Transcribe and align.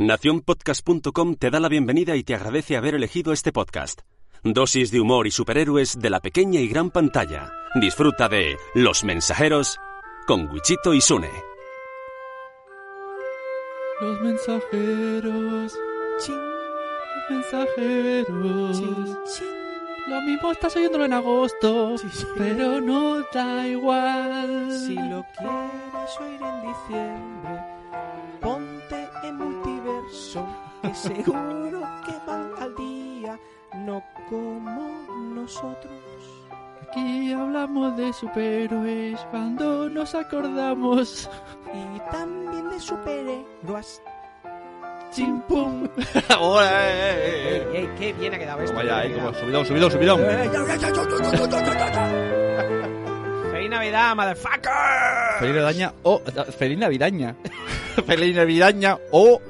Naciónpodcast.com 0.00 1.34
te 1.34 1.50
da 1.50 1.60
la 1.60 1.68
bienvenida 1.68 2.16
y 2.16 2.22
te 2.24 2.34
agradece 2.34 2.74
haber 2.74 2.94
elegido 2.94 3.34
este 3.34 3.52
podcast. 3.52 4.00
Dosis 4.42 4.90
de 4.90 4.98
humor 4.98 5.26
y 5.26 5.30
superhéroes 5.30 5.98
de 6.00 6.08
la 6.08 6.20
pequeña 6.20 6.58
y 6.58 6.68
gran 6.68 6.88
pantalla. 6.88 7.52
Disfruta 7.78 8.26
de 8.30 8.56
Los 8.74 9.04
Mensajeros 9.04 9.78
con 10.26 10.48
Wichito 10.50 10.94
y 10.94 11.02
Sune. 11.02 11.28
Los 14.00 14.20
mensajeros. 14.22 15.78
Chin, 16.24 16.34
Los 16.34 17.30
mensajeros. 17.42 18.78
chin, 18.80 19.16
chin. 19.36 19.48
Lo 20.08 20.22
mismo 20.22 20.50
estás 20.50 20.74
oyéndolo 20.76 21.04
en 21.04 21.12
agosto, 21.12 21.98
Sí, 21.98 22.08
sí. 22.10 22.26
pero 22.38 22.80
no 22.80 23.20
da 23.34 23.66
igual. 23.68 24.72
Si 24.72 24.94
lo 24.94 25.26
quieres 25.36 26.20
oír 26.20 26.40
en 26.42 26.62
diciembre, 26.72 27.60
ponte 28.40 28.69
en 28.69 28.69
son 30.10 30.46
que 30.82 30.94
seguro 30.94 31.80
que 32.04 32.12
van 32.26 32.52
al 32.58 32.74
día, 32.76 33.38
no 33.74 34.02
como 34.28 35.06
nosotros. 35.34 35.92
Aquí 36.88 37.32
hablamos 37.32 37.96
de 37.96 38.12
superhéroes 38.12 39.20
cuando 39.30 39.88
nos 39.88 40.14
acordamos. 40.14 41.30
Y 41.72 42.00
también 42.10 42.68
de 42.70 42.80
superhéroes. 42.80 44.02
Chimpum. 45.12 45.88
¡Hola! 46.40 46.88
Eh, 46.88 47.56
eh, 47.56 47.68
eh. 47.74 47.88
¡Qué 47.98 48.12
bien 48.12 48.34
ha 48.34 48.38
quedado 48.38 48.62
esto! 48.62 48.76
Vaya, 48.76 49.02
subidón, 49.38 49.66
subidón, 49.66 49.90
subidón. 49.90 50.20
¡Feliz 53.52 53.70
Navidad, 53.70 54.16
motherfucker! 54.16 54.70
Feliz 55.38 55.54
Navidaña. 55.54 55.92
Feliz 56.58 56.78
Navidaña. 56.78 57.36
Feliz 58.06 58.36
Navidaña 58.36 58.98
o. 59.12 59.40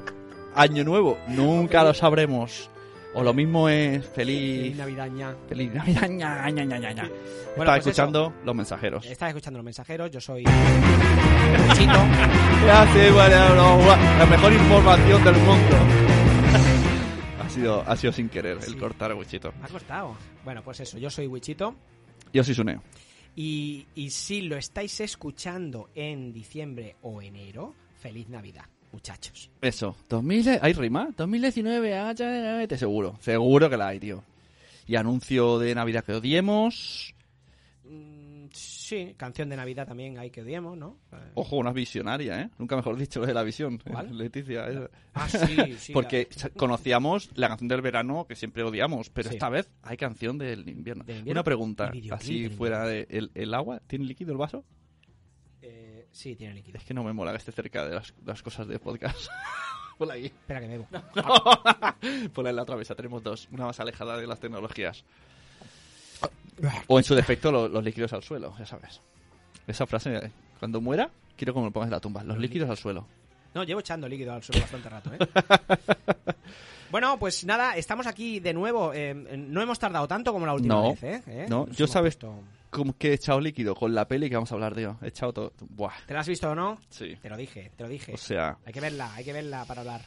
Año 0.61 0.85
Nuevo. 0.85 1.19
Nunca 1.27 1.83
lo 1.83 1.95
sabremos. 1.95 2.69
O 3.15 3.23
lo 3.23 3.33
mismo 3.33 3.71
es 3.71 4.07
Feliz 4.07 4.61
feliz... 4.61 4.77
Navidaña. 4.77 5.35
Feliz 5.49 5.73
Navidaña. 5.73 6.51
ña, 6.51 6.51
ña, 6.51 6.79
ña, 6.79 6.93
ña. 6.93 7.03
Bueno, 7.03 7.15
Estaba 7.49 7.65
pues 7.65 7.87
escuchando 7.87 8.35
Los 8.45 8.55
Mensajeros. 8.55 9.07
Estás 9.07 9.29
escuchando 9.31 9.59
los 9.59 9.65
mensajeros, 9.65 10.11
yo 10.11 10.21
soy 10.21 10.45
Chito. 10.45 11.93
Ya 12.67 12.93
sé, 12.93 13.11
vale, 13.11 13.37
no, 13.37 13.55
no, 13.79 13.87
la 14.19 14.27
mejor 14.27 14.53
información 14.53 15.25
del 15.25 15.35
mundo. 15.37 15.77
ha 17.43 17.49
sido, 17.49 17.83
ha 17.87 17.97
sido 17.97 18.13
sin 18.13 18.29
querer 18.29 18.59
el 18.67 18.77
cortar 18.77 19.13
a 19.13 19.15
Wichito. 19.15 19.55
Me 19.59 19.65
ha 19.65 19.69
costado. 19.69 20.15
Bueno, 20.45 20.63
pues 20.63 20.81
eso, 20.81 20.99
yo 20.99 21.09
soy 21.09 21.27
Wichito. 21.27 21.75
Yo 22.35 22.45
soy 22.45 22.55
Suneo. 22.55 22.83
Y, 23.35 23.87
y 23.95 24.11
si 24.11 24.43
lo 24.43 24.59
estáis 24.59 25.01
escuchando 25.01 25.89
en 25.95 26.35
diciembre 26.35 26.97
o 27.01 27.23
enero, 27.23 27.75
feliz 27.99 28.29
Navidad, 28.29 28.67
muchachos. 28.93 29.51
Eso, 29.61 29.97
2000, 30.09 30.59
¿hay 30.63 30.73
rima? 30.73 31.11
2019, 31.17 31.95
ah, 31.97 32.13
ya, 32.13 32.67
seguro, 32.77 33.17
seguro 33.21 33.69
que 33.71 33.77
la 33.77 33.89
hay, 33.89 34.01
tío. 34.01 34.23
Y 34.87 34.97
anuncio 34.97 35.59
de 35.59 35.75
Navidad 35.75 36.05
que 36.05 36.13
odiemos. 36.15 37.15
Mm, 37.85 38.47
sí, 38.53 39.15
canción 39.17 39.49
de 39.49 39.57
Navidad 39.57 39.87
también 39.87 40.19
hay 40.19 40.31
que 40.31 40.43
odiemos, 40.43 40.77
¿no? 40.77 40.99
Eh, 41.13 41.17
Ojo, 41.35 41.57
una 41.57 41.73
visionaria, 41.73 42.41
¿eh? 42.41 42.51
Nunca 42.59 42.75
mejor 42.77 42.97
dicho 42.97 43.21
lo 43.21 43.27
de 43.27 43.35
la 43.35 43.43
visión. 43.45 43.79
¿Cuál? 43.79 44.17
Leticia. 44.17 44.67
esa. 44.69 44.91
Ah, 45.15 45.29
sí, 45.29 45.57
sí. 45.79 45.93
Porque 45.93 46.29
conocíamos 46.57 47.31
la 47.35 47.49
canción 47.49 47.69
del 47.69 47.83
verano 47.83 48.27
que 48.27 48.35
siempre 48.35 48.63
odiamos, 48.65 49.11
pero 49.11 49.29
Sí. 49.29 49.37
esta 49.37 49.49
vez 49.49 49.71
hay 49.83 49.97
canción 49.97 50.39
del 50.39 50.69
invierno. 50.69 51.05
Del 51.05 51.19
invierno 51.19 51.39
Una 51.41 51.45
pregunta, 51.45 51.93
así 52.11 52.43
del 52.43 52.51
fuera 52.53 52.85
de... 52.87 53.07
¿el, 53.11 53.31
el 53.35 53.55
agua 53.55 53.81
tiene 53.87 54.05
líquido 54.07 54.33
el 54.33 54.39
vaso? 54.39 54.65
Sí, 56.13 56.37
tiene 56.37 56.55
líquido. 56.55 56.79
Es 56.79 56.85
que 56.85 56.95
no 56.95 57.03
me 57.05 57.13
mola 57.13 57.31
que 57.33 57.39
esté 57.39 57.53
cerca 57.53 57.87
de 57.87 57.95
las, 57.97 58.15
las 58.25 58.43
cosas 58.43 58.67
de 58.69 58.79
podcast. 58.79 59.31
Ponla 59.99 60.15
ahí. 60.15 60.27
Espera 60.27 60.61
que 60.61 60.69
bebo. 60.69 60.87
Ponla 62.35 62.51
en 62.51 62.57
la 62.57 62.63
otra 62.63 62.77
mesa. 62.77 62.95
Tenemos 62.95 63.23
dos. 63.23 63.49
Una 63.53 63.67
más 63.67 63.79
alejada 63.81 64.17
de 64.17 64.27
las 64.27 64.41
tecnologías. 64.41 65.05
O 66.89 66.99
en 66.99 67.05
su 67.05 67.15
defecto, 67.15 67.51
lo- 67.53 67.69
los 67.69 67.83
líquidos 67.85 68.13
al 68.13 68.23
suelo, 68.23 68.55
ya 68.59 68.67
sabes. 68.67 69.01
Esa 69.67 69.87
frase, 69.87 70.17
eh, 70.17 70.31
cuando 70.59 70.81
muera, 70.81 71.11
quiero 71.37 71.53
que 71.55 71.61
me 71.61 71.67
lo 71.67 71.71
pongas 71.73 71.89
en 71.89 71.93
la 71.93 72.01
tumba. 72.01 72.23
Los 72.25 72.39
líquidos 72.39 72.69
al 72.71 72.77
suelo. 72.77 73.07
No, 73.55 73.65
llevo 73.65 73.81
echando 73.81 74.09
líquido 74.09 74.33
al 74.33 74.43
suelo 74.43 74.61
bastante 74.63 74.89
rato, 74.89 75.11
¿eh? 75.15 75.19
bueno, 76.91 77.19
pues 77.19 77.45
nada, 77.45 77.77
estamos 77.77 78.07
aquí 78.07 78.41
de 78.41 78.53
nuevo. 78.55 78.93
eh, 78.95 79.13
no 79.15 79.61
hemos 79.61 79.79
tardado 79.79 80.07
tanto 80.07 80.33
como 80.33 80.47
la 80.47 80.55
última 80.55 80.75
No, 80.75 80.91
vez, 80.91 81.03
¿eh? 81.03 81.23
¿Eh? 81.27 81.47
no, 81.49 81.67
yo 81.71 81.87
sabes- 81.87 82.17
puesto- 82.17 82.43
Como 82.71 82.97
que 82.97 83.11
he 83.11 83.15
echado 83.15 83.41
líquido 83.41 83.75
con 83.75 83.95
la 83.95 84.07
peli 84.07 84.29
que 84.29 84.37
vamos 84.37 84.51
a 84.53 84.55
hablar, 84.55 84.75
tío. 84.77 84.97
He 85.03 85.09
echado 85.09 85.33
todo. 85.33 85.53
Buah, 85.71 85.93
¿Te 86.07 86.15
la 86.15 86.21
has 86.21 86.29
visto 86.29 86.51
o 86.51 86.55
no? 86.55 86.81
sí. 86.89 87.17
Te 87.21 87.29
lo 87.29 87.37
dije, 87.37 87.73
te 87.77 87.83
lo 87.83 87.89
dije. 87.89 88.15
O 88.15 88.17
sea, 88.17 88.59
Hay 88.65 88.73
que 88.73 88.81
verla, 88.81 89.13
hay 89.15 89.25
que 89.25 89.33
verla 89.33 89.65
para 89.65 89.81
hablar. 89.81 90.03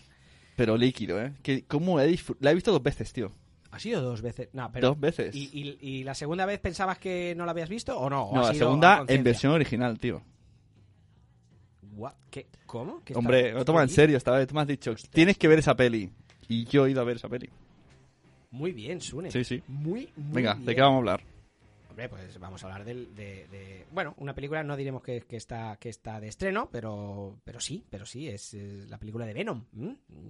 pero 0.56 0.78
líquido, 0.78 1.22
¿eh? 1.22 1.34
Que, 1.44 1.64
¿Cómo 1.66 2.00
he 2.00 2.18
La 2.40 2.52
he 2.52 2.56
visto 2.56 2.72
dos 2.72 2.82
veces, 2.82 3.12
tío. 3.12 3.32
Ha 3.72 3.80
sido 3.80 4.02
dos 4.02 4.22
veces. 4.22 4.50
No, 4.54 4.72
pero... 4.72 4.90
Dos 4.90 5.00
veces. 5.00 5.36
¿Y, 5.36 5.50
y, 5.52 5.78
y 5.82 6.04
la 6.04 6.14
segunda 6.14 6.46
vez 6.46 6.60
pensabas 6.60 7.00
que 7.00 7.34
no 7.36 7.44
la 7.46 7.52
habías 7.52 7.68
visto 7.70 8.00
o 8.00 8.10
no? 8.10 8.24
¿O 8.26 8.36
no, 8.36 8.42
la 8.44 8.54
segunda 8.54 9.04
en 9.08 9.24
versión 9.24 9.52
original, 9.52 10.00
tío. 10.00 10.22
Gua- 11.96 12.14
¿Qué? 12.30 12.48
¿Cómo? 12.66 13.02
¿Qué 13.04 13.14
Hombre, 13.16 13.48
está- 13.48 13.58
no 13.60 13.66
toma 13.66 13.84
en 13.84 13.90
serio 13.90 14.18
esta 14.18 14.32
vez. 14.32 14.48
Tú 14.48 14.56
me 14.56 14.62
has 14.62 14.68
dicho, 14.68 14.94
tienes 15.12 15.38
que 15.38 15.48
ver 15.48 15.60
esa 15.60 15.76
peli. 15.76 16.10
Y 16.48 16.66
yo 16.66 16.86
he 16.86 16.92
ido 16.92 17.02
a 17.02 17.04
ver 17.04 17.18
esa 17.18 17.30
peli. 17.30 17.50
Muy 18.52 18.72
bien, 18.72 19.02
Sune. 19.02 19.32
Sí, 19.32 19.44
sí. 19.44 19.62
Muy, 19.68 20.10
muy 20.16 20.34
Venga, 20.36 20.54
bien. 20.54 20.66
¿de 20.66 20.76
qué 20.76 20.82
vamos 20.82 20.96
a 20.96 21.00
hablar? 21.00 21.24
Pues 21.96 22.40
vamos 22.40 22.64
a 22.64 22.68
hablar 22.68 22.86
del- 22.86 23.14
de, 23.16 23.48
de- 23.48 23.86
Bueno, 23.92 24.16
una 24.18 24.34
película, 24.34 24.64
no 24.64 24.76
diremos 24.76 25.04
que, 25.04 25.24
está, 25.30 25.78
que 25.78 25.90
está 25.90 26.20
de 26.20 26.28
estreno, 26.28 26.70
pero, 26.72 27.40
pero 27.44 27.60
sí, 27.60 27.86
pero 27.90 28.06
sí, 28.06 28.28
es, 28.28 28.54
la 28.90 28.98
película 28.98 29.26
de 29.26 29.34
Venom. 29.34 29.64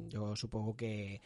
Yo 0.09 0.35
supongo 0.35 0.75
que, 0.75 1.21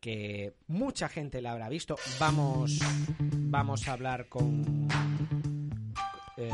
que 0.00 0.54
mucha 0.66 1.08
gente 1.08 1.40
la 1.40 1.52
habrá 1.52 1.68
visto. 1.68 1.96
Vamos, 2.18 2.78
vamos 3.20 3.86
a 3.88 3.92
hablar 3.92 4.28
con... 4.28 4.88
eh, 6.36 6.50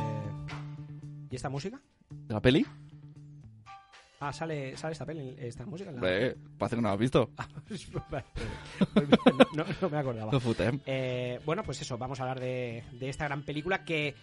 ¿Y 1.31 1.35
esta 1.37 1.49
música? 1.49 1.81
¿De 2.11 2.35
la 2.35 2.41
peli? 2.43 2.67
Ah, 4.27 4.33
sale, 4.33 4.77
sale 4.77 4.93
esta 4.93 5.05
peli, 5.05 5.35
esta 5.39 5.67
música. 5.67 5.91
en 5.91 5.97
la- 5.97 6.01
Hombre, 6.03 6.37
parece 6.59 6.77
que 6.77 6.83
no 6.83 6.89
la 6.89 6.95
has 6.95 7.01
visto. 7.01 7.31
Vale, 8.11 8.25
no, 9.55 9.65
no 9.83 9.91
me 9.91 9.99
acordaba. 9.99 10.33
No 10.33 10.39
¿eh? 10.39 10.81
Eh, 10.87 11.41
bueno, 11.45 11.63
pues 11.63 11.81
eso, 11.83 11.99
vamos 11.99 12.19
a 12.21 12.23
hablar 12.23 12.41
de, 12.41 12.85
de 12.93 13.09
esta 13.11 13.25
gran 13.27 13.43
película 13.43 13.85
que, 13.85 14.15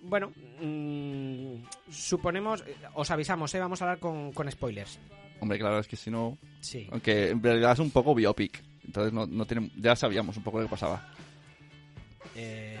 bueno, 0.00 0.32
mm, 0.60 1.64
suponemos, 1.90 2.62
os 2.94 3.10
avisamos, 3.10 3.52
¿eh? 3.54 3.58
vamos 3.60 3.82
a 3.82 3.86
hablar 3.86 3.98
con, 3.98 4.32
con 4.32 4.50
spoilers. 4.50 4.98
Hombre, 5.40 5.58
claro, 5.58 5.78
es 5.78 5.88
que 5.88 5.96
si 5.96 6.10
no... 6.10 6.38
Sí. 6.60 6.86
Aunque 6.92 7.30
en 7.30 7.42
realidad 7.42 7.72
es 7.72 7.78
un 7.78 7.90
poco 7.90 8.14
biopic. 8.14 8.62
Entonces 8.84 9.12
no, 9.12 9.26
no 9.26 9.46
tiene, 9.46 9.70
ya 9.76 9.96
sabíamos 9.96 10.36
un 10.36 10.42
poco 10.42 10.58
lo 10.58 10.64
que 10.66 10.70
pasaba. 10.70 11.12
Eh, 12.36 12.78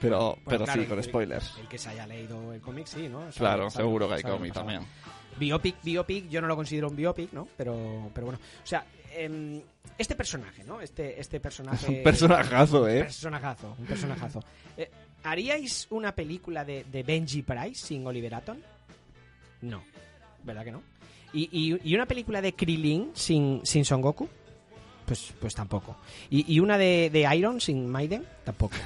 Pero, 0.00 0.18
bueno, 0.18 0.42
pero 0.46 0.64
claro, 0.64 0.82
sí, 0.82 0.88
con 0.88 0.98
el- 0.98 1.04
spoilers. 1.04 1.58
El 1.58 1.68
que 1.68 1.78
se 1.78 1.90
haya 1.90 2.06
leído 2.06 2.52
el 2.52 2.60
cómic, 2.60 2.86
sí, 2.86 3.08
¿no? 3.08 3.20
Sabe- 3.20 3.34
Claro, 3.34 3.70
sabe- 3.70 3.84
seguro 3.84 4.08
que 4.08 4.14
hay 4.14 4.22
cómic 4.22 4.52
también. 4.54 4.82
Biopic, 5.38 5.76
biopic, 5.82 6.28
yo 6.28 6.40
no 6.40 6.46
lo 6.46 6.56
considero 6.56 6.88
un 6.88 6.96
biopic, 6.96 7.32
¿no? 7.32 7.48
Pero, 7.56 8.10
pero 8.14 8.26
bueno, 8.26 8.40
o 8.62 8.66
sea, 8.66 8.84
em, 9.14 9.60
este 9.98 10.14
personaje, 10.14 10.64
¿no? 10.64 10.80
Este, 10.80 11.20
este 11.20 11.40
personaje... 11.40 11.84
Es 11.84 11.88
un 11.98 12.02
personajazo, 12.02 12.88
¿eh? 12.88 13.00
Personajazo, 13.00 13.76
un 13.78 13.86
personajazo. 13.86 14.40
Eh, 14.76 14.90
¿Haríais 15.24 15.86
una 15.90 16.14
película 16.14 16.64
de, 16.64 16.84
de 16.84 17.02
Benji 17.02 17.42
Price 17.42 17.86
sin 17.86 18.06
Oliver 18.06 18.34
Atom? 18.34 18.58
No, 19.62 19.82
¿verdad 20.42 20.64
que 20.64 20.72
no? 20.72 20.82
¿Y, 21.32 21.48
y, 21.52 21.90
y 21.90 21.94
una 21.94 22.06
película 22.06 22.42
de 22.42 22.54
Krillin 22.54 23.10
sin, 23.14 23.60
sin 23.64 23.84
Son 23.84 24.02
Goku? 24.02 24.28
Pues, 25.06 25.32
pues 25.40 25.54
tampoco. 25.54 25.96
¿Y, 26.30 26.54
y 26.54 26.60
una 26.60 26.78
de, 26.78 27.10
de 27.10 27.36
Iron 27.36 27.60
sin 27.60 27.88
Maiden? 27.88 28.24
Tampoco. 28.44 28.76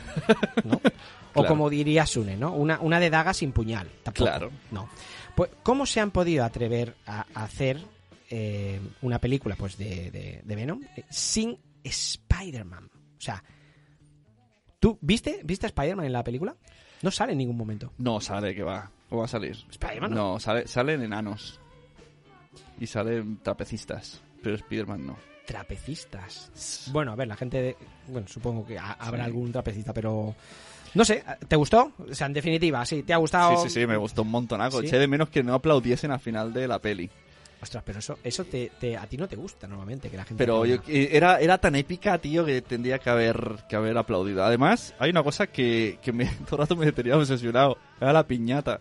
¿no? 0.65 0.81
O 1.37 1.45
como 1.45 1.69
diría 1.69 2.07
Sune, 2.07 2.34
¿no? 2.34 2.53
Una, 2.55 2.81
una 2.81 2.99
de 2.99 3.11
daga 3.11 3.34
sin 3.34 3.53
puñal. 3.53 3.91
Tampoco. 4.03 4.25
Claro. 4.25 4.51
No. 4.71 4.89
Pues, 5.36 5.50
¿cómo 5.62 5.86
se 5.86 6.00
han 6.00 6.10
podido 6.10 6.44
atrever 6.44 6.97
a, 7.06 7.26
hacer 7.34 7.78
eh, 8.30 8.80
una 9.02 9.20
película 9.20 9.54
pues 9.56 9.76
de, 9.78 10.10
de- 10.10 10.41
de 10.42 10.56
Venom 10.56 10.80
eh, 10.97 11.04
sin 11.10 11.59
Spider-Man? 11.84 12.86
O 12.86 13.21
sea, 13.21 13.42
¿tú 14.80 14.98
viste, 15.00 15.41
viste 15.44 15.66
a 15.66 15.68
Spider-Man 15.68 16.06
en 16.06 16.12
la 16.12 16.24
película? 16.24 16.56
No 17.03 17.10
sale 17.10 17.33
en 17.33 17.38
ningún 17.38 17.56
momento. 17.56 17.92
No 17.98 18.21
sale 18.21 18.54
que 18.54 18.62
va. 18.62 18.91
¿Cómo 19.09 19.21
va 19.21 19.27
a 19.27 19.28
salir? 19.28 19.56
Spider-Man 19.71 20.10
no. 20.10 20.33
No, 20.33 20.41
sale, 20.41 20.66
salen 20.66 21.03
enanos. 21.03 21.60
Y 22.80 22.86
salen 22.86 23.39
trapecistas. 23.42 24.22
Pero 24.42 24.56
Spider-Man 24.56 25.06
no. 25.06 25.16
Trapecistas. 25.47 26.89
Bueno, 26.92 27.12
a 27.12 27.16
ver, 27.16 27.28
la 27.28 27.36
gente. 27.36 27.60
de- 27.62 27.77
bueno, 28.09 28.27
supongo 28.27 28.66
que 28.66 28.78
ha- 28.78 28.92
habrá 28.94 29.24
Sí. 29.24 29.27
algún 29.27 29.53
trapecista, 29.53 29.92
pero. 29.92 30.34
No 30.97 31.04
sé, 31.04 31.22
¿te 31.47 31.57
gustó? 31.57 31.93
O 31.98 32.15
sea, 32.15 32.27
en 32.27 32.33
definitiva, 32.33 32.84
sí, 32.87 33.03
¿te 33.03 33.13
ha 33.13 33.19
gustado? 33.19 33.57
Sí, 33.63 33.69
sí, 33.69 33.81
sí, 33.81 33.87
me 33.87 33.97
gustó 33.97 34.22
un 34.22 34.31
montonaco. 34.31 34.81
¿Sí? 34.81 34.87
Eché 34.87 34.98
de 34.98 35.07
menos 35.07 35.28
que 35.28 35.43
no 35.43 35.54
aplaudiesen 35.54 36.10
al 36.10 36.21
final 36.21 36.53
de 36.53 36.66
la 36.66 36.78
peli. 36.78 37.10
Ostras, 37.60 37.83
pero 37.87 37.98
eso, 38.01 38.19
eso 38.22 38.45
te, 38.45 38.71
te- 38.78 38.97
a 38.97 39.07
ti 39.07 39.16
no 39.16 39.27
te 39.28 39.37
gusta 39.37 39.66
normalmente, 39.66 40.10
que 40.10 40.16
la 40.16 40.25
gente. 40.25 40.43
Pero 40.43 40.66
yo- 40.66 40.78
era, 40.87 41.41
era 41.41 41.59
tan 41.59 41.75
épica, 41.75 42.19
tío, 42.19 42.45
que 42.45 42.60
tendría 42.63 42.98
que 42.98 43.09
haber, 43.10 43.57
que 43.69 43.77
haber 43.77 43.97
aplaudido. 43.97 44.45
Además, 44.45 44.95
hay 44.98 45.10
una 45.10 45.22
cosa 45.22 45.47
que, 45.47 45.98
que 46.03 46.13
me, 46.13 46.27
todo 46.47 46.57
el 46.57 46.59
rato 46.59 46.77
me 46.77 46.93
tenía 46.93 47.16
obsesionado. 47.16 47.78
Era 48.01 48.13
la 48.13 48.27
piñata. 48.27 48.81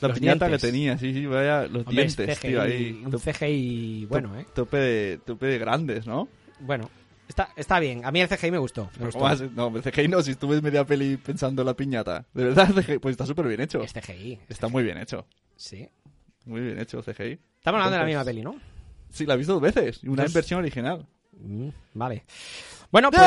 La 0.00 0.08
Los 0.08 0.18
piñata 0.18 0.46
dientes. 0.46 0.62
que 0.62 0.66
tenía, 0.70 0.96
sí, 0.98 1.12
sí, 1.12 1.26
vaya, 1.26 1.62
los 1.62 1.86
Hombre, 1.86 2.04
dientes, 2.04 2.38
CGI, 2.38 2.48
tío, 2.48 2.62
ahí. 2.62 3.02
un 3.04 3.12
CGI 3.18 4.06
bueno, 4.06 4.38
¿eh? 4.38 4.46
Tope 4.54 4.76
de, 4.78 5.18
tope 5.26 5.44
de 5.46 5.58
grandes, 5.58 6.06
¿no? 6.06 6.26
Bueno, 6.60 6.88
está, 7.30 7.50
está 7.56 7.80
bien. 7.80 8.04
A 8.04 8.10
mí 8.10 8.20
el 8.20 8.28
CGI 8.28 8.50
me 8.50 8.58
gustó. 8.58 8.90
No, 8.98 9.06
el 9.76 9.82
CGI 9.82 10.08
no, 10.08 10.22
si 10.22 10.32
estuve 10.32 10.60
media 10.60 10.84
peli 10.84 11.16
pensando 11.16 11.62
en 11.62 11.66
la 11.66 11.74
piñata. 11.74 12.26
De 12.34 12.44
verdad, 12.44 12.68
CGI, 12.74 12.98
pues 12.98 13.12
está 13.14 13.24
súper 13.24 13.46
bien 13.46 13.60
hecho. 13.60 13.82
Es 13.82 13.92
CGI. 13.92 14.40
Está 14.48 14.68
muy 14.68 14.82
bien 14.82 14.98
hecho. 14.98 15.26
Sí. 15.56 15.88
Muy 16.44 16.60
bien 16.60 16.78
hecho 16.78 17.02
CGI. 17.02 17.38
Estamos 17.58 17.78
hablando 17.78 17.92
de 17.92 17.98
la 17.98 18.04
misma 18.04 18.24
peli, 18.24 18.42
¿no? 18.42 18.56
Sí, 19.10 19.26
la 19.26 19.34
he 19.34 19.36
visto 19.36 19.54
dos 19.54 19.62
veces. 19.62 20.02
Una 20.04 20.24
en 20.24 20.32
versión 20.32 20.60
original. 20.60 21.06
Mm, 21.32 21.68
vale. 21.94 22.24
Bueno, 22.90 23.10
pues... 23.10 23.22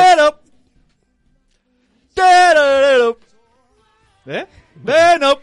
¿Eh? 4.26 4.46
Venom. 4.76 5.38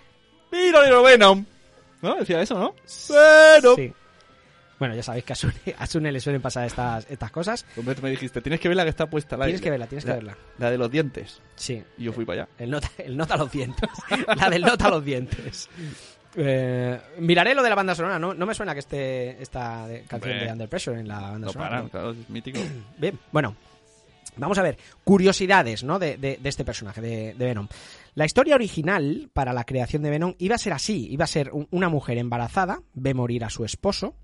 Venom. 0.51 1.45
¿No? 2.03 2.15
Decía 2.17 2.41
eso, 2.41 2.59
¿no? 2.59 2.75
Venom. 3.09 3.77
Sí. 3.77 3.93
Bueno, 4.81 4.94
ya 4.97 5.03
sabéis 5.05 5.25
que 5.25 5.32
a 5.35 5.37
Sune, 5.37 5.55
a 5.79 5.87
Sune 5.87 6.11
le 6.11 6.19
suelen 6.21 6.43
pasar 6.43 6.67
estas, 6.67 7.06
estas 7.09 7.31
cosas. 7.31 7.65
Hombre, 7.77 7.94
tú 7.94 8.03
me 8.03 8.11
dijiste, 8.11 8.41
tienes 8.41 8.59
que 8.59 8.67
ver 8.67 8.77
la 8.77 8.82
que 8.82 8.91
está 8.91 9.09
puesta 9.09 9.37
al 9.37 9.43
Tienes 9.43 9.61
que 9.61 9.71
verla, 9.71 9.87
tienes 9.87 10.05
que 10.05 10.11
La- 10.11 10.17
verla. 10.17 10.37
La 10.59 10.71
de 10.73 10.79
los 10.79 10.91
dientes. 10.91 11.41
Sí. 11.55 11.81
Y 11.99 12.05
yo 12.05 12.12
fui 12.12 12.25
para 12.25 12.43
allá. 12.43 12.50
El 12.59 12.71
nota, 12.71 12.91
el 12.99 13.17
nota 13.17 13.35
a 13.35 13.37
los 13.37 13.53
dientes. 13.53 13.88
la 14.37 14.50
del 14.50 14.62
nota 14.62 14.87
a 14.87 14.91
los 14.91 15.05
dientes. 15.05 15.69
Eh, 16.37 16.99
miraré 17.19 17.55
lo 17.55 17.62
de 17.62 17.69
la 17.69 17.75
banda 17.75 17.94
sonora. 17.94 18.19
No, 18.19 18.35
no 18.35 18.47
me 18.47 18.55
suena 18.55 18.73
que 18.73 18.81
esté 18.81 19.43
esta 19.43 19.87
de- 19.87 20.03
canción 20.05 20.32
Hombre. 20.32 20.47
de 20.47 20.53
Under 20.53 20.69
Pressure 20.69 20.99
en 20.99 21.09
la 21.09 21.21
banda 21.21 21.47
No 21.47 21.53
sonora. 21.53 21.85
claro, 21.91 22.11
es 22.12 22.29
mítico. 22.31 22.59
Bien, 22.99 23.19
bueno. 23.33 23.55
Vamos 24.37 24.56
a 24.59 24.62
ver, 24.62 24.79
curiosidades 25.05 25.83
¿no? 25.83 25.99
de, 25.99 26.17
de- 26.17 26.38
de 26.41 26.49
este 26.49 26.65
personaje, 26.65 27.00
de, 27.00 27.35
de 27.35 27.44
Venom. 27.44 27.67
La 28.15 28.25
historia 28.25 28.55
original 28.55 29.29
para 29.35 29.53
la 29.53 29.65
creación 29.65 30.03
de 30.03 30.11
Venom 30.11 30.35
iba 30.38 30.55
a 30.55 30.59
ser 30.59 30.73
así, 30.73 31.09
iba 31.11 31.25
a 31.25 31.29
ser 31.29 31.50
un- 31.53 31.67
una 31.73 31.88
mujer 31.88 32.17
embarazada, 32.17 32.81
ve 32.94 33.12
morir 33.12 33.44
a 33.44 33.50
su 33.50 33.65
esposo, 33.65 34.15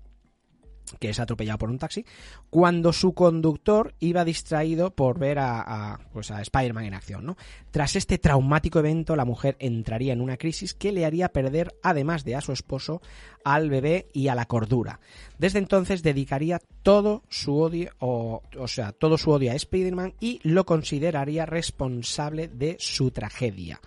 que 0.99 1.09
es 1.09 1.19
atropellado 1.19 1.57
por 1.57 1.69
un 1.69 1.79
taxi, 1.79 2.05
cuando 2.49 2.93
su 2.93 3.13
conductor 3.13 3.93
iba 3.99 4.25
distraído 4.25 4.91
por 4.91 5.19
ver 5.19 5.39
a, 5.39 5.61
a, 5.61 5.99
pues 6.13 6.31
a 6.31 6.41
Spider-Man 6.41 6.85
en 6.85 6.93
acción. 6.93 7.25
¿no? 7.25 7.37
Tras 7.71 7.95
este 7.95 8.17
traumático 8.17 8.79
evento, 8.79 9.15
la 9.15 9.25
mujer 9.25 9.55
entraría 9.59 10.13
en 10.13 10.21
una 10.21 10.37
crisis 10.37 10.73
que 10.73 10.91
le 10.91 11.05
haría 11.05 11.29
perder, 11.29 11.75
además 11.83 12.23
de 12.23 12.35
a 12.35 12.41
su 12.41 12.51
esposo, 12.51 13.01
al 13.43 13.69
bebé 13.69 14.07
y 14.13 14.27
a 14.27 14.35
la 14.35 14.45
cordura. 14.45 14.99
Desde 15.37 15.59
entonces 15.59 16.03
dedicaría 16.03 16.61
todo 16.83 17.23
su 17.29 17.59
odio, 17.59 17.91
o, 17.99 18.41
o 18.57 18.67
sea, 18.67 18.91
todo 18.91 19.17
su 19.17 19.31
odio 19.31 19.51
a 19.51 19.55
Spider-Man 19.55 20.15
y 20.19 20.39
lo 20.43 20.65
consideraría 20.65 21.45
responsable 21.45 22.47
de 22.47 22.77
su 22.79 23.11
tragedia. 23.11 23.79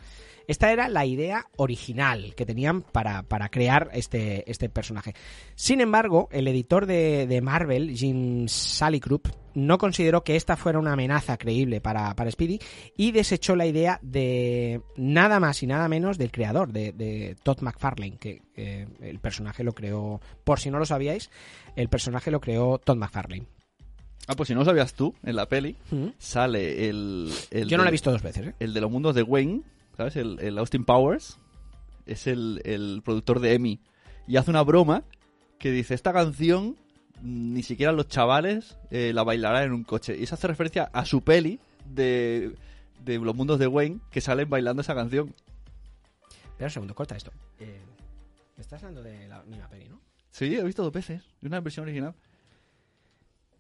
Esta 0.51 0.73
era 0.73 0.89
la 0.89 1.07
idea 1.07 1.47
original 1.59 2.35
que 2.35 2.45
tenían 2.45 2.83
para, 2.83 3.23
para 3.23 3.49
crear 3.51 3.89
este, 3.93 4.51
este 4.51 4.69
personaje. 4.69 5.15
Sin 5.55 5.81
embargo, 5.81 6.29
el 6.33 6.49
editor 6.49 6.87
de, 6.87 7.29
de 7.29 7.41
Marvel, 7.41 7.95
Jim 7.97 8.49
Salicrup, 8.49 9.29
no 9.55 9.79
consideró 9.79 10.25
que 10.25 10.35
esta 10.35 10.57
fuera 10.57 10.81
una 10.81 10.95
amenaza 10.95 11.37
creíble 11.37 11.81
para, 11.81 12.17
para 12.17 12.31
Speedy 12.33 12.59
y 12.97 13.13
desechó 13.13 13.55
la 13.55 13.67
idea 13.67 14.01
de 14.03 14.81
nada 14.97 15.39
más 15.39 15.63
y 15.63 15.69
nada 15.69 15.89
menos 15.89 16.19
del 16.19 16.33
creador, 16.33 16.73
de, 16.73 16.93
de 16.93 17.37
Todd 17.45 17.61
McFarlane, 17.61 18.17
que 18.19 18.43
eh, 18.57 18.89
el 19.03 19.21
personaje 19.21 19.63
lo 19.63 19.73
creó, 19.73 20.21
por 20.43 20.59
si 20.59 20.69
no 20.71 20.81
lo 20.81 20.85
sabíais, 20.87 21.31
el 21.77 21.89
personaje 21.89 22.33
lo 22.33 22.41
creó 22.41 22.79
Todd 22.79 22.97
McFarlane. 22.97 23.47
Ah, 24.27 24.35
pues 24.37 24.49
si 24.49 24.55
no 24.55 24.61
lo 24.61 24.67
sabías 24.67 24.95
tú, 24.95 25.15
en 25.23 25.37
la 25.37 25.47
peli 25.47 25.77
Mm. 25.93 26.09
sale 26.19 26.89
el... 26.89 27.31
el 27.53 27.69
Yo 27.69 27.77
no 27.77 27.83
de- 27.83 27.87
la 27.87 27.91
he 27.91 27.93
visto 27.93 28.11
dos 28.11 28.23
veces, 28.23 28.49
¿eh? 28.49 28.55
El 28.59 28.75
de 28.75 28.81
los 28.81 28.91
mundos 28.91 29.15
de 29.15 29.23
Wayne, 29.23 29.63
¿sabes? 30.01 30.17
El, 30.17 30.39
el 30.41 30.57
Austin 30.57 30.87
Powers. 30.87 31.39
Es 32.07 32.27
el, 32.27 32.63
el 32.65 33.03
productor 33.05 33.41
de 33.41 33.53
Emmy. 33.53 33.81
Y 34.27 34.37
hace 34.39 34.51
una 34.51 34.63
broma 34.63 35.05
que 35.59 35.71
dice, 35.71 35.93
esta 35.93 36.15
canción 36.15 36.77
mm, 37.21 37.53
ni 37.53 37.63
siquiera 37.63 37.93
los 37.93 38.09
chavales 38.09 38.79
eh, 38.91 39.13
la 39.13 39.25
bailarán 39.25 39.65
en 39.65 39.73
un 39.73 39.85
coche. 39.85 40.17
Y 40.19 40.23
eso 40.23 40.37
hace 40.37 40.47
referencia 40.47 40.85
a 40.95 41.05
su 41.05 41.23
peli 41.23 41.61
de, 41.85 42.55
de 43.05 43.19
los 43.19 43.35
mundos 43.35 43.59
de 43.59 43.67
Wayne 43.67 44.01
que 44.11 44.23
salen 44.23 44.49
bailando 44.49 44.81
esa 44.81 44.95
canción. 44.95 45.35
Espera 46.45 46.69
un 46.69 46.71
segundo, 46.71 46.95
corta 46.95 47.15
esto. 47.15 47.33
Eh, 47.59 47.81
estás 48.57 48.83
hablando 48.83 49.03
de 49.03 49.29
la 49.29 49.43
misma 49.43 49.69
peli, 49.69 49.91
¿no? 49.91 50.01
Sí, 50.31 50.57
he 50.57 50.65
visto 50.65 50.83
dos 50.83 50.93
veces. 50.93 51.23
Una 51.43 51.61
versión 51.61 51.85
original. 51.85 52.15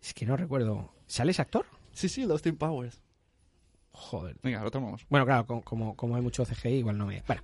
Es 0.02 0.14
que 0.14 0.24
no 0.24 0.38
recuerdo. 0.38 0.90
¿Sale 1.06 1.32
ese 1.32 1.42
actor? 1.42 1.66
Sí, 1.92 2.08
sí, 2.08 2.22
el 2.22 2.30
Austin 2.30 2.56
Powers. 2.56 2.98
Joder. 3.92 4.36
Venga, 4.42 4.62
lo 4.62 4.70
tomamos. 4.70 5.04
Bueno, 5.08 5.26
claro, 5.26 5.46
co- 5.46 5.62
como, 5.62 5.94
como 5.96 6.16
hay 6.16 6.22
mucho 6.22 6.44
CGI, 6.44 6.68
igual 6.78 6.96
no 6.98 7.06
me. 7.06 7.22
Bueno. 7.26 7.42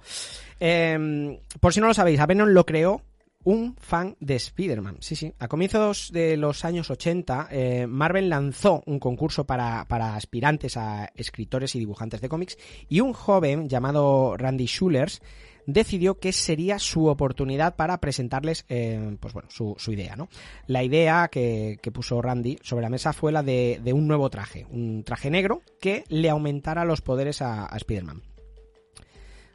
Eh, 0.61 1.41
por 1.61 1.73
si 1.73 1.81
no 1.81 1.87
lo 1.89 1.95
sabéis, 1.95 2.21
a 2.21 2.27
Venom 2.27 2.49
lo 2.49 2.65
creó 2.65 3.03
un 3.45 3.77
fan 3.79 4.17
de 4.19 4.35
Spider-Man. 4.37 4.97
Sí, 5.01 5.15
sí. 5.15 5.33
A 5.39 5.47
comienzos 5.49 6.11
de 6.13 6.37
los 6.37 6.65
años 6.65 6.91
80, 6.91 7.49
eh, 7.51 7.87
Marvel 7.87 8.29
lanzó 8.29 8.83
un 8.87 8.99
concurso 8.99 9.45
para, 9.45 9.85
para 9.87 10.17
aspirantes 10.17 10.77
a 10.77 11.11
escritores 11.15 11.75
y 11.77 11.79
dibujantes 11.79 12.21
de 12.21 12.29
cómics 12.29 12.59
y 12.89 13.01
un 13.01 13.13
joven 13.13 13.69
llamado 13.69 14.37
Randy 14.37 14.67
Schulers 14.67 15.23
decidió 15.67 16.19
que 16.19 16.33
sería 16.33 16.79
su 16.79 17.07
oportunidad 17.07 17.77
para 17.77 17.99
presentarles 17.99 18.65
eh, 18.69 19.17
pues 19.21 19.35
bueno, 19.35 19.49
su, 19.51 19.77
idea. 19.93 20.17
¿no? 20.17 20.29
La 20.67 20.83
idea 20.83 21.29
que, 21.29 21.79
que 21.83 21.93
puso 21.93 22.23
Randy 22.23 22.59
sobre 22.63 22.83
la 22.83 22.91
mesa 22.91 23.13
fue 23.13 23.33
la 23.33 23.43
de, 23.43 23.81
de 23.83 23.93
un 23.93 24.07
nuevo 24.07 24.31
traje, 24.31 24.67
un 24.71 25.03
traje 25.05 25.31
negro 25.31 25.63
que 25.81 26.05
le 26.09 26.31
aumentara 26.31 26.85
los 26.85 27.03
poderes 27.03 27.43
a, 27.43 27.67
a 27.67 27.77
Spider-Man. 27.77 28.23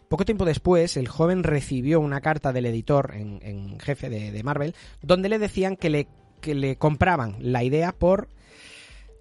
Poco 0.09 0.25
tiempo 0.25 0.43
después, 0.43 0.97
el 0.97 1.07
joven 1.07 1.41
recibió 1.41 2.01
una 2.01 2.19
carta 2.19 2.51
del 2.51 2.65
editor 2.65 3.13
en, 3.15 3.39
en 3.43 3.79
jefe 3.79 4.09
de, 4.09 4.31
de 4.31 4.43
Marvel, 4.43 4.75
donde 5.01 5.29
le 5.29 5.39
decían 5.39 5.77
que 5.77 5.89
le, 5.89 6.07
que 6.41 6.53
le 6.53 6.75
compraban 6.75 7.37
la 7.39 7.63
idea 7.63 7.93
por 7.93 8.27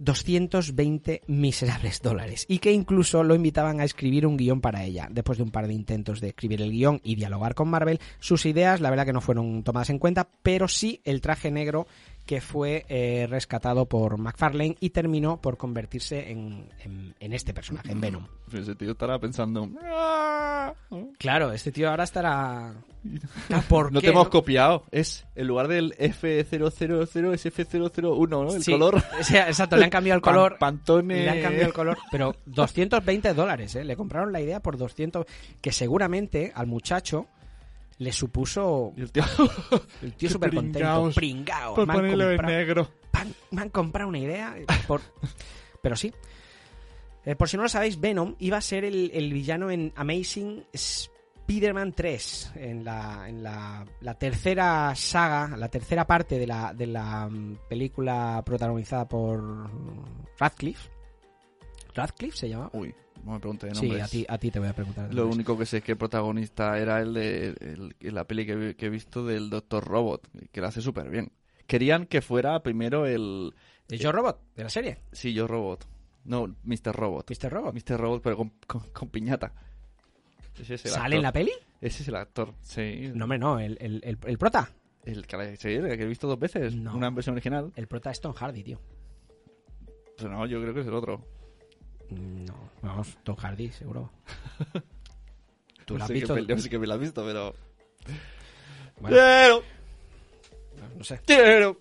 220 0.00 1.22
miserables 1.26 2.00
dólares 2.00 2.46
y 2.48 2.58
que 2.58 2.72
incluso 2.72 3.22
lo 3.22 3.34
invitaban 3.34 3.80
a 3.80 3.84
escribir 3.84 4.26
un 4.26 4.36
guion 4.36 4.60
para 4.60 4.84
ella. 4.84 5.08
Después 5.10 5.38
de 5.38 5.44
un 5.44 5.50
par 5.50 5.68
de 5.68 5.74
intentos 5.74 6.20
de 6.20 6.28
escribir 6.28 6.62
el 6.62 6.72
guion 6.72 7.00
y 7.04 7.14
dialogar 7.14 7.54
con 7.54 7.68
Marvel, 7.68 8.00
sus 8.18 8.46
ideas 8.46 8.80
la 8.80 8.90
verdad 8.90 9.06
que 9.06 9.12
no 9.12 9.20
fueron 9.20 9.62
tomadas 9.62 9.90
en 9.90 9.98
cuenta, 9.98 10.28
pero 10.42 10.68
sí 10.68 11.00
el 11.04 11.20
traje 11.20 11.50
negro 11.50 11.86
que 12.30 12.40
fue 12.40 12.86
eh, 12.88 13.26
rescatado 13.28 13.86
por 13.86 14.16
McFarlane 14.16 14.76
y 14.78 14.90
terminó 14.90 15.40
por 15.40 15.56
convertirse 15.56 16.30
en, 16.30 16.68
en- 16.84 17.12
en 17.18 17.32
este 17.32 17.52
personaje, 17.52 17.90
en 17.90 18.00
Venom. 18.00 18.24
Ese 18.52 18.76
tío 18.76 18.92
estará 18.92 19.18
pensando... 19.18 19.68
"Ah". 19.82 20.72
Claro, 21.18 21.50
este 21.50 21.72
tío 21.72 21.90
ahora 21.90 22.04
estará... 22.04 22.72
Ah, 23.50 23.62
¿Por 23.68 23.90
No 23.92 24.00
qué, 24.00 24.06
te 24.06 24.12
hemos 24.12 24.26
no? 24.26 24.30
copiado. 24.30 24.84
Es 24.92 25.26
en 25.34 25.48
lugar 25.48 25.66
del 25.66 25.92
F000 25.96 27.32
es 27.34 27.46
F001, 27.46 28.28
¿no? 28.28 28.54
El 28.54 28.62
Sí, 28.62 28.70
color. 28.70 29.02
o 29.20 29.24
sea, 29.24 29.48
exacto, 29.48 29.76
le 29.76 29.86
han 29.86 29.90
cambiado 29.90 30.14
el 30.18 30.22
color. 30.22 30.52
Pan- 30.58 30.76
Pantone. 30.78 31.24
Le 31.24 31.30
han 31.30 31.42
cambiado 31.42 31.66
el 31.66 31.72
color, 31.74 31.98
pero 32.12 32.36
220 32.46 33.34
dólares, 33.34 33.74
¿eh? 33.74 33.82
Le 33.82 33.96
compraron 33.96 34.30
la 34.30 34.40
idea 34.40 34.60
por 34.60 34.76
200, 34.78 35.26
que 35.60 35.72
seguramente 35.72 36.52
al 36.54 36.68
muchacho 36.68 37.26
le 38.00 38.12
supuso 38.12 38.92
el 38.96 39.12
tío. 39.12 39.22
el 40.02 40.14
tío 40.14 40.30
súper 40.32 40.54
contento, 40.54 41.10
pringao. 41.14 41.74
Por 41.74 41.86
ponerlo 41.86 42.30
en 42.32 42.42
negro. 42.42 42.88
pan- 43.10 43.34
me 43.50 43.60
han 43.62 43.68
comprado 43.68 44.08
una 44.08 44.18
idea, 44.18 44.56
por... 44.88 45.00
pero 45.82 45.94
sí. 45.96 46.12
Eh, 47.26 47.36
por 47.36 47.48
si 47.48 47.58
no 47.58 47.62
lo 47.64 47.68
sabéis, 47.68 48.00
Venom 48.00 48.34
iba 48.38 48.56
a 48.56 48.62
ser 48.62 48.84
el, 48.86 49.10
el 49.12 49.30
villano 49.32 49.70
en 49.70 49.92
Amazing 49.94 50.64
Spider-Man 50.72 51.92
3, 51.92 52.52
en, 52.56 52.84
la, 52.84 53.28
en 53.28 53.42
la, 53.42 53.84
la 54.00 54.14
tercera 54.14 54.94
saga, 54.96 55.54
la 55.58 55.68
tercera 55.68 56.06
parte 56.06 56.38
de 56.38 56.46
la, 56.46 56.72
de 56.72 56.86
la 56.86 57.28
mm, 57.28 57.58
película 57.68 58.42
protagonizada 58.46 59.06
por 59.06 59.68
Radcliffe. 60.38 60.88
¿Radcliffe 61.94 62.36
se 62.38 62.48
llama? 62.48 62.70
Uy, 62.72 62.94
no 63.24 63.32
me 63.32 63.40
pregunté 63.40 63.66
de 63.68 63.74
Sí, 63.74 63.86
nombres. 63.86 64.04
a 64.04 64.08
ti, 64.08 64.26
a 64.28 64.38
ti 64.38 64.50
te 64.50 64.58
voy 64.58 64.68
a 64.68 64.72
preguntar. 64.74 65.12
Lo 65.14 65.26
único 65.28 65.56
que 65.58 65.66
sé 65.66 65.78
es 65.78 65.84
que 65.84 65.92
el 65.92 65.98
protagonista 65.98 66.78
era 66.78 67.00
el 67.00 67.14
de 67.14 67.46
el- 67.48 67.94
el- 68.00 68.14
la 68.14 68.24
peli 68.24 68.46
que, 68.46 68.74
he 68.78 68.88
visto 68.90 69.24
del 69.26 69.50
Doctor 69.50 69.84
Robot, 69.84 70.28
que 70.52 70.60
lo 70.60 70.66
hace 70.66 70.80
súper 70.80 71.08
bien. 71.10 71.32
Querían 71.66 72.06
que 72.06 72.20
fuera 72.22 72.62
primero 72.62 73.06
el... 73.06 73.54
¿De 73.88 73.98
Joe 73.98 74.12
Robot? 74.12 74.40
¿De 74.56 74.62
la 74.64 74.70
serie? 74.70 74.98
Sí, 75.12 75.32
yo 75.32 75.46
Robot. 75.46 75.86
No, 76.24 76.54
Mr. 76.64 76.92
Robot. 76.94 77.30
¿Mr. 77.30 77.50
Robot? 77.50 77.74
Mr. 77.74 77.98
Robot, 78.00 78.22
pero 78.22 78.36
con, 78.36 78.52
con- 78.66 78.90
con 78.92 79.08
piñata. 79.08 79.52
Ese 80.60 80.74
es 80.74 80.84
el 80.84 80.90
¿Sale 80.92 81.16
en 81.16 81.22
la 81.22 81.32
peli? 81.32 81.52
Ese 81.80 82.02
es 82.02 82.08
el 82.08 82.16
actor, 82.16 82.52
sí. 82.62 83.10
No, 83.14 83.24
hombre, 83.24 83.38
no. 83.38 83.58
El, 83.58 83.78
el, 83.80 84.00
el, 84.04 84.18
el 84.26 84.38
prota. 84.38 84.70
El 85.04 85.26
que, 85.26 85.36
la- 85.36 85.56
sí, 85.56 85.68
el 85.68 85.96
que 85.96 86.02
he 86.02 86.06
visto 86.06 86.26
dos 86.28 86.38
veces. 86.38 86.74
No. 86.74 86.94
Una 86.94 87.08
versión 87.10 87.34
original. 87.34 87.72
El 87.74 87.86
prota 87.86 88.10
es 88.10 88.20
Tom 88.20 88.34
Hardy, 88.34 88.62
tío. 88.62 88.78
Pues 90.18 90.30
no, 90.30 90.44
yo 90.46 90.60
creo 90.60 90.74
que 90.74 90.80
es 90.80 90.86
el 90.86 90.94
otro. 90.94 91.24
No, 92.10 92.54
vamos, 92.82 93.18
Tom 93.22 93.36
Hardy, 93.36 93.70
seguro. 93.70 94.10
¿Tú 95.84 95.96
lo 95.96 96.04
has 96.04 96.10
visto? 96.10 96.34
sé 96.58 96.70
qué 96.70 96.78
me 96.78 96.86
lo 96.86 96.94
has 96.94 97.00
visto, 97.00 97.24
pero... 97.24 97.54
Bueno, 99.00 99.62
no 100.96 101.04
sé. 101.04 101.20
quiero. 101.24 101.78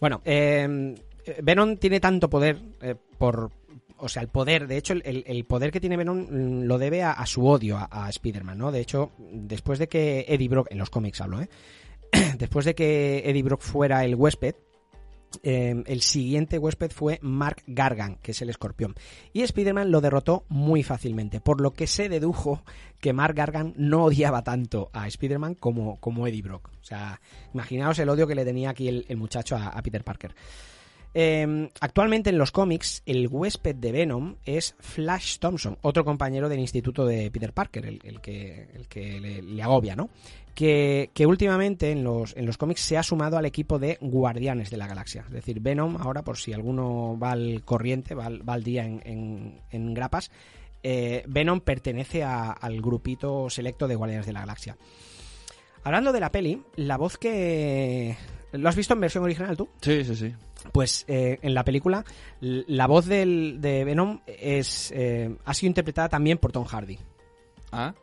Bueno, 0.00 0.22
eh, 0.24 0.94
Venom 1.42 1.76
tiene 1.76 1.98
tanto 2.00 2.30
poder 2.30 2.58
eh, 2.80 2.94
por 3.18 3.50
o 3.98 4.08
sea, 4.08 4.22
el 4.22 4.28
poder, 4.28 4.66
de 4.66 4.76
hecho, 4.76 4.92
el, 4.92 5.24
el 5.26 5.44
poder 5.44 5.72
que 5.72 5.80
tiene 5.80 5.96
Venom 5.96 6.26
mm, 6.30 6.62
lo 6.62 6.78
debe 6.78 7.02
a, 7.02 7.12
a 7.12 7.26
su 7.26 7.46
odio 7.46 7.76
a, 7.76 7.88
a 7.90 8.08
Spider-Man, 8.08 8.56
¿no? 8.56 8.72
De 8.72 8.80
hecho, 8.80 9.12
después 9.18 9.78
de 9.78 9.88
que 9.88 10.24
Eddie 10.28 10.48
Brock, 10.48 10.68
en 10.70 10.78
los 10.78 10.90
cómics 10.90 11.20
hablo, 11.20 11.40
¿eh? 11.40 11.48
después 12.38 12.64
de 12.64 12.74
que 12.74 13.22
Eddie 13.24 13.42
Brock 13.42 13.60
fuera 13.60 14.04
el 14.04 14.14
huésped, 14.14 14.54
eh, 15.42 15.82
el 15.86 16.00
siguiente 16.02 16.58
huésped 16.58 16.90
fue 16.90 17.18
Mark 17.22 17.62
Gargan, 17.66 18.16
que 18.16 18.32
es 18.32 18.42
el 18.42 18.50
escorpión. 18.50 18.94
Y 19.32 19.42
Spider-Man 19.42 19.90
lo 19.90 20.00
derrotó 20.00 20.44
muy 20.48 20.82
fácilmente, 20.82 21.40
por 21.40 21.60
lo 21.60 21.72
que 21.72 21.86
se 21.86 22.08
dedujo 22.08 22.62
que 23.00 23.12
Mark 23.12 23.34
Gargan 23.34 23.74
no 23.76 24.04
odiaba 24.04 24.42
tanto 24.42 24.90
a 24.92 25.06
Spider-Man 25.06 25.54
como, 25.54 25.96
como 26.00 26.26
Eddie 26.26 26.42
Brock. 26.42 26.70
O 26.80 26.84
sea, 26.84 27.20
imaginaos 27.54 27.98
el 27.98 28.08
odio 28.08 28.26
que 28.26 28.34
le 28.34 28.44
tenía 28.44 28.70
aquí 28.70 28.88
el, 28.88 29.16
muchacho 29.16 29.56
a 29.56 29.80
Peter 29.82 30.04
Parker. 30.04 30.34
Eh, 31.20 31.68
actualmente 31.80 32.30
en 32.30 32.38
los 32.38 32.52
cómics, 32.52 33.02
el 33.04 33.26
huésped 33.26 33.74
de 33.74 33.90
Venom 33.90 34.36
es 34.44 34.76
Flash 34.78 35.38
Thompson, 35.40 35.76
otro 35.82 36.04
compañero 36.04 36.48
del 36.48 36.60
instituto 36.60 37.04
de 37.04 37.28
Peter 37.32 37.52
Parker, 37.52 37.86
el, 37.86 38.20
que, 38.20 38.68
el 38.72 38.86
que 38.86 39.42
le, 39.42 39.60
agobia, 39.60 39.96
¿no? 39.96 40.10
Que, 40.54 41.10
últimamente 41.26 41.90
en 41.90 42.04
los, 42.04 42.36
en 42.36 42.46
los, 42.46 42.56
cómics 42.56 42.82
se 42.82 42.96
ha 42.96 43.02
sumado 43.02 43.36
al 43.36 43.46
equipo 43.46 43.80
de 43.80 43.98
Guardianes 44.00 44.70
de 44.70 44.76
la 44.76 44.86
Galaxia. 44.86 45.24
Es 45.26 45.32
decir, 45.32 45.58
Venom, 45.58 45.96
ahora 45.96 46.22
por 46.22 46.38
si 46.38 46.52
alguno 46.52 47.18
va 47.18 47.32
al 47.32 47.64
corriente, 47.64 48.14
va 48.14 48.26
al, 48.26 48.62
día 48.62 48.84
en, 48.84 49.60
en, 49.72 49.94
grapas, 49.94 50.30
eh, 50.84 51.24
Venom 51.26 51.62
pertenece 51.62 52.22
al 52.22 52.80
grupito 52.80 53.50
selecto 53.50 53.88
de 53.88 53.96
Guardianes 53.96 54.26
de 54.26 54.34
la 54.34 54.40
Galaxia. 54.42 54.76
Hablando 55.82 56.12
de 56.12 56.20
la 56.20 56.30
peli, 56.30 56.62
la 56.76 56.96
voz 56.96 57.18
que... 57.18 58.16
¿Lo 58.52 58.68
has 58.68 58.76
visto 58.76 58.94
en 58.94 59.00
versión 59.00 59.24
original 59.24 59.56
tú? 59.56 59.68
Sí, 59.82 60.04
sí, 60.04 60.14
sí. 60.14 60.32
Pues 60.72 61.04
eh, 61.08 61.38
en 61.42 61.54
la 61.54 61.64
película 61.64 62.04
la 62.40 62.86
voz 62.86 63.06
del, 63.06 63.60
de 63.60 63.84
Venom 63.84 64.20
es 64.26 64.90
eh, 64.92 65.36
ha 65.44 65.54
sido 65.54 65.68
interpretada 65.68 66.08
también 66.08 66.38
por 66.38 66.52
Tom 66.52 66.64
Hardy. 66.64 66.98
Ah, 67.70 67.94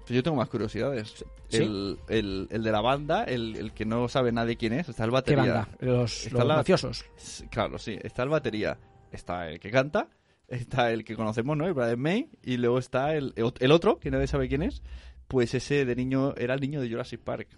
pues 0.00 0.10
yo 0.10 0.22
tengo 0.22 0.36
más 0.36 0.48
curiosidades. 0.48 1.24
¿Sí? 1.48 1.58
El, 1.58 1.98
el, 2.08 2.48
el, 2.50 2.62
de 2.62 2.72
la 2.72 2.80
banda, 2.80 3.24
el, 3.24 3.56
el, 3.56 3.72
que 3.72 3.84
no 3.84 4.08
sabe 4.08 4.32
nadie 4.32 4.56
quién 4.56 4.72
es, 4.72 4.88
está 4.88 5.04
el 5.04 5.10
batería. 5.10 5.42
¿Qué 5.44 5.50
banda? 5.50 5.68
Los, 5.80 6.32
los 6.32 6.46
la... 6.46 6.56
mafiosos. 6.56 7.04
Claro, 7.50 7.78
sí, 7.78 7.96
está 8.02 8.24
el 8.24 8.28
batería, 8.28 8.78
está 9.12 9.48
el 9.48 9.60
que 9.60 9.70
canta, 9.70 10.08
está 10.48 10.92
el 10.92 11.04
que 11.04 11.14
conocemos, 11.14 11.56
¿no? 11.56 11.66
El 11.66 11.74
Brian 11.74 12.00
May, 12.00 12.30
y 12.42 12.56
luego 12.56 12.78
está 12.78 13.14
el, 13.14 13.32
el 13.36 13.72
otro, 13.72 13.98
que 13.98 14.10
nadie 14.10 14.26
sabe 14.26 14.48
quién 14.48 14.62
es, 14.62 14.82
pues 15.28 15.54
ese 15.54 15.84
de 15.84 15.94
niño, 15.94 16.34
era 16.36 16.54
el 16.54 16.60
niño 16.60 16.80
de 16.80 16.90
Jurassic 16.90 17.20
Park. 17.20 17.48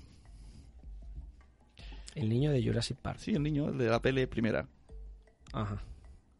El 2.19 2.29
niño 2.29 2.51
de 2.51 2.63
Jurassic 2.63 2.97
Park. 2.99 3.19
Sí, 3.21 3.33
el 3.33 3.43
niño 3.43 3.71
de 3.71 3.89
la 3.89 4.03
peli 4.03 4.27
primera. 4.27 4.67
Ajá. 5.53 5.81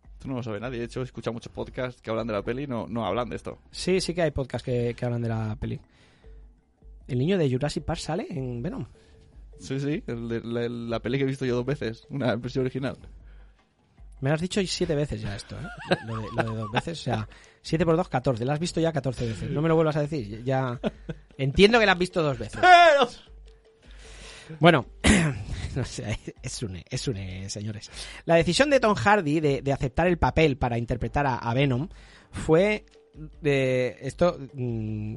Esto 0.05 0.27
no 0.27 0.35
lo 0.35 0.43
sabe 0.43 0.59
nadie. 0.59 0.81
De 0.81 0.85
hecho, 0.87 1.01
he 1.01 1.05
escuchado 1.05 1.33
muchos 1.33 1.53
podcasts 1.53 2.03
que 2.03 2.11
hablan 2.11 2.27
de 2.27 2.33
la 2.33 2.43
peli 2.43 2.65
y 2.65 2.67
no, 2.67 2.89
no 2.89 3.07
hablan 3.07 3.29
de 3.29 3.37
esto. 3.37 3.59
Sí, 3.71 4.01
sí 4.01 4.15
que 4.15 4.23
hay 4.23 4.33
podcasts 4.33 4.65
que, 4.65 4.95
que, 4.97 5.05
hablan 5.05 5.23
de 5.23 5.29
la 5.29 5.55
peli. 5.55 5.81
¿El 7.07 7.19
niño 7.19 7.39
de 7.39 7.49
Jurassic 7.49 7.85
Park 7.85 8.01
sale 8.01 8.27
en 8.29 8.61
Venom? 8.61 8.87
Sí, 9.61 9.79
sí. 9.79 10.03
El 10.09 10.29
de, 10.29 10.41
la, 10.41 10.69
la, 10.69 11.01
peli 11.01 11.19
que 11.19 11.25
he 11.25 11.27
visto 11.29 11.45
yo 11.45 11.55
dos 11.55 11.65
veces. 11.65 12.05
Una 12.11 12.35
versión 12.35 12.65
original. 12.65 12.99
Me 14.21 14.31
lo 14.31 14.35
has 14.35 14.41
dicho 14.41 14.61
siete 14.67 14.97
veces 14.97 15.23
ya 15.23 15.37
esto, 15.37 15.57
¿eh? 15.57 15.97
Lo 16.09 16.17
de, 16.17 16.27
lo 16.35 16.43
de 16.43 16.59
dos 16.59 16.73
veces. 16.73 17.01
O 17.01 17.03
sea, 17.05 17.29
siete 17.63 17.85
por 17.85 17.97
dos, 17.97 18.09
catorce. 18.09 18.45
Lo 18.45 18.53
has 18.53 18.59
visto 18.59 18.81
ya 18.81 18.93
catorce 18.93 19.25
veces. 19.25 19.49
No 19.49 19.63
me 19.63 19.69
lo 19.69 19.77
vuelvas 19.77 19.97
a 19.97 20.01
decir. 20.01 20.43
Ya... 20.43 20.81
Entiendo 21.39 21.79
que 21.79 21.87
lo 21.87 21.93
has 21.93 21.99
visto 21.99 22.21
dos 22.21 22.37
veces. 22.37 22.61
Bueno, 24.61 24.87
no 25.77 25.85
sé, 25.85 26.19
es 26.43 26.63
un, 26.63 26.83
es 26.89 27.09
un, 27.09 27.17
señores. 27.49 27.91
La 28.25 28.37
decisión 28.37 28.71
de 28.71 28.81
Tom 28.81 28.95
Hardy 28.95 29.41
de, 29.41 29.63
de 29.63 29.73
aceptar 29.73 30.07
el 30.07 30.19
papel 30.19 30.57
para 30.57 30.79
interpretar 30.79 31.27
a, 31.27 31.55
Venom 31.55 31.89
fue 32.31 32.85
de 33.43 33.97
esto 34.01 34.39
mm, 34.55 35.17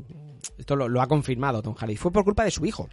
esto 0.57 0.75
lo, 0.75 0.89
lo, 0.89 1.01
ha 1.01 1.07
confirmado 1.07 1.61
Tom 1.61 1.75
Hardy 1.75 1.97
fue 1.97 2.11
por 2.11 2.23
culpa 2.23 2.43
de 2.43 2.50
su 2.50 2.65
hijo 2.65 2.89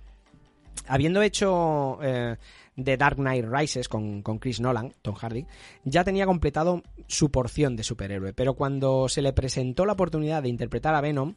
habiendo 0.87 1.23
hecho 1.23 1.99
eh, 2.03 2.37
The 2.77 2.97
Dark 2.99 3.17
Knight 3.17 3.47
Rises 3.49 3.89
con, 3.89 4.21
con, 4.21 4.39
Chris 4.39 4.61
Nolan 4.61 4.93
Tom 5.01 5.15
Hardy 5.15 5.47
ya 5.85 6.05
tenía 6.05 6.27
completado 6.27 6.83
su 7.07 7.31
porción 7.31 7.75
de 7.75 7.85
superhéroe 7.85 8.35
pero 8.35 8.53
cuando 8.53 9.09
se 9.09 9.23
le 9.23 9.33
presentó 9.33 9.87
la 9.87 9.95
oportunidad 9.95 10.43
de 10.43 10.51
interpretar 10.51 10.95
a 10.95 11.01
Venom 11.01 11.35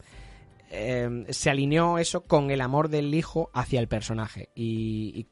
eh, 0.73 1.25
se 1.27 1.49
alineó 1.49 1.97
eso 1.97 2.21
con 2.21 2.49
el 2.49 2.61
amor 2.61 2.87
del 2.87 3.13
hijo 3.13 3.49
hacia 3.53 3.81
el 3.81 3.89
personaje 3.89 4.47
y, 4.55 5.25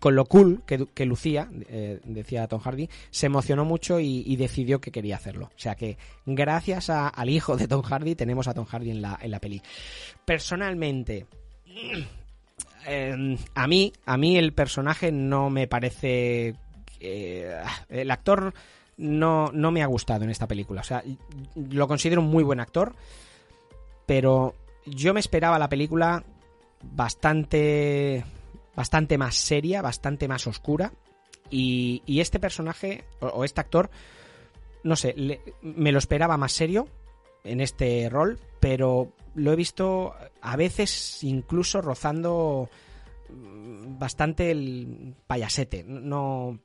con 0.00 0.14
lo 0.14 0.24
cool 0.24 0.62
que, 0.64 1.04
lucía, 1.04 1.50
eh, 1.68 2.00
decía 2.04 2.48
Tom 2.48 2.60
Hardy, 2.60 2.88
se 3.10 3.26
emocionó 3.26 3.66
mucho 3.66 4.00
y, 4.00 4.34
decidió 4.36 4.80
que 4.80 4.90
quería 4.90 5.16
hacerlo. 5.16 5.50
O 5.54 5.58
sea 5.58 5.74
que 5.74 5.98
gracias 6.24 6.88
al 6.88 7.28
hijo 7.28 7.58
de 7.58 7.68
Tom 7.68 7.82
Hardy 7.82 8.14
tenemos 8.14 8.48
a 8.48 8.54
Tom 8.54 8.64
Hardy 8.64 8.90
en 8.90 9.02
la, 9.02 9.18
en 9.20 9.30
la 9.30 9.40
peli. 9.40 9.60
Personalmente, 10.24 11.26
eh, 12.86 13.36
a 13.54 13.66
mí, 13.66 13.92
a 14.06 14.16
mí 14.16 14.38
el 14.38 14.54
personaje 14.54 15.12
no 15.12 15.50
me 15.50 15.66
parece... 15.68 16.54
el 16.98 18.10
actor 18.10 18.54
no, 18.96 19.50
no 19.52 19.70
me 19.70 19.82
ha 19.82 19.86
gustado 19.86 20.24
en 20.24 20.30
esta 20.30 20.46
película. 20.46 20.80
O 20.80 20.84
sea, 20.84 21.04
lo 21.54 21.86
considero 21.86 22.22
un 22.22 22.30
muy 22.30 22.42
buen 22.42 22.58
actor, 22.58 22.94
pero 24.06 24.54
yo 24.90 25.14
me 25.14 25.20
esperaba 25.20 25.58
la 25.58 25.68
película 25.68 26.24
bastante 26.82 28.24
bastante 28.74 29.18
más 29.18 29.34
seria, 29.34 29.82
bastante 29.82 30.28
más 30.28 30.46
oscura 30.46 30.92
y, 31.50 32.02
y 32.06 32.20
este 32.20 32.38
personaje 32.38 33.04
o, 33.20 33.26
o, 33.26 33.44
este 33.44 33.60
actor 33.60 33.90
no 34.84 34.96
sé, 34.96 35.14
le, 35.16 35.40
me 35.62 35.92
lo 35.92 35.98
esperaba 35.98 36.36
más 36.36 36.52
serio 36.52 36.88
en 37.44 37.60
este 37.60 38.08
rol, 38.08 38.38
pero 38.60 39.12
lo 39.34 39.52
he 39.52 39.56
visto 39.56 40.14
a 40.40 40.56
veces 40.56 41.22
incluso 41.24 41.80
rozando 41.80 42.68
bastante 43.28 44.50
el 44.50 45.14
payasete, 45.26 45.84
no 45.84 46.60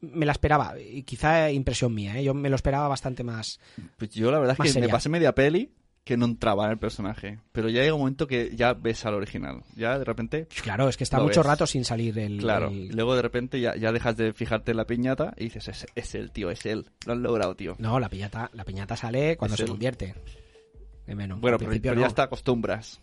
me 0.00 0.26
la 0.26 0.32
esperaba 0.32 0.78
y 0.78 1.02
quizá 1.02 1.50
impresión 1.50 1.94
mía, 1.94 2.18
¿eh? 2.18 2.24
yo 2.24 2.34
me 2.34 2.50
lo 2.50 2.56
esperaba 2.56 2.88
bastante 2.88 3.24
más. 3.24 3.60
Pues 3.96 4.10
yo 4.10 4.30
la 4.30 4.38
verdad 4.38 4.56
es 4.58 4.62
que 4.62 4.68
seria. 4.68 4.88
me 4.88 4.92
pasé 4.92 5.08
media 5.08 5.34
peli 5.34 5.72
que 6.08 6.16
no 6.16 6.24
entraba 6.24 6.64
en 6.64 6.70
el 6.70 6.78
personaje. 6.78 7.38
Pero 7.52 7.68
ya 7.68 7.82
llega 7.82 7.92
un 7.92 8.00
momento 8.00 8.26
que 8.26 8.56
ya 8.56 8.72
ves 8.72 9.04
al 9.04 9.12
original. 9.12 9.62
Ya 9.76 9.98
de 9.98 10.06
repente. 10.06 10.48
Claro, 10.62 10.88
es 10.88 10.96
que 10.96 11.04
está 11.04 11.20
mucho 11.20 11.40
ves. 11.40 11.46
rato 11.46 11.66
sin 11.66 11.84
salir 11.84 12.18
el. 12.18 12.38
Claro. 12.38 12.68
El... 12.68 12.88
Luego 12.96 13.14
de 13.14 13.20
repente 13.20 13.60
ya, 13.60 13.76
ya, 13.76 13.92
dejas 13.92 14.16
de 14.16 14.32
fijarte 14.32 14.70
en 14.70 14.78
la 14.78 14.86
piñata 14.86 15.34
y 15.36 15.44
dices, 15.44 15.68
es, 15.68 15.86
es 15.94 16.14
él, 16.14 16.30
tío, 16.32 16.50
es 16.50 16.64
él. 16.64 16.86
Lo 17.04 17.12
han 17.12 17.22
logrado, 17.22 17.54
tío. 17.56 17.76
No, 17.78 18.00
la 18.00 18.08
piñata, 18.08 18.48
la 18.54 18.64
piñata 18.64 18.96
sale 18.96 19.36
cuando 19.36 19.52
es 19.52 19.58
se 19.58 19.64
él. 19.64 19.68
convierte. 19.68 20.14
Menos. 21.08 21.42
Bueno, 21.42 21.58
pero, 21.58 21.72
pero, 21.82 21.94
no. 21.94 22.00
ya 22.00 22.08
te 22.08 22.22
acostumbras. 22.22 23.02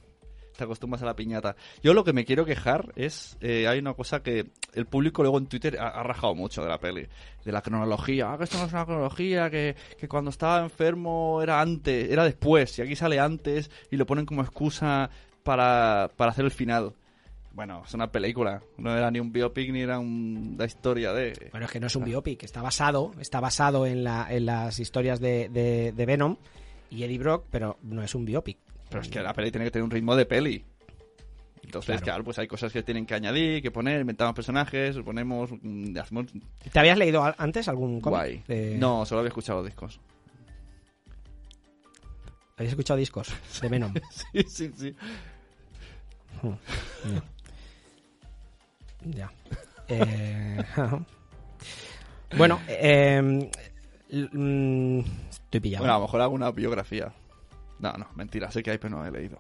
Te 0.57 0.63
acostumbras 0.63 1.01
a 1.01 1.05
la 1.05 1.15
piñata. 1.15 1.55
Yo 1.83 1.93
lo 1.93 2.03
que 2.03 2.13
me 2.13 2.25
quiero 2.25 2.45
quejar 2.45 2.93
es. 2.95 3.37
Eh, 3.41 3.67
hay 3.67 3.79
una 3.79 3.93
cosa 3.93 4.21
que 4.21 4.51
el 4.73 4.85
público 4.85 5.21
luego 5.21 5.37
en 5.37 5.47
Twitter 5.47 5.77
ha, 5.79 5.89
ha, 5.89 6.03
rajado 6.03 6.33
mucho 6.33 6.61
de 6.61 6.69
la 6.69 6.79
peli. 6.79 7.07
De 7.43 7.51
la 7.51 7.61
cronología. 7.61 8.31
Ah, 8.31 8.37
que 8.37 8.45
esto 8.45 8.57
no 8.57 8.65
es 8.65 8.73
una 8.73 8.85
cronología. 8.85 9.49
Que, 9.49 9.75
que 9.97 10.07
cuando 10.07 10.29
estaba 10.29 10.61
enfermo 10.61 11.41
era 11.41 11.59
antes. 11.59 12.09
Era 12.09 12.23
después. 12.23 12.77
Y 12.79 12.81
aquí 12.81 12.95
sale 12.95 13.19
antes. 13.19 13.69
Y 13.91 13.97
lo 13.97 14.05
ponen 14.05 14.25
como 14.25 14.41
excusa 14.41 15.09
para, 15.43 16.09
para 16.15 16.31
hacer 16.31 16.45
el 16.45 16.51
final. 16.51 16.93
Bueno, 17.55 17.83
es 17.85 17.93
una 17.93 18.11
película. 18.11 18.61
No 18.77 18.95
era 18.95 19.09
ni 19.09 19.21
un 19.21 19.31
biopic 19.31 19.71
ni 19.71 19.79
era 19.79 19.97
un, 19.97 20.55
la 20.57 20.65
historia 20.65 21.13
de. 21.13 21.49
Bueno, 21.51 21.67
es 21.67 21.71
que 21.71 21.79
no 21.79 21.87
es 21.87 21.95
un 21.95 22.03
biopic. 22.03 22.43
Está 22.43 22.61
basado, 22.61 23.13
está 23.19 23.39
basado 23.39 23.85
en, 23.85 24.03
la, 24.03 24.27
en 24.29 24.45
las 24.45 24.77
historias 24.79 25.21
de, 25.21 25.47
de, 25.47 25.93
de 25.93 26.05
Venom 26.05 26.35
y 26.89 27.03
Eddie 27.03 27.17
Brock, 27.17 27.45
pero 27.49 27.77
no 27.81 28.03
es 28.03 28.13
un 28.13 28.25
biopic. 28.25 28.57
Pero 28.95 29.03
es 29.03 29.09
que 29.09 29.21
la 29.21 29.33
peli 29.33 29.51
tiene 29.51 29.65
que 29.65 29.71
tener 29.71 29.83
un 29.83 29.91
ritmo 29.91 30.15
de 30.15 30.25
peli. 30.25 30.63
Entonces, 31.61 31.95
claro. 31.97 32.03
claro, 32.03 32.23
pues 32.23 32.39
hay 32.39 32.47
cosas 32.47 32.71
que 32.71 32.81
tienen 32.81 33.05
que 33.05 33.13
añadir, 33.13 33.61
que 33.61 33.69
poner, 33.69 33.99
inventamos 33.99 34.33
personajes, 34.33 34.95
ponemos... 34.99 35.49
mm, 35.51 35.97
Hacemos... 35.97 36.27
¿Te 36.71 36.79
habías 36.79 36.97
leído 36.97 37.21
antes 37.37 37.67
algún 37.67 37.99
cómic? 37.99 38.45
De... 38.47 38.77
No, 38.77 39.05
solo 39.05 39.19
había 39.19 39.27
escuchado 39.27 39.65
discos. 39.65 39.99
¿Habías 42.55 42.71
escuchado 42.71 42.97
discos 42.97 43.33
de 43.61 43.67
Venom? 43.67 43.93
sí, 44.31 44.43
sí, 44.47 44.71
sí. 44.77 44.95
Hmm, 46.41 46.53
ya. 49.11 49.29
ya. 49.29 49.31
Eh... 49.89 50.63
bueno, 52.37 52.61
eh... 52.69 53.49
estoy 54.09 55.59
pillado. 55.59 55.81
Bueno, 55.81 55.95
a 55.95 55.97
lo 55.97 56.05
mejor 56.05 56.21
hago 56.21 56.33
una 56.33 56.51
biografía. 56.51 57.11
No, 57.79 57.93
no, 57.93 58.07
mentira, 58.15 58.51
sé 58.51 58.63
que 58.63 58.71
hay, 58.71 58.77
pero 58.77 58.97
no 58.97 59.05
he 59.05 59.11
leído. 59.11 59.39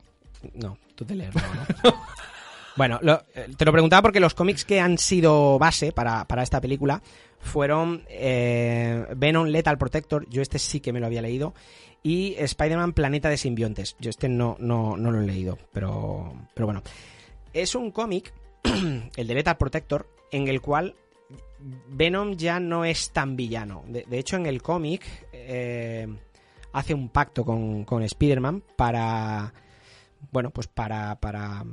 No, 0.53 0.77
tú 0.95 1.05
te 1.05 1.15
lees, 1.15 1.33
no, 1.33 1.41
¿no? 1.41 1.95
bueno, 2.75 2.99
eh, 3.33 3.47
te 3.57 3.65
lo 3.65 3.71
preguntaba 3.71 4.03
porque 4.03 4.19
los 4.19 4.33
cómics 4.33 4.65
que 4.65 4.79
han 4.79 4.97
sido 4.97 5.57
base 5.57 5.91
para, 5.91 6.25
para 6.25 6.43
esta 6.43 6.61
película 6.61 7.01
fueron 7.39 8.03
eh, 8.09 9.05
Venom 9.15 9.47
Lethal 9.47 9.77
Protector, 9.77 10.27
yo 10.29 10.41
este 10.41 10.59
sí 10.59 10.79
que 10.79 10.91
me 10.91 10.99
lo 10.99 11.05
había 11.05 11.21
leído, 11.21 11.53
y 12.03 12.35
Spider-Man 12.37 12.93
Planeta 12.93 13.29
de 13.29 13.37
Simbiontes. 13.37 13.95
Yo 13.99 14.09
este 14.09 14.29
no, 14.29 14.57
no, 14.59 14.97
no 14.97 15.11
lo 15.11 15.21
he 15.21 15.25
leído, 15.25 15.57
pero, 15.71 16.33
pero 16.53 16.67
bueno. 16.67 16.83
Es 17.53 17.73
un 17.73 17.91
cómic, 17.91 18.33
el 19.15 19.27
de 19.27 19.33
Lethal 19.33 19.57
Protector, 19.57 20.07
en 20.31 20.47
el 20.47 20.61
cual 20.61 20.95
Venom 21.89 22.35
ya 22.35 22.59
no 22.59 22.85
es 22.85 23.11
tan 23.11 23.35
villano. 23.35 23.83
De, 23.87 24.05
de 24.07 24.19
hecho, 24.19 24.35
en 24.35 24.45
el 24.45 24.61
cómic... 24.61 25.03
Eh, 25.31 26.07
hace 26.75 26.93
un 26.93 27.07
pacto 27.07 27.45
con, 27.45 27.85
con 27.85 28.03
Spider-Man 28.03 28.61
para, 28.75 29.53
bueno, 30.31 30.51
pues 30.51 30.67
para, 30.67 31.19
para 31.21 31.65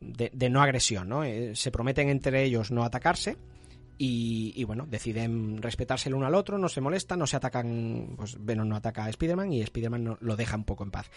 de, 0.00 0.50
no 0.50 0.62
agresión, 0.62 1.10
¿no? 1.10 1.24
Eh, 1.24 1.54
se 1.54 1.70
prometen 1.70 2.08
entre 2.08 2.42
ellos 2.42 2.70
no 2.70 2.82
atacarse 2.82 3.36
y, 3.98 4.54
y, 4.56 4.64
bueno, 4.64 4.86
deciden 4.88 5.60
respetarse 5.60 6.08
el 6.08 6.14
uno 6.14 6.26
al 6.26 6.34
otro, 6.34 6.56
no 6.56 6.70
se 6.70 6.80
molestan, 6.80 7.18
no 7.18 7.26
se 7.26 7.36
atacan, 7.36 8.14
pues 8.16 8.42
Venom 8.42 8.66
no 8.66 8.76
ataca 8.76 9.04
a 9.04 9.10
Spider-Man 9.10 9.52
y 9.52 9.60
Spider-Man 9.60 10.16
lo 10.18 10.36
deja 10.36 10.56
un 10.56 10.64
poco 10.64 10.84
en 10.84 10.90
paz. 10.90 11.10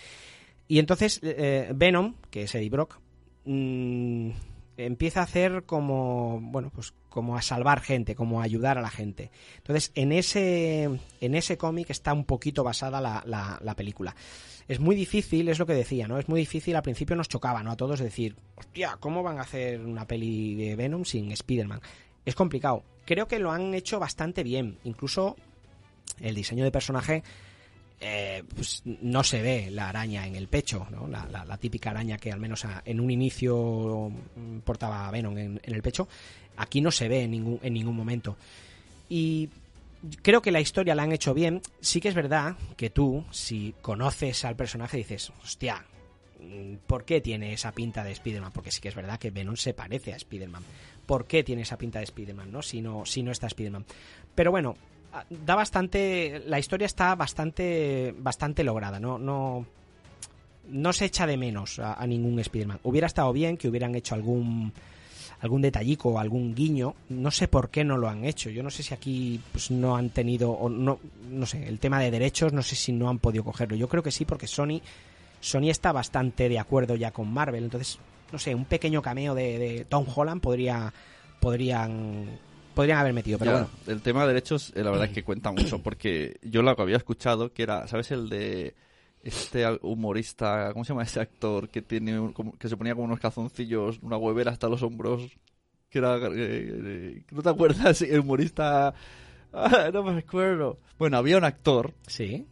Y 0.67 0.79
entonces 0.79 1.21
eh, 1.23 1.71
Venom, 1.73 2.15
que 2.29 2.43
es 2.43 2.55
Eddie 2.55 2.69
Brock, 2.69 2.99
mmm, 3.45 4.31
empieza 4.77 5.21
a 5.21 5.23
hacer 5.23 5.63
como, 5.65 6.39
bueno, 6.41 6.71
pues 6.73 6.93
como 7.09 7.37
a 7.37 7.41
salvar 7.41 7.79
gente, 7.81 8.15
como 8.15 8.41
a 8.41 8.43
ayudar 8.43 8.77
a 8.77 8.81
la 8.81 8.89
gente. 8.89 9.31
Entonces, 9.57 9.91
en 9.95 10.11
ese, 10.11 10.83
en 11.21 11.35
ese 11.35 11.57
cómic 11.57 11.89
está 11.89 12.13
un 12.13 12.25
poquito 12.25 12.63
basada 12.63 12.99
la, 12.99 13.23
la, 13.25 13.59
la, 13.61 13.75
película. 13.75 14.15
Es 14.67 14.79
muy 14.79 14.95
difícil, 14.95 15.49
es 15.49 15.59
lo 15.59 15.65
que 15.65 15.73
decía, 15.73 16.07
¿no? 16.07 16.17
Es 16.17 16.27
muy 16.27 16.39
difícil, 16.39 16.75
al 16.75 16.81
principio 16.81 17.15
nos 17.15 17.29
chocaba, 17.29 17.61
¿no? 17.61 17.71
A 17.71 17.77
todos 17.77 17.99
decir, 17.99 18.35
hostia, 18.55 18.97
¿cómo 18.99 19.21
van 19.21 19.37
a 19.37 19.41
hacer 19.41 19.81
una 19.81 20.07
peli 20.07 20.55
de 20.55 20.75
Venom 20.75 21.05
sin 21.05 21.31
Spider-Man? 21.31 21.81
Es 22.25 22.35
complicado. 22.35 22.83
Creo 23.05 23.27
que 23.27 23.39
lo 23.39 23.51
han 23.51 23.73
hecho 23.73 23.99
bastante 23.99 24.43
bien. 24.43 24.79
Incluso 24.83 25.35
el 26.19 26.35
diseño 26.35 26.63
de 26.63 26.71
personaje 26.71 27.23
eh, 27.99 28.43
pues 28.53 28.81
no 28.85 29.23
se 29.23 29.41
ve 29.41 29.69
la 29.71 29.89
araña 29.89 30.27
en 30.27 30.35
el 30.35 30.47
pecho, 30.47 30.87
¿no? 30.91 31.07
la, 31.07 31.57
típica 31.57 31.91
araña 31.91 32.17
que 32.17 32.31
al 32.31 32.39
menos 32.39 32.65
en 32.85 32.99
un 32.99 33.09
inicio 33.09 34.11
portaba 34.63 35.09
Venom 35.11 35.37
en, 35.37 35.61
el 35.63 35.81
pecho. 35.81 36.07
Aquí 36.57 36.81
no 36.81 36.91
se 36.91 37.07
ve 37.07 37.23
en 37.23 37.31
ningún, 37.31 37.59
en 37.63 37.73
ningún 37.73 37.95
momento. 37.95 38.35
Y 39.09 39.49
creo 40.21 40.41
que 40.41 40.51
la 40.51 40.61
historia 40.61 40.95
la 40.95 41.03
han 41.03 41.13
hecho 41.13 41.33
bien. 41.33 41.61
Sí 41.79 42.01
que 42.01 42.09
es 42.09 42.15
verdad 42.15 42.57
que 42.75 42.89
tú, 42.89 43.23
si 43.31 43.73
conoces 43.81 44.43
al 44.45 44.55
personaje, 44.55 44.97
dices, 44.97 45.31
hostia, 45.43 45.85
¿por 46.87 47.05
qué 47.05 47.21
tiene 47.21 47.53
esa 47.53 47.71
pinta 47.71 48.03
de 48.03 48.11
Spider-Man? 48.11 48.51
Porque 48.51 48.71
sí 48.71 48.81
que 48.81 48.89
es 48.89 48.95
verdad 48.95 49.19
que 49.19 49.31
Venom 49.31 49.55
se 49.55 49.73
parece 49.73 50.13
a 50.13 50.17
Spider-Man. 50.17 50.63
¿Por 51.05 51.25
qué 51.25 51.43
tiene 51.43 51.63
esa 51.63 51.77
pinta 51.77 51.99
de 51.99 52.05
Spider-Man, 52.05 52.51
no? 52.51 52.61
Si 52.61 52.81
no, 52.81 53.05
si 53.05 53.23
no 53.23 53.31
está 53.31 53.47
Spider-Man. 53.47 53.85
Pero 54.35 54.51
bueno, 54.51 54.75
da 55.29 55.55
bastante 55.55 56.43
la 56.47 56.59
historia 56.59 56.85
está 56.85 57.15
bastante 57.15 58.13
bastante 58.17 58.63
lograda 58.63 58.99
no 58.99 59.17
no 59.17 59.65
no 60.69 60.93
se 60.93 61.05
echa 61.05 61.27
de 61.27 61.37
menos 61.37 61.79
a, 61.79 61.93
a 61.93 62.07
ningún 62.07 62.39
Spider-Man. 62.39 62.79
Hubiera 62.83 63.07
estado 63.07 63.31
bien 63.33 63.57
que 63.57 63.67
hubieran 63.67 63.95
hecho 63.95 64.15
algún 64.15 64.73
algún 65.41 65.61
detallico 65.61 66.19
algún 66.19 66.55
guiño. 66.55 66.95
No 67.09 67.31
sé 67.31 67.47
por 67.47 67.69
qué 67.69 67.83
no 67.83 67.97
lo 67.97 68.07
han 68.07 68.23
hecho. 68.23 68.49
Yo 68.49 68.63
no 68.63 68.69
sé 68.69 68.81
si 68.83 68.93
aquí 68.93 69.41
pues, 69.51 69.71
no 69.71 69.95
han 69.95 70.09
tenido 70.09 70.51
o 70.51 70.69
no 70.69 70.99
no 71.29 71.45
sé 71.45 71.67
el 71.67 71.79
tema 71.79 71.99
de 71.99 72.11
derechos 72.11 72.53
no 72.53 72.61
sé 72.61 72.75
si 72.75 72.91
no 72.91 73.09
han 73.09 73.19
podido 73.19 73.43
cogerlo. 73.43 73.75
Yo 73.75 73.89
creo 73.89 74.03
que 74.03 74.11
sí 74.11 74.25
porque 74.25 74.47
Sony 74.47 74.81
Sony 75.39 75.69
está 75.69 75.91
bastante 75.91 76.47
de 76.47 76.59
acuerdo 76.59 76.95
ya 76.95 77.11
con 77.11 77.31
Marvel. 77.31 77.65
Entonces 77.65 77.99
no 78.31 78.39
sé 78.39 78.55
un 78.55 78.65
pequeño 78.65 79.01
cameo 79.01 79.35
de, 79.35 79.59
de 79.59 79.85
Tom 79.85 80.05
Holland 80.13 80.41
podría 80.41 80.93
podrían 81.39 82.39
podrían 82.73 82.97
haber 82.99 83.13
metido, 83.13 83.37
pero 83.39 83.51
Ya, 83.51 83.57
bueno. 83.59 83.69
El 83.87 84.01
tema 84.01 84.21
de 84.21 84.27
derechos, 84.29 84.71
eh, 84.75 84.83
la 84.83 84.91
verdad 84.91 85.07
es 85.07 85.13
que 85.13 85.23
cuenta 85.23 85.51
mucho, 85.55 85.79
porque 85.81 86.37
yo 86.41 86.61
lo 86.61 86.75
que 86.75 86.81
había 86.81 86.97
escuchado, 86.97 87.51
que 87.53 87.63
era, 87.63 87.87
¿sabes? 87.87 88.11
El 88.11 88.29
de 88.29 88.75
este 89.23 89.65
humorista, 89.81 90.71
¿cómo 90.73 90.83
se 90.83 90.89
llama 90.89 91.03
ese 91.03 91.21
actor 91.21 91.69
que 91.69 91.81
tiene 91.81 92.19
un- 92.19 92.33
que 92.59 92.67
se 92.67 92.75
ponía 92.77 92.93
como 92.93 93.05
unos 93.05 93.19
calzoncillos, 93.19 93.99
una 94.01 94.17
huevera 94.17 94.51
hasta 94.51 94.67
los 94.67 94.83
hombros? 94.83 95.31
Que 95.89 95.99
era, 95.99 96.17
eh, 96.17 96.31
eh, 96.35 97.23
¿no 97.31 97.41
te 97.41 97.49
acuerdas? 97.49 98.01
El 98.01 98.19
humorista, 98.21 98.93
ah, 99.53 99.89
no 99.93 100.03
me 100.03 100.19
acuerdo. 100.19 100.79
Bueno, 100.97 101.17
había 101.17 101.37
un 101.37 101.43
actor 101.45 101.93
Sí. 102.07 102.45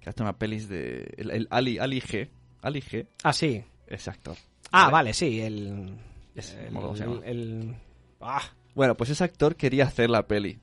que 0.00 0.08
hace 0.10 0.22
una 0.22 0.32
pelis 0.38 0.68
de, 0.68 1.12
el, 1.16 1.30
el 1.30 1.48
Ali, 1.50 1.78
Ali 1.78 2.00
G, 2.00 2.28
Ali 2.62 2.80
G, 2.80 3.06
Ah, 3.22 3.32
sí. 3.32 3.62
ese 3.86 4.10
actor. 4.10 4.36
Ah, 4.70 4.84
Vale. 4.84 4.92
vale, 4.92 5.12
sí, 5.14 5.40
el 5.40 5.94
Ese, 6.34 6.68
el, 6.68 6.76
el- 6.76 7.22
el- 7.24 7.74
ah, 8.20 8.42
Bueno, 8.74 8.96
pues 8.96 9.10
ese 9.10 9.24
actor 9.24 9.56
quería 9.56 9.84
hacer 9.84 10.10
la 10.10 10.26
peli. 10.26 10.58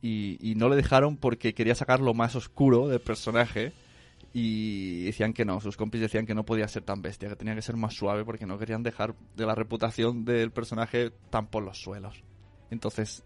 Y, 0.00 0.38
y 0.40 0.54
no 0.56 0.68
le 0.68 0.76
dejaron 0.76 1.16
porque 1.16 1.54
quería 1.54 1.74
sacar 1.74 2.00
lo 2.00 2.14
más 2.14 2.34
oscuro 2.34 2.88
del 2.88 3.00
personaje. 3.00 3.72
Y 4.34 5.04
decían 5.04 5.34
que 5.34 5.44
no, 5.44 5.60
sus 5.60 5.76
compis 5.76 6.00
decían 6.00 6.24
que 6.24 6.34
no 6.34 6.44
podía 6.44 6.66
ser 6.66 6.82
tan 6.82 7.02
bestia, 7.02 7.28
que 7.28 7.36
tenía 7.36 7.54
que 7.54 7.60
ser 7.60 7.76
más 7.76 7.94
suave 7.94 8.24
porque 8.24 8.46
no 8.46 8.58
querían 8.58 8.82
dejar 8.82 9.14
de 9.36 9.44
la 9.44 9.54
reputación 9.54 10.24
del 10.24 10.50
personaje 10.50 11.10
tan 11.28 11.46
por 11.46 11.62
los 11.62 11.78
suelos. 11.78 12.22
Entonces 12.70 13.22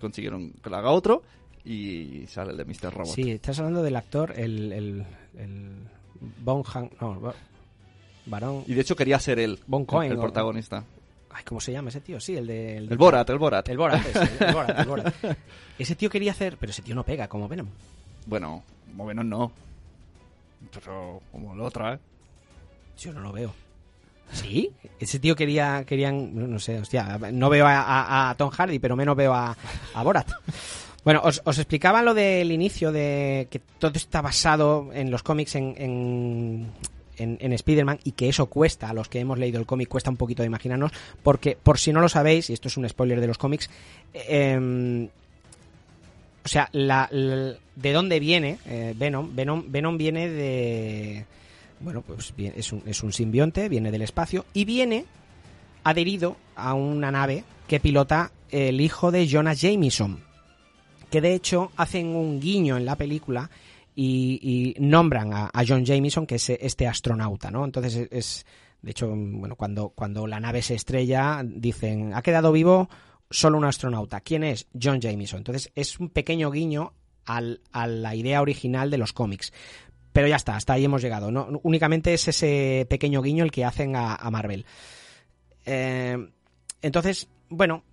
consiguieron 0.00 0.52
que 0.52 0.68
lo 0.68 0.76
haga 0.76 0.90
otro 0.90 1.22
y 1.64 2.24
sale 2.26 2.52
el 2.52 2.58
de 2.58 2.64
Mr. 2.64 2.92
Robot. 2.92 3.14
Sí, 3.14 3.30
estás 3.30 3.58
hablando 3.58 3.82
del 3.82 3.96
actor, 3.96 4.34
el, 4.36 4.72
el, 4.72 5.06
el 5.38 5.70
Von 6.42 6.62
Han, 6.74 6.90
no, 7.00 7.32
Barón, 8.26 8.64
Y 8.66 8.74
de 8.74 8.80
hecho 8.82 8.96
quería 8.96 9.18
ser 9.18 9.38
él, 9.38 9.58
Von 9.66 9.82
el, 9.82 9.86
Cohen, 9.86 10.12
el 10.12 10.18
protagonista. 10.18 10.84
Ay, 11.32 11.44
¿cómo 11.44 11.60
se 11.60 11.72
llama 11.72 11.88
ese 11.90 12.00
tío? 12.00 12.20
Sí, 12.20 12.36
el 12.36 12.46
de... 12.46 12.76
El 12.78 12.96
Borat, 12.98 13.28
el 13.30 13.38
Borat. 13.38 13.68
El 13.68 13.78
Borat, 13.78 14.04
ese, 14.06 14.44
el 14.46 14.52
Borat, 14.54 14.78
el 14.78 14.86
Borat. 14.86 15.14
Ese 15.78 15.94
tío 15.96 16.10
quería 16.10 16.32
hacer, 16.32 16.58
pero 16.60 16.70
ese 16.70 16.82
tío 16.82 16.94
no 16.94 17.04
pega 17.04 17.26
como 17.26 17.48
Venom. 17.48 17.66
Bueno, 18.26 18.62
como 18.90 19.06
menos 19.06 19.24
no. 19.24 19.50
Pero 20.74 21.22
como 21.32 21.54
la 21.56 21.64
otra, 21.64 21.94
¿eh? 21.94 21.98
Yo 22.98 23.12
no 23.14 23.20
lo 23.20 23.32
veo. 23.32 23.54
¿Sí? 24.32 24.70
Ese 25.00 25.18
tío 25.18 25.34
quería, 25.34 25.84
querían, 25.86 26.34
no, 26.34 26.46
no 26.46 26.58
sé, 26.58 26.78
hostia, 26.78 27.18
no 27.32 27.48
veo 27.48 27.66
a, 27.66 27.80
a- 27.80 28.30
a 28.30 28.34
Tom 28.36 28.50
Hardy, 28.50 28.78
pero 28.78 28.94
menos 28.94 29.16
veo 29.16 29.32
a, 29.32 29.56
a 29.94 30.02
Borat. 30.02 30.30
Bueno, 31.02 31.22
os, 31.24 31.40
os 31.46 31.58
explicaba 31.58 32.02
lo 32.02 32.12
del 32.12 32.52
inicio 32.52 32.92
de 32.92 33.48
que 33.50 33.58
todo 33.58 33.92
está 33.94 34.20
basado 34.20 34.90
en 34.92 35.10
los 35.10 35.22
cómics 35.22 35.54
en, 35.54 35.74
en, 35.78 36.66
en, 37.20 37.38
en 37.40 37.52
Spider-Man 37.52 38.00
y 38.04 38.12
que 38.12 38.28
eso 38.28 38.46
cuesta, 38.46 38.90
a 38.90 38.94
los 38.94 39.08
que 39.08 39.20
hemos 39.20 39.38
leído 39.38 39.60
el 39.60 39.66
cómic 39.66 39.88
cuesta 39.88 40.10
un 40.10 40.16
poquito 40.16 40.42
de 40.42 40.46
imaginarnos, 40.46 40.92
porque 41.22 41.56
por 41.60 41.78
si 41.78 41.92
no 41.92 42.00
lo 42.00 42.08
sabéis, 42.08 42.50
y 42.50 42.52
esto 42.52 42.68
es 42.68 42.76
un 42.76 42.88
spoiler 42.88 43.20
de 43.20 43.26
los 43.26 43.38
cómics, 43.38 43.70
eh, 44.14 45.08
o 46.44 46.48
sea, 46.48 46.68
la, 46.72 47.08
de 47.10 47.92
dónde 47.92 48.18
viene 48.18 48.58
eh, 48.66 48.94
Venom, 48.96 49.34
Venom, 49.34 49.64
Venom 49.68 49.98
viene 49.98 50.28
de... 50.28 51.24
Bueno, 51.80 52.02
pues 52.02 52.34
es 52.36 52.72
un, 52.72 52.82
es 52.86 53.02
un 53.02 53.12
simbionte, 53.12 53.68
viene 53.68 53.90
del 53.90 54.02
espacio 54.02 54.44
y 54.52 54.64
viene 54.64 55.06
adherido 55.82 56.36
a 56.54 56.74
una 56.74 57.10
nave 57.10 57.44
que 57.68 57.80
pilota 57.80 58.32
el 58.50 58.80
hijo 58.80 59.10
de 59.10 59.28
Jonah 59.30 59.54
Jameson, 59.54 60.20
que 61.10 61.20
de 61.22 61.34
hecho 61.34 61.72
hacen 61.76 62.08
un 62.08 62.40
guiño 62.40 62.76
en 62.76 62.84
la 62.84 62.96
película 62.96 63.50
y, 63.94 64.74
y 64.76 64.80
nombran 64.80 65.32
a, 65.32 65.50
John 65.66 65.84
Jameson, 65.84 66.26
que 66.26 66.36
es 66.36 66.50
este 66.50 66.86
astronauta, 66.86 67.50
¿no? 67.50 67.64
Entonces 67.64 68.08
es, 68.10 68.46
de 68.82 68.90
hecho, 68.90 69.08
bueno, 69.08 69.56
cuando, 69.56 69.90
cuando 69.90 70.26
la 70.26 70.40
nave 70.40 70.62
se 70.62 70.74
estrella, 70.74 71.42
dicen, 71.44 72.14
ha 72.14 72.22
quedado 72.22 72.52
vivo 72.52 72.88
solo 73.30 73.58
un 73.58 73.64
astronauta. 73.64 74.20
¿Quién 74.20 74.44
es? 74.44 74.68
John 74.80 75.00
Jameson. 75.00 75.38
Entonces 75.38 75.70
es 75.74 75.98
un 76.00 76.10
pequeño 76.10 76.50
guiño 76.50 76.94
a 77.26 77.86
la 77.86 78.14
idea 78.14 78.42
original 78.42 78.90
de 78.90 78.98
los 78.98 79.12
cómics. 79.12 79.52
Pero 80.12 80.26
ya 80.26 80.36
está, 80.36 80.56
hasta 80.56 80.72
ahí 80.72 80.84
hemos 80.84 81.02
llegado. 81.02 81.30
¿no? 81.30 81.48
Únicamente 81.62 82.12
es 82.12 82.26
ese 82.26 82.86
pequeño 82.90 83.22
guiño 83.22 83.44
el 83.44 83.52
que 83.52 83.64
hacen 83.64 83.94
a, 83.94 84.16
a 84.16 84.30
Marvel. 84.30 84.66
Eh, 85.64 86.16
entonces, 86.82 87.28
bueno, 87.48 87.84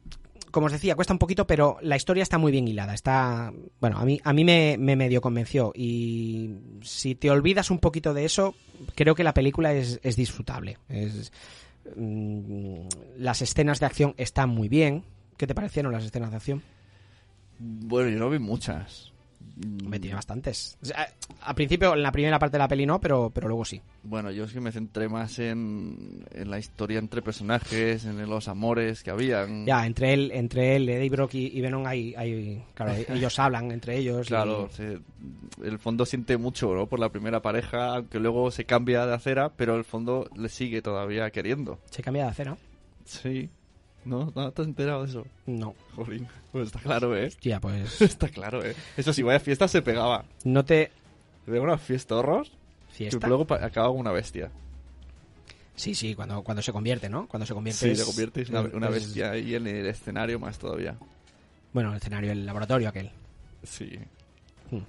como 0.57 0.65
os 0.65 0.73
decía, 0.73 0.95
cuesta 0.95 1.13
un 1.13 1.19
poquito, 1.19 1.45
pero 1.45 1.77
la 1.83 1.97
historia 1.97 2.23
está 2.23 2.39
muy 2.39 2.51
bien 2.51 2.67
hilada. 2.67 2.95
Está, 2.95 3.53
bueno, 3.79 3.99
a 3.99 4.05
mí, 4.05 4.19
a 4.23 4.33
mí 4.33 4.43
me, 4.43 4.75
me 4.79 4.95
medio 4.95 5.21
convenció. 5.21 5.71
Y 5.75 6.49
si 6.81 7.13
te 7.13 7.29
olvidas 7.29 7.69
un 7.69 7.77
poquito 7.77 8.15
de 8.15 8.25
eso, 8.25 8.55
creo 8.95 9.13
que 9.13 9.23
la 9.23 9.35
película 9.35 9.71
es, 9.75 9.99
es 10.01 10.15
disfrutable. 10.15 10.79
Mm, 11.95 12.87
las 13.19 13.43
escenas 13.43 13.79
de 13.79 13.85
acción 13.85 14.15
están 14.17 14.49
muy 14.49 14.67
bien. 14.67 15.03
¿Qué 15.37 15.45
te 15.45 15.53
parecieron 15.53 15.91
las 15.91 16.03
escenas 16.03 16.31
de 16.31 16.37
acción? 16.37 16.63
Bueno, 17.59 18.09
yo 18.09 18.17
no 18.17 18.31
vi 18.31 18.39
muchas. 18.39 19.13
Me 19.83 19.99
tiene 19.99 20.15
bastantes. 20.15 20.77
O 20.83 20.85
sea, 20.85 21.07
al 21.41 21.55
principio, 21.55 21.93
en 21.95 22.03
la 22.03 22.11
primera 22.11 22.37
parte 22.37 22.53
de 22.57 22.59
la 22.59 22.67
peli 22.67 22.85
no, 22.85 22.99
pero, 23.01 23.31
pero 23.33 23.47
luego 23.47 23.65
sí. 23.65 23.81
Bueno, 24.03 24.29
yo 24.31 24.43
es 24.43 24.53
que 24.53 24.59
me 24.59 24.71
centré 24.71 25.09
más 25.09 25.39
en, 25.39 26.23
en 26.31 26.51
la 26.51 26.59
historia 26.59 26.99
entre 26.99 27.21
personajes, 27.23 28.05
en 28.05 28.29
los 28.29 28.47
amores 28.47 29.01
que 29.03 29.09
habían. 29.09 29.65
Ya, 29.65 29.85
entre 29.87 30.13
él, 30.13 30.31
entre 30.33 30.75
él, 30.75 30.87
Eddie 30.89 31.09
Brock 31.09 31.33
y, 31.33 31.47
y 31.57 31.61
Venom 31.61 31.85
hay, 31.87 32.13
hay, 32.15 32.63
claro, 32.75 32.93
ellos 33.09 33.39
hablan 33.39 33.71
entre 33.71 33.97
ellos. 33.97 34.27
y- 34.27 34.29
Claro, 34.29 34.69
se- 34.71 34.99
el 35.63 35.79
fondo 35.79 36.05
siente 36.05 36.37
mucho 36.37 36.75
¿no? 36.75 36.85
por 36.85 36.99
la 36.99 37.09
primera 37.09 37.41
pareja, 37.41 37.95
aunque 37.95 38.19
luego 38.19 38.51
se 38.51 38.65
cambia 38.65 39.05
de 39.07 39.15
acera, 39.15 39.49
pero 39.55 39.75
el 39.75 39.83
fondo 39.85 40.29
le 40.35 40.49
sigue 40.49 40.81
todavía 40.83 41.31
queriendo. 41.31 41.79
se 41.89 42.03
cambia 42.03 42.25
de 42.25 42.29
acera. 42.29 42.57
Sí. 43.05 43.49
¿No? 44.07 44.31
¿No 44.35 44.51
te 44.51 44.61
has 44.61 44.67
enterado 44.67 45.03
de 45.03 45.09
eso? 45.09 45.25
No. 45.45 45.75
Jolín. 45.95 46.27
Pues 46.51 46.67
está 46.67 46.79
claro, 46.79 47.15
¿eh? 47.15 47.27
Hostia, 47.27 47.59
pues 47.59 48.01
Está 48.01 48.29
claro, 48.29 48.63
¿eh? 48.65 48.75
Eso 48.95 49.11
sí, 49.13 49.21
vaya 49.21 49.39
fiesta 49.39 49.67
se 49.67 49.81
pegaba. 49.81 50.25
no 50.45 50.63
te 50.65 50.91
De 51.45 51.59
una 51.59 51.77
fiesta 51.77 52.15
horror, 52.15 52.47
fiesta. 52.89 53.19
que 53.19 53.27
luego 53.27 53.45
acaba 53.53 53.87
como 53.89 53.99
una 53.99 54.11
bestia. 54.11 54.49
Sí, 55.75 55.93
sí, 55.93 56.15
cuando, 56.15 56.41
cuando 56.43 56.61
se 56.63 56.71
convierte, 56.71 57.07
¿no? 57.09 57.27
Cuando 57.27 57.45
se 57.45 57.53
convierte. 57.53 57.79
Sí, 57.85 57.91
es- 57.91 57.99
te 57.99 58.05
conviertes 58.05 58.49
en 58.49 58.55
una, 58.57 58.67
es- 58.67 58.73
una 58.73 58.87
es- 58.87 58.93
bestia 58.93 59.31
ahí 59.31 59.53
en 59.55 59.67
el 59.67 59.85
escenario 59.85 60.39
más 60.39 60.57
todavía. 60.57 60.97
Bueno, 61.73 61.91
el 61.91 61.97
escenario, 61.97 62.31
el 62.31 62.45
laboratorio 62.45 62.89
aquel. 62.89 63.11
Sí. 63.63 63.99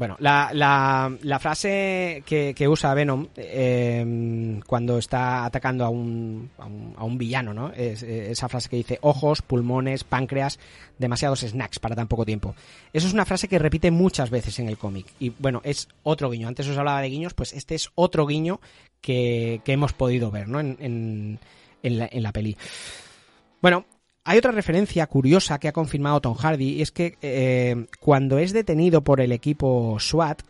Bueno, 0.00 0.16
la, 0.18 0.48
la, 0.54 1.38
frase 1.38 2.22
que, 2.24 2.54
que 2.54 2.66
usa 2.66 2.94
Venom 2.94 3.26
eh, 3.36 4.58
cuando 4.66 4.96
está 4.96 5.44
atacando 5.44 5.84
a 5.84 5.90
un, 5.90 6.50
a 6.56 6.64
un, 6.64 6.94
a 6.96 7.04
un 7.04 7.18
villano, 7.18 7.52
¿no? 7.52 7.70
Es, 7.70 8.02
eh, 8.02 8.30
esa 8.30 8.48
frase 8.48 8.70
que 8.70 8.76
dice 8.76 8.98
ojos, 9.02 9.42
pulmones, 9.42 10.04
páncreas, 10.04 10.58
demasiados 10.96 11.40
snacks 11.40 11.80
para 11.80 11.96
tan 11.96 12.08
poco 12.08 12.24
tiempo. 12.24 12.54
Eso 12.94 13.08
es 13.08 13.12
una 13.12 13.26
frase 13.26 13.46
que 13.46 13.58
repite 13.58 13.90
muchas 13.90 14.30
veces 14.30 14.58
en 14.58 14.68
el 14.68 14.78
cómic. 14.78 15.04
Y 15.18 15.34
bueno, 15.38 15.60
es 15.64 15.86
otro 16.02 16.30
guiño. 16.30 16.48
Antes 16.48 16.66
os 16.66 16.78
hablaba 16.78 17.02
de 17.02 17.10
guiños, 17.10 17.34
pues 17.34 17.52
este 17.52 17.74
es 17.74 17.90
otro 17.94 18.26
guiño 18.26 18.58
que, 19.02 19.60
que 19.66 19.72
hemos 19.72 19.92
podido 19.92 20.30
ver, 20.30 20.48
¿no? 20.48 20.60
En, 20.60 20.78
en, 20.80 21.38
en 21.82 21.98
la, 21.98 22.08
en 22.10 22.22
la 22.22 22.32
peli. 22.32 22.56
Bueno, 23.60 23.84
hay 24.30 24.38
otra 24.38 24.52
referencia 24.52 25.08
curiosa 25.08 25.58
que 25.58 25.66
ha 25.66 25.72
confirmado 25.72 26.20
Tom 26.20 26.36
Hardy 26.36 26.74
y 26.74 26.82
es 26.82 26.92
que 26.92 27.18
eh, 27.20 27.86
cuando 27.98 28.38
es 28.38 28.52
detenido 28.52 29.02
por 29.02 29.20
el 29.20 29.32
equipo 29.32 29.96
SWAT 29.98 30.42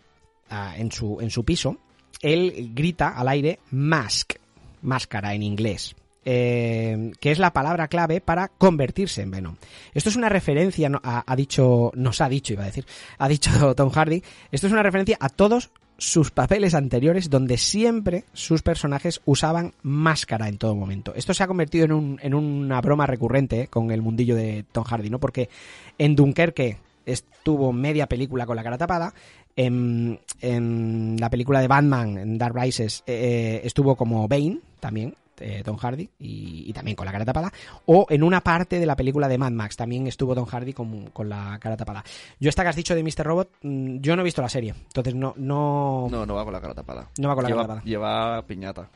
ah, 0.51 0.75
en, 0.77 0.93
su, 0.93 1.19
en 1.23 1.31
su 1.31 1.47
piso, 1.47 1.79
él 2.21 2.73
grita 2.75 3.09
al 3.09 3.29
aire 3.29 3.59
mask, 3.71 4.35
máscara 4.83 5.33
en 5.33 5.43
inglés. 5.43 5.97
eh, 6.27 7.13
que 7.21 7.31
es 7.31 7.39
la 7.39 7.55
palabra 7.55 7.89
clave 7.89 8.21
para 8.21 8.49
convertirse 8.49 9.23
en 9.23 9.31
Venom. 9.31 9.57
Esto 9.95 10.11
es 10.11 10.17
una 10.17 10.29
referencia, 10.29 10.91
ha 11.03 11.35
dicho, 11.35 11.91
nos 11.95 12.21
ha 12.21 12.29
dicho, 12.29 12.53
iba 12.53 12.65
a 12.65 12.67
decir, 12.67 12.85
ha 13.17 13.29
dicho 13.29 13.75
Tom 13.77 13.89
Hardy, 13.89 14.23
esto 14.53 14.67
es 14.67 14.73
una 14.75 14.83
referencia 14.83 15.17
a 15.19 15.31
todos 15.31 15.71
sus 16.03 16.31
papeles 16.31 16.73
anteriores 16.75 17.29
donde 17.29 17.59
siempre 17.59 18.25
sus 18.33 18.63
personajes 18.63 19.21
usaban 19.27 19.75
máscara 19.83 20.49
en 20.49 20.57
todo 20.57 20.75
momento. 20.75 21.13
Esto 21.15 21.35
se 21.35 21.43
ha 21.43 21.47
convertido 21.47 21.85
en, 21.85 21.93
un- 21.93 22.19
en 22.23 22.33
una 22.33 22.81
broma 22.81 23.07
recurrente 23.07 23.61
eh, 23.63 23.67
con 23.69 23.91
el 23.91 24.01
mundillo 24.01 24.35
de 24.35 24.65
Tom 24.73 24.85
Hardy, 24.85 25.11
¿no? 25.11 25.19
Porque 25.21 25.51
en 25.99 26.17
Dunkerque 26.17 26.79
estuvo 27.05 27.73
media 27.75 28.07
película 28.07 28.47
con 28.47 28.57
la 28.57 28.63
cara 28.63 28.79
tapada, 28.79 29.13
en, 29.57 30.19
en 30.41 31.17
la 31.21 31.29
película 31.29 31.61
de 31.61 31.69
Batman, 31.69 32.17
en 32.17 32.39
Dark 32.39 32.57
Rises, 32.57 33.03
eh, 33.07 33.61
estuvo 33.65 33.95
como 33.95 34.27
Bane 34.27 34.61
también, 34.81 35.15
eh, 35.41 35.63
Tom 35.65 35.77
Hardy, 35.77 36.09
y, 36.19 36.65
y 36.69 36.73
también 36.73 36.95
con 36.97 37.07
la 37.07 37.13
cara 37.13 37.25
tapada, 37.25 37.53
o 37.87 38.07
en 38.11 38.23
una 38.23 38.41
parte 38.43 38.79
de 38.79 38.87
la 38.87 38.97
película 38.97 39.27
de 39.29 39.39
Mad 39.39 39.53
Max 39.53 39.77
también 39.77 40.07
estuvo 40.07 40.35
Tom 40.35 40.47
Hardy 40.47 40.73
con, 40.73 41.07
con 41.11 41.29
la 41.29 41.59
cara 41.61 41.77
tapada. 41.77 42.05
Yo 42.39 42.49
esta 42.49 42.63
que 42.63 42.69
has 42.69 42.77
dicho 42.77 42.95
de 42.95 43.03
Mr. 43.03 43.25
Robot, 43.25 43.51
mm, 43.63 43.97
yo 44.01 44.15
no 44.17 44.23
he 44.23 44.25
visto 44.25 44.43
la 44.43 44.49
serie, 44.49 44.75
entonces 44.87 45.15
no, 45.15 45.35
no, 45.37 46.09
No, 46.11 46.25
no 46.27 46.35
va 46.35 46.45
con 46.45 46.53
la 46.53 46.61
cara 46.61 46.75
tapada. 46.75 47.09
no 47.19 47.29
va 47.29 47.35
con 47.35 47.43
la 47.45 47.49
lleva, 47.51 47.63
cara 47.63 47.69
tapada. 47.75 47.85
lleva 47.87 48.43
piñata. 48.47 48.89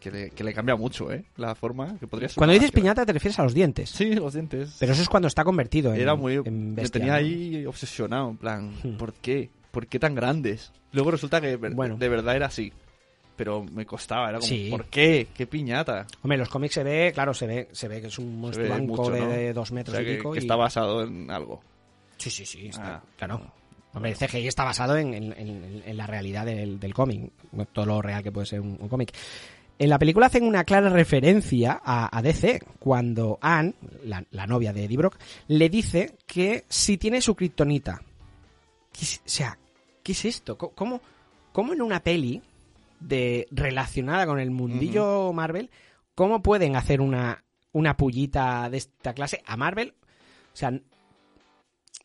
Que 0.00 0.10
le, 0.10 0.30
que 0.32 0.44
le 0.44 0.52
cambia 0.52 0.76
mucho, 0.76 1.10
¿eh? 1.10 1.24
La 1.38 1.54
forma 1.54 1.96
que 1.98 2.06
podría 2.06 2.28
ser. 2.28 2.36
Cuando 2.36 2.52
dices 2.52 2.70
piñata 2.72 3.06
te 3.06 3.12
refieres 3.14 3.38
a 3.38 3.42
los 3.42 3.54
dientes, 3.54 3.88
Sí, 3.88 4.14
los 4.14 4.34
dientes. 4.34 4.76
pero 4.78 4.92
eso 4.92 5.00
es 5.00 5.08
cuando 5.08 5.28
está 5.28 5.44
convertido 5.44 5.94
en, 5.94 6.00
Era 6.02 6.14
muy. 6.14 6.34
en 6.44 6.74
me 6.74 6.86
tenía 6.90 7.14
ahí 7.14 7.64
obsesionado, 7.64 8.28
en 8.28 8.36
plan, 8.36 8.74
Hmm. 8.82 8.96
¿por 8.98 9.14
qué? 9.14 9.48
¿Por 9.70 9.86
qué 9.86 9.98
tan 9.98 10.14
grandes? 10.14 10.72
Luego 10.92 11.10
resulta 11.10 11.40
que 11.40 11.56
Bueno. 11.56 11.96
de 11.96 12.08
verdad 12.10 12.36
era 12.36 12.46
así. 12.48 12.70
Pero 13.36 13.64
me 13.64 13.84
costaba, 13.84 14.28
era 14.30 14.38
como, 14.38 14.48
Sí. 14.48 14.68
¿por 14.70 14.86
qué? 14.86 15.26
¿Qué 15.34 15.46
piñata? 15.46 16.06
Hombre, 16.22 16.36
en 16.36 16.40
los 16.40 16.48
cómics 16.48 16.74
se 16.74 16.84
ve, 16.84 17.10
claro, 17.12 17.34
se 17.34 17.46
ve, 17.46 17.68
se 17.72 17.88
ve 17.88 18.00
que 18.00 18.06
es 18.06 18.18
un 18.18 18.38
monstruo 18.40 18.66
blanco 18.66 18.96
mucho, 18.96 19.10
de, 19.10 19.20
¿no? 19.20 19.28
de 19.28 19.52
dos 19.52 19.70
O 19.70 19.74
metros 19.74 20.00
y 20.00 20.04
pico. 20.16 20.32
que 20.32 20.38
y- 20.38 20.42
está 20.42 20.54
basado 20.56 21.02
en 21.02 21.30
algo. 21.30 21.60
Sí, 22.16 22.30
sí, 22.30 22.46
sí, 22.46 22.66
está- 22.68 22.96
Ah, 22.96 23.02
claro. 23.16 23.40
ah. 23.44 23.52
Hombre, 23.94 24.10
el 24.12 24.16
CGI 24.16 24.46
está 24.48 24.64
basado 24.64 24.96
en, 24.96 25.14
en- 25.14 25.32
en- 25.32 25.82
en 25.84 25.96
la 25.96 26.06
realidad 26.06 26.44
del, 26.46 26.78
del 26.80 26.94
cómic, 26.94 27.30
no 27.52 27.64
todo 27.66 27.86
lo 27.86 28.02
real 28.02 28.22
que 28.22 28.32
puede 28.32 28.46
ser 28.46 28.60
un, 28.60 28.76
un 28.80 28.88
cómic. 28.88 29.12
En 29.78 29.88
la 29.88 29.98
película 29.98 30.26
hacen 30.26 30.44
una 30.44 30.62
clara 30.64 30.88
referencia 30.88 31.80
a, 31.84 32.16
a 32.16 32.22
DC 32.22 32.60
cuando 32.78 33.38
Anne, 33.40 33.74
la, 34.04 34.24
la 34.30 34.46
novia 34.46 34.72
de 34.72 34.84
Eddie 34.84 34.96
Brock, 34.96 35.16
le 35.48 35.68
dice 35.68 36.14
que 36.26 36.64
si 36.68 36.96
tiene 36.98 37.20
su 37.20 37.34
kriptonita. 37.34 38.00
¿Qué 38.92 39.04
es- 39.04 39.18
O 39.18 39.28
sea, 39.28 39.58
¿qué 40.04 40.12
es 40.12 40.24
esto? 40.24 40.56
¿Cómo, 40.56 41.00
cómo 41.52 41.72
en 41.72 41.82
una 41.82 42.00
peli 42.00 42.40
de 43.06 43.46
relacionada 43.50 44.26
con 44.26 44.38
el 44.40 44.50
mundillo 44.50 45.32
Marvel, 45.32 45.70
cómo 46.14 46.42
pueden 46.42 46.76
hacer 46.76 47.00
una, 47.00 47.44
una 47.72 47.96
pullita 47.96 48.68
de 48.70 48.78
esta 48.78 49.12
clase 49.14 49.42
a 49.46 49.56
Marvel? 49.56 49.94
O 50.52 50.56
sea, 50.56 50.72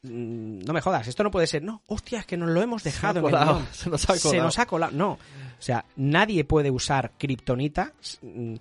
no 0.02 0.74
me 0.74 0.82
jodas, 0.82 1.08
esto 1.08 1.24
no 1.24 1.32
puede 1.32 1.48
ser. 1.48 1.62
No, 1.64 1.84
hostia, 1.88 2.20
es 2.20 2.26
que 2.26 2.38
nos 2.38 2.50
lo 2.50 2.62
hemos 2.62 2.84
dejado 2.84 3.20
en 3.20 3.26
el 3.26 3.32
colado, 3.32 3.62
se 3.72 3.90
nos 3.90 4.10
ha 4.10 4.16
Se 4.16 4.30
colado. 4.30 4.44
nos 4.44 4.60
ha 4.60 4.66
colado. 4.66 4.92
No. 4.96 5.12
O 5.14 5.62
sea, 5.62 5.86
nadie 5.98 6.46
puede 6.46 6.72
usar 6.72 7.12
kriptonita 7.18 7.94
mm, 8.22 8.56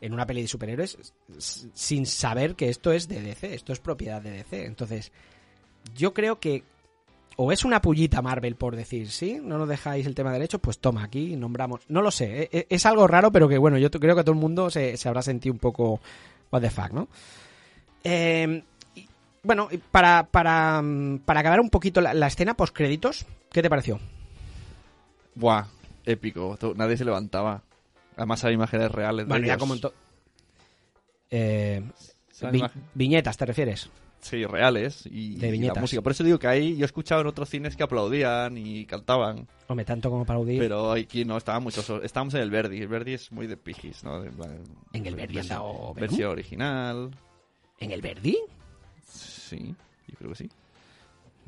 en 0.00 0.12
una 0.12 0.26
peli 0.26 0.42
de 0.42 0.48
superhéroes 0.48 1.14
sin 1.38 2.04
saber 2.06 2.56
que 2.56 2.68
esto 2.68 2.92
es 2.92 3.08
de 3.08 3.22
DC, 3.22 3.54
esto 3.54 3.72
es 3.72 3.80
propiedad 3.80 4.20
de 4.20 4.32
DC. 4.32 4.66
Entonces, 4.66 5.12
yo 5.94 6.12
creo 6.12 6.38
que 6.40 6.64
o 7.36 7.52
es 7.52 7.64
una 7.64 7.80
pullita 7.80 8.22
Marvel 8.22 8.56
por 8.56 8.76
decir, 8.76 9.10
sí, 9.10 9.38
no 9.42 9.58
nos 9.58 9.68
dejáis 9.68 10.06
el 10.06 10.14
tema 10.14 10.32
derecho, 10.32 10.58
pues 10.58 10.78
toma, 10.78 11.04
aquí 11.04 11.36
nombramos. 11.36 11.80
No 11.88 12.02
lo 12.02 12.10
sé, 12.10 12.42
e- 12.44 12.48
e- 12.52 12.66
es 12.70 12.86
algo 12.86 13.06
raro, 13.06 13.30
pero 13.32 13.48
que 13.48 13.58
bueno, 13.58 13.78
yo 13.78 13.90
creo 13.90 14.14
que 14.16 14.22
todo 14.22 14.34
el 14.34 14.40
mundo 14.40 14.70
se, 14.70 14.96
se 14.96 15.08
habrá 15.08 15.22
sentido 15.22 15.52
un 15.52 15.58
poco 15.58 16.00
what 16.50 16.60
the 16.60 16.70
fuck, 16.70 16.90
¿no? 16.92 17.08
Eh, 18.04 18.62
y, 18.94 19.08
bueno, 19.42 19.68
para, 19.90 20.24
para, 20.24 20.80
mm, 20.82 21.20
para 21.24 21.40
acabar 21.40 21.60
un 21.60 21.70
poquito 21.70 22.00
la, 22.00 22.14
la 22.14 22.26
escena 22.26 22.54
post 22.54 22.74
créditos, 22.76 23.26
¿qué 23.50 23.62
te 23.62 23.70
pareció? 23.70 23.98
Buah, 25.34 25.64
épico. 26.04 26.58
Nadie 26.76 26.96
se 26.96 27.04
levantaba. 27.04 27.62
Además 28.16 28.44
hay 28.44 28.54
imágenes 28.54 28.90
reales. 28.92 29.24
de 29.26 29.28
Bueno, 29.30 29.46
ya 29.46 29.56
como 29.56 29.74
en 29.74 29.80
Eh, 31.30 31.82
vi- 32.50 32.62
viñetas, 32.94 33.36
¿te 33.38 33.46
refieres? 33.46 33.88
Sí, 34.22 34.44
reales. 34.46 35.04
Y, 35.06 35.34
De 35.34 35.54
y 35.54 35.58
la 35.62 35.74
música. 35.74 36.00
Por 36.00 36.12
eso 36.12 36.22
digo 36.22 36.38
que 36.38 36.46
ahí 36.46 36.76
yo 36.76 36.84
he 36.84 36.86
escuchado 36.86 37.20
en 37.22 37.26
otros 37.26 37.50
cines 37.50 37.76
que 37.76 37.82
aplaudían 37.82 38.56
y 38.56 38.86
cantaban. 38.86 39.48
Hombre, 39.66 39.84
tanto 39.84 40.08
como 40.10 40.24
para 40.24 40.38
audir. 40.38 40.60
Pero 40.60 40.92
aquí 40.92 41.24
no, 41.24 41.36
estaban 41.36 41.62
muchos. 41.64 41.90
Estábamos 42.04 42.32
en 42.34 42.40
el 42.42 42.50
Verdi. 42.50 42.80
El 42.82 42.88
Verdi 42.88 43.14
es 43.14 43.32
muy 43.32 43.48
de 43.48 43.56
pijis, 43.56 44.04
¿no? 44.04 44.22
De- 44.22 44.30
¿En 44.92 45.06
el 45.06 45.16
Verdi 45.16 45.34
versión, 45.34 45.62
versión 45.96 46.30
original. 46.30 47.10
¿En 47.80 47.90
el 47.90 48.00
Verdi? 48.00 48.38
Sí, 49.04 49.74
yo 50.06 50.14
creo 50.16 50.30
que 50.30 50.36
sí. 50.36 50.48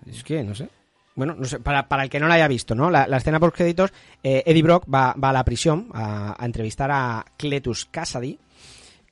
Es 0.06 0.24
que, 0.24 0.42
no 0.42 0.54
sé. 0.54 0.68
Bueno, 1.14 1.36
no 1.38 1.44
sé, 1.44 1.60
para, 1.60 1.88
para 1.88 2.02
el 2.02 2.10
que 2.10 2.18
no 2.18 2.26
la 2.26 2.34
haya 2.34 2.48
visto, 2.48 2.74
¿no? 2.74 2.90
La, 2.90 3.06
la 3.06 3.18
escena 3.18 3.38
post 3.38 3.54
créditos, 3.54 3.92
eh, 4.24 4.42
Eddie 4.46 4.64
Brock 4.64 4.84
va, 4.92 5.14
va 5.14 5.30
a 5.30 5.32
la 5.32 5.44
prisión 5.44 5.88
a, 5.94 6.34
a 6.42 6.44
entrevistar 6.44 6.90
a 6.90 7.24
Cletus 7.36 7.84
Cassidy, 7.84 8.36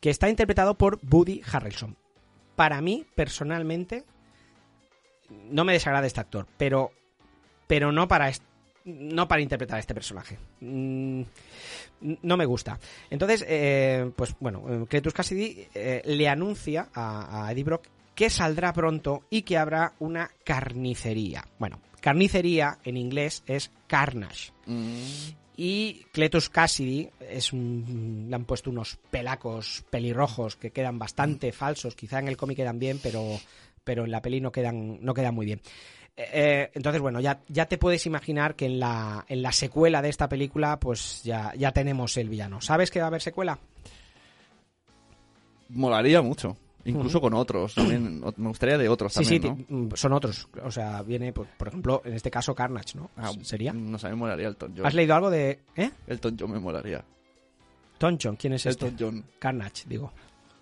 que 0.00 0.10
está 0.10 0.28
interpretado 0.28 0.74
por 0.76 0.98
Woody 1.08 1.42
Harrelson. 1.50 1.96
Para 2.56 2.80
mí, 2.80 3.06
personalmente, 3.14 4.04
no 5.50 5.64
me 5.64 5.72
desagrada 5.72 6.06
este 6.06 6.20
actor, 6.20 6.46
pero, 6.56 6.92
pero 7.66 7.92
no 7.92 8.08
para 8.08 8.30
no 8.84 9.28
para 9.28 9.42
interpretar 9.42 9.76
a 9.76 9.80
este 9.80 9.94
personaje. 9.94 10.38
Mm, 10.60 11.22
no 12.22 12.36
me 12.36 12.46
gusta. 12.46 12.78
Entonces, 13.10 13.44
eh, 13.48 14.10
pues 14.16 14.34
bueno, 14.40 14.86
Cletus 14.88 15.14
Cassidy 15.14 15.68
eh, 15.74 16.02
le 16.04 16.28
anuncia 16.28 16.88
a, 16.92 17.46
a 17.46 17.52
Eddie 17.52 17.64
Brock 17.64 17.86
que 18.14 18.28
saldrá 18.30 18.72
pronto 18.72 19.24
y 19.30 19.42
que 19.42 19.56
habrá 19.56 19.94
una 19.98 20.30
carnicería. 20.44 21.44
Bueno, 21.58 21.80
carnicería 22.00 22.78
en 22.84 22.96
inglés 22.96 23.42
es 23.46 23.70
carnage. 23.86 24.52
Y 25.56 26.04
Cletus 26.12 26.48
Cassidy 26.48 27.08
es 27.28 27.52
un- 27.52 28.26
le 28.28 28.34
han 28.34 28.44
puesto 28.44 28.70
unos 28.70 28.98
pelacos 29.10 29.84
pelirrojos 29.90 30.56
que 30.56 30.70
quedan 30.70 30.98
bastante 30.98 31.52
falsos. 31.52 31.94
Quizá 31.94 32.18
en 32.20 32.28
el 32.28 32.36
cómic 32.36 32.56
quedan 32.56 32.78
bien, 32.78 32.98
pero, 33.02 33.38
pero 33.84 34.04
en 34.04 34.10
la 34.10 34.22
peli 34.22 34.40
no 34.40 34.50
quedan, 34.50 34.98
no 35.04 35.12
quedan 35.12 35.34
muy 35.34 35.44
bien. 35.46 35.60
Eh, 36.16 36.28
eh, 36.32 36.70
entonces, 36.74 37.00
bueno, 37.02 37.20
ya, 37.20 37.40
ya 37.48 37.66
te 37.66 37.78
puedes 37.78 38.04
imaginar 38.06 38.54
que 38.54 38.66
en 38.66 38.80
la, 38.80 39.24
en 39.28 39.42
la 39.42 39.52
secuela 39.52 40.00
de 40.02 40.08
esta 40.08 40.28
película, 40.28 40.78
pues 40.80 41.22
ya, 41.22 41.52
ya 41.56 41.72
tenemos 41.72 42.16
el 42.16 42.28
villano. 42.28 42.60
¿Sabes 42.60 42.90
que 42.90 42.98
va 43.00 43.06
a 43.06 43.08
haber 43.08 43.22
secuela? 43.22 43.58
Molaría 45.68 46.20
mucho. 46.22 46.56
Incluso 46.84 47.20
con 47.20 47.34
otros. 47.34 47.74
también. 47.74 48.20
me 48.36 48.48
gustaría 48.48 48.76
de 48.78 48.88
otros 48.88 49.12
Sí, 49.12 49.24
sí, 49.24 49.38
también, 49.40 49.66
ti- 49.66 49.72
¿no? 49.74 49.96
son 49.96 50.12
otros. 50.12 50.48
O 50.64 50.70
sea, 50.70 51.02
viene, 51.02 51.32
por, 51.32 51.46
por 51.46 51.68
ejemplo, 51.68 52.02
en 52.04 52.14
este 52.14 52.30
caso 52.30 52.54
Carnage, 52.54 52.96
¿no? 52.98 53.10
Ah, 53.16 53.30
¿Sería? 53.42 53.72
No 53.72 53.98
sé, 53.98 54.08
me 54.08 54.16
molaría 54.16 54.48
Elton 54.48 54.74
John. 54.76 54.86
¿Has 54.86 54.94
leído 54.94 55.14
algo 55.14 55.30
de... 55.30 55.60
¿Eh? 55.76 55.90
Elton 56.06 56.36
John 56.38 56.50
me 56.50 56.58
molaría. 56.58 57.04
Tonchon, 57.98 58.34
¿quién 58.36 58.54
es 58.54 58.66
este? 58.66 58.86
Elton 58.88 58.96
John. 58.98 59.24
Carnage, 59.38 59.84
digo. 59.86 60.12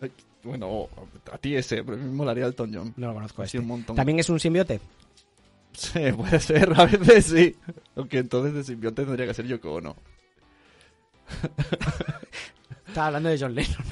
Ay, 0.00 0.12
Bueno, 0.44 0.88
a 1.32 1.38
ti 1.38 1.56
ese, 1.56 1.82
pero 1.84 1.96
me 1.96 2.04
molaría 2.10 2.44
Elton 2.44 2.70
John. 2.74 2.92
No 2.96 3.08
lo 3.08 3.14
conozco 3.14 3.42
este. 3.42 3.58
un 3.58 3.66
montón. 3.66 3.96
¿También 3.96 4.18
es 4.18 4.28
un 4.28 4.38
simbiote? 4.38 4.78
Sí, 5.72 6.00
puede 6.16 6.38
ser, 6.40 6.78
a 6.78 6.84
veces 6.84 7.24
sí. 7.26 7.56
Aunque 7.96 8.18
entonces 8.18 8.52
de 8.52 8.64
simbionte 8.64 9.04
tendría 9.04 9.26
que 9.26 9.32
ser 9.34 9.46
Yoko 9.46 9.72
Ono. 9.74 9.96
Estaba 12.88 13.06
hablando 13.06 13.28
de 13.28 13.38
John 13.38 13.54
Lennon. 13.54 13.84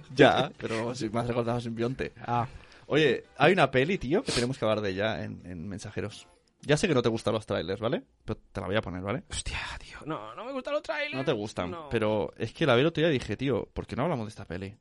Ya, 0.14 0.50
pero 0.58 0.94
si 0.94 1.08
me 1.08 1.20
has 1.20 1.26
recordado 1.26 1.60
simbionte. 1.60 2.12
Ah, 2.26 2.46
Oye, 2.86 3.24
hay 3.38 3.52
una 3.52 3.70
peli, 3.70 3.96
tío, 3.96 4.22
que 4.22 4.32
tenemos 4.32 4.58
que 4.58 4.64
hablar 4.64 4.80
de 4.82 4.90
ella 4.90 5.22
en, 5.24 5.40
en 5.46 5.66
Mensajeros. 5.68 6.26
Ya 6.62 6.76
sé 6.76 6.86
que 6.88 6.94
no 6.94 7.00
te 7.02 7.08
gustan 7.08 7.32
los 7.32 7.46
trailers, 7.46 7.80
¿vale? 7.80 8.02
Pero 8.24 8.38
te 8.52 8.60
la 8.60 8.66
voy 8.66 8.76
a 8.76 8.82
poner, 8.82 9.00
¿vale? 9.02 9.22
hostia, 9.30 9.58
tío. 9.80 9.98
No, 10.04 10.34
no 10.34 10.44
me 10.44 10.52
gustan 10.52 10.74
los 10.74 10.82
trailers. 10.82 11.14
No 11.14 11.24
te 11.24 11.32
gustan, 11.32 11.70
No. 11.70 11.88
pero 11.88 12.32
es 12.36 12.52
que 12.52 12.66
la 12.66 12.74
vi 12.74 12.82
el 12.82 12.86
otro 12.88 13.00
día 13.02 13.10
y 13.10 13.14
dije, 13.14 13.36
tío, 13.36 13.68
¿por 13.72 13.86
qué 13.86 13.96
no 13.96 14.02
hablamos 14.02 14.26
de 14.26 14.30
esta 14.30 14.44
peli? 14.44 14.76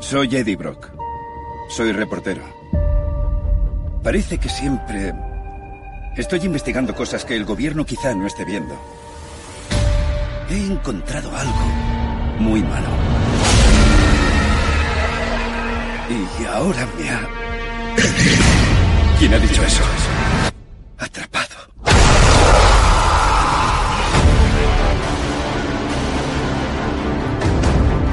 Soy 0.00 0.34
Eddie 0.36 0.56
Brock. 0.56 0.90
Soy 1.70 1.92
reportero. 1.92 2.42
Parece 4.02 4.38
que 4.38 4.48
siempre 4.48 5.12
estoy 6.16 6.40
investigando 6.44 6.94
cosas 6.94 7.24
que 7.24 7.34
el 7.34 7.44
gobierno 7.44 7.84
quizá 7.86 8.14
no 8.14 8.26
esté 8.26 8.44
viendo. 8.44 8.78
He 10.50 10.66
encontrado 10.66 11.30
algo 11.36 11.64
muy 12.38 12.62
malo. 12.62 12.88
Y 16.40 16.44
ahora 16.44 16.86
me 16.98 17.10
ha... 17.10 17.28
¿Quién 19.18 19.34
ha 19.34 19.38
dicho 19.38 19.62
eso? 19.64 19.82
Atrapado. 20.98 21.54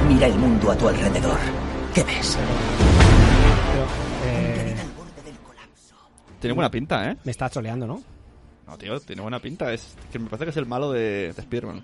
Mira 0.08 0.26
el 0.26 0.34
mundo 0.34 0.70
a 0.70 0.76
tu 0.76 0.88
alrededor. 0.88 1.38
¿Qué 1.94 2.02
ves? 2.04 2.38
Eh, 4.26 4.74
Tiene 6.40 6.54
buena 6.54 6.70
pinta, 6.70 7.10
¿eh? 7.10 7.16
me 7.24 7.30
está 7.30 7.48
troleando, 7.48 7.86
¿no? 7.86 8.02
No, 8.66 8.78
tío, 8.78 8.98
tiene 9.00 9.22
buena 9.22 9.38
pinta. 9.40 9.72
Es 9.72 9.94
que 10.10 10.18
me 10.18 10.26
parece 10.28 10.44
que 10.46 10.50
es 10.50 10.56
el 10.56 10.66
malo 10.66 10.90
de, 10.92 11.32
de 11.32 11.40
Spider-Man. 11.40 11.82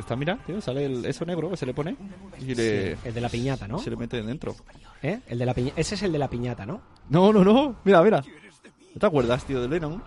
Está, 0.00 0.16
mira, 0.16 0.36
tío, 0.46 0.60
sale 0.60 0.86
el, 0.86 1.04
eso 1.04 1.24
negro 1.24 1.50
que 1.50 1.56
se 1.56 1.66
le 1.66 1.74
pone 1.74 1.96
y 2.40 2.54
le, 2.54 2.92
El 3.04 3.14
de 3.14 3.20
la 3.20 3.28
piñata, 3.28 3.68
¿no? 3.68 3.78
se 3.78 3.90
le 3.90 3.96
mete 3.96 4.22
dentro. 4.22 4.56
¿Eh? 5.02 5.20
El 5.28 5.38
de 5.38 5.46
la 5.46 5.54
piña- 5.54 5.72
Ese 5.76 5.94
es 5.94 6.02
el 6.02 6.10
de 6.12 6.18
la 6.18 6.28
piñata, 6.28 6.66
¿no? 6.66 6.80
No, 7.08 7.32
no, 7.32 7.44
no. 7.44 7.76
Mira, 7.84 8.02
mira. 8.02 8.22
¿No 8.94 8.98
te 8.98 9.06
acuerdas, 9.06 9.44
tío, 9.44 9.60
de 9.60 9.68
Venom? 9.68 10.00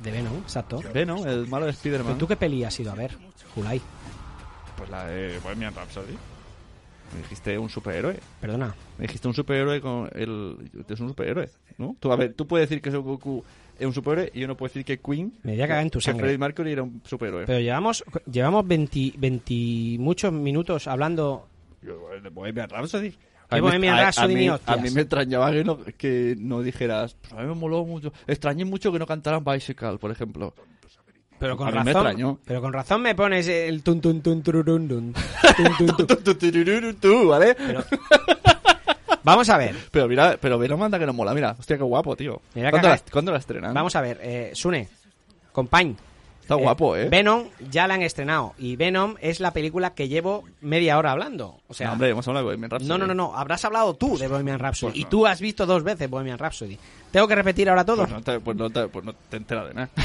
De 0.00 0.10
Venom, 0.10 0.36
exacto. 0.38 0.82
Venom, 0.92 1.26
el 1.26 1.46
malo 1.46 1.64
de 1.66 1.70
Spider-Man. 1.72 2.08
¿Pero 2.08 2.18
tú 2.18 2.26
qué 2.28 2.36
peli 2.36 2.64
has 2.64 2.78
ido 2.80 2.92
a 2.92 2.94
ver, 2.94 3.16
Julai? 3.54 3.80
Pues 4.76 4.90
la 4.90 5.06
de 5.06 5.38
Bohemian 5.38 5.74
Rhapsody. 5.74 6.12
Me 7.14 7.22
dijiste 7.22 7.56
un 7.56 7.70
superhéroe. 7.70 8.18
Perdona. 8.40 8.74
Me 8.98 9.06
dijiste 9.06 9.28
un 9.28 9.34
superhéroe 9.34 9.80
con 9.80 10.10
el... 10.12 10.70
Es 10.88 10.98
un 11.00 11.08
superhéroe, 11.10 11.48
¿no? 11.78 11.96
Tú, 12.00 12.10
a 12.12 12.16
ver, 12.16 12.34
tú 12.34 12.46
puedes 12.46 12.68
decir 12.68 12.82
que 12.82 12.90
Son 12.90 13.02
Goku 13.02 13.44
es 13.78 13.86
un 13.86 13.92
superhéroe 13.92 14.30
y 14.34 14.40
yo 14.40 14.46
no 14.48 14.56
puedo 14.56 14.68
decir 14.68 14.84
que 14.84 14.98
Queen... 15.00 15.32
Me 15.42 15.52
voy 15.52 15.62
a 15.62 15.68
cagar 15.68 15.82
en 15.82 15.90
tu 15.90 15.98
que 15.98 16.04
sangre. 16.04 16.20
Freddie 16.24 16.38
Mercury 16.38 16.72
era 16.72 16.82
un 16.82 17.00
superhéroe. 17.04 17.44
Pero 17.46 17.60
llevamos, 17.60 18.04
llevamos 18.30 18.66
20, 18.66 19.14
20 19.16 19.54
muchos 19.98 20.32
minutos 20.32 20.86
hablando... 20.86 21.48
Yo, 21.82 22.08
de 22.22 22.28
Bohemian 22.30 22.68
Rhapsody. 22.70 23.10
¿Qué 23.10 23.16
A 23.50 23.56
mí- 23.56 23.60
a- 23.96 24.26
mí- 24.34 24.34
A 24.66 24.76
mí 24.76 24.90
me 24.90 25.00
extrañaba 25.02 25.52
que 25.52 25.64
no, 25.64 25.78
que 25.98 26.34
no 26.38 26.62
dijeras... 26.62 27.14
Pues 27.20 27.32
a 27.32 27.36
mí 27.42 27.46
me 27.48 27.54
moló 27.54 27.84
mucho. 27.84 28.12
Extrañé 28.26 28.64
mucho 28.64 28.90
que 28.92 28.98
no 28.98 29.06
cantaran 29.06 29.44
Bicycle, 29.44 29.98
por 29.98 30.10
ejemplo. 30.10 30.54
Pero 31.38 31.56
con 31.56 31.66
me 31.66 31.72
razón, 31.92 32.38
pero 32.44 32.60
con 32.62 32.72
razón 32.72 33.02
me 33.02 33.14
pones 33.14 33.46
el 33.48 33.82
tun 33.82 34.00
tun 34.00 34.22
tun 34.22 34.42
tururun, 34.42 34.88
dun, 34.88 35.12
tun, 35.78 35.86
tun, 35.96 36.06
tun. 36.38 36.96
Tú, 37.00 37.28
¿vale? 37.28 37.54
Pero- 37.54 37.84
Vamos 39.24 39.48
a 39.48 39.56
ver, 39.56 39.74
Pero 39.90 40.06
mira, 40.06 40.36
pero 40.40 40.58
Venom 40.58 40.78
manda 40.78 40.98
que 40.98 41.06
no 41.06 41.12
mola, 41.12 41.34
mira. 41.34 41.56
Hostia, 41.58 41.76
qué 41.76 41.82
guapo, 41.82 42.14
tío. 42.14 42.40
Mira 42.54 42.70
¿Cuándo, 42.70 42.88
la, 42.88 42.98
¿Cuándo 43.10 43.32
la 43.32 43.38
estrenan? 43.38 43.74
vamos 43.74 43.96
a 43.96 44.00
ver, 44.00 44.18
eh, 44.22 44.50
Sune, 44.54 44.88
compañ. 45.52 45.96
Está 46.42 46.56
guapo, 46.56 46.94
¿eh? 46.94 47.08
Venom 47.08 47.44
ya 47.70 47.86
la 47.88 47.94
han 47.94 48.02
estrenado 48.02 48.52
y 48.58 48.76
Venom 48.76 49.14
es 49.22 49.40
la 49.40 49.52
película 49.54 49.94
que 49.94 50.08
llevo 50.08 50.44
media 50.60 50.98
hora 50.98 51.12
hablando. 51.12 51.58
O 51.68 51.72
sea, 51.72 51.86
No, 51.86 51.92
hombre, 51.94 52.10
hemos 52.10 52.28
hablado 52.28 52.44
de 52.44 52.52
Bohemian 52.52 52.70
Rhapsody. 52.70 52.88
no, 52.90 52.98
no, 52.98 53.06
no, 53.06 53.14
no, 53.14 53.34
habrás 53.34 53.64
hablado 53.64 53.94
tú 53.94 54.18
de 54.18 54.28
Bohemian 54.28 54.58
Rhapsody 54.58 54.90
Pues 54.90 55.00
y 55.00 55.04
no. 55.04 55.08
tú 55.08 55.26
has 55.26 55.40
visto 55.40 55.64
dos 55.64 55.82
veces 55.82 56.10
Bohemian 56.10 56.38
Rhapsody. 56.38 56.78
¿Tengo 57.10 57.26
que 57.26 57.34
repetir 57.34 57.70
ahora 57.70 57.82
todo? 57.82 58.02
Pues 58.02 58.10
no 58.10 58.20
te, 58.20 58.40
pues 58.40 58.56
no 58.58 58.68
te, 58.68 58.88
pues 58.88 59.04
no 59.06 59.14
te 59.14 59.38
enteras 59.38 59.68
de 59.68 59.74
nada. 59.74 59.88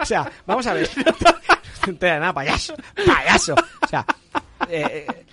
O 0.00 0.04
sea, 0.06 0.30
vamos 0.46 0.66
a 0.66 0.74
ver. 0.74 0.88
No 0.96 1.04
te 1.84 1.90
enteras 1.90 2.16
de 2.16 2.20
nada, 2.20 2.32
payaso. 2.32 2.74
Payaso. 3.06 3.54
O 3.82 3.86
sea, 3.88 4.04
eh, 4.68 5.06
eh, 5.08 5.24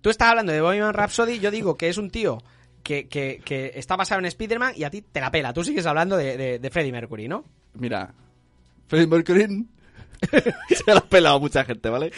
tú 0.00 0.10
estás 0.10 0.28
hablando 0.30 0.52
de 0.52 0.60
Bohemian 0.60 0.94
Rhapsody, 0.94 1.38
yo 1.38 1.50
digo 1.50 1.76
que 1.76 1.88
es 1.88 1.98
un 1.98 2.10
tío 2.10 2.38
que, 2.82 3.08
que, 3.08 3.40
que 3.44 3.72
está 3.74 3.96
basado 3.96 4.18
en 4.20 4.26
Spider-Man 4.26 4.74
y 4.76 4.84
a 4.84 4.90
ti 4.90 5.02
te 5.02 5.20
la 5.20 5.30
pela. 5.30 5.52
Tú 5.52 5.62
sigues 5.64 5.86
hablando 5.86 6.16
de, 6.16 6.36
de, 6.36 6.58
de 6.58 6.70
Freddie 6.70 6.92
Mercury, 6.92 7.28
¿no? 7.28 7.44
Mira, 7.74 8.14
Freddie 8.86 9.06
Mercury 9.06 9.66
se 10.68 10.92
la 10.92 10.98
ha 10.98 11.04
pelado 11.04 11.40
mucha 11.40 11.64
gente, 11.64 11.88
¿vale? 11.88 12.12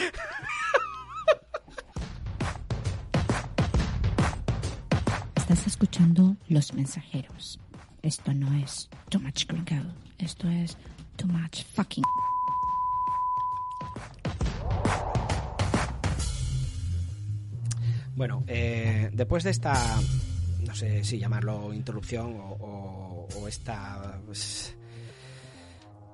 Estás 5.35 5.67
escuchando 5.67 6.37
Los 6.49 6.73
Mensajeros. 6.73 7.61
Esto 8.03 8.33
no 8.33 8.53
es 8.63 8.89
Too 9.11 9.21
Much 9.21 9.47
Gringo. 9.47 9.93
Esto 10.19 10.49
es 10.49 10.77
Too 11.17 11.29
Much 11.29 11.65
Fucking. 11.75 12.05
Bueno, 18.17 18.45
eh, 18.47 19.11
después 19.13 19.43
de 19.45 19.51
esta, 19.51 19.75
no 20.67 20.75
sé 20.75 21.03
si 21.05 21.19
llamarlo 21.19 21.73
interrupción 21.75 22.37
o, 22.41 22.57
o- 22.61 23.29
o 23.41 23.49
esta, 23.49 24.21
pues, 24.25 24.77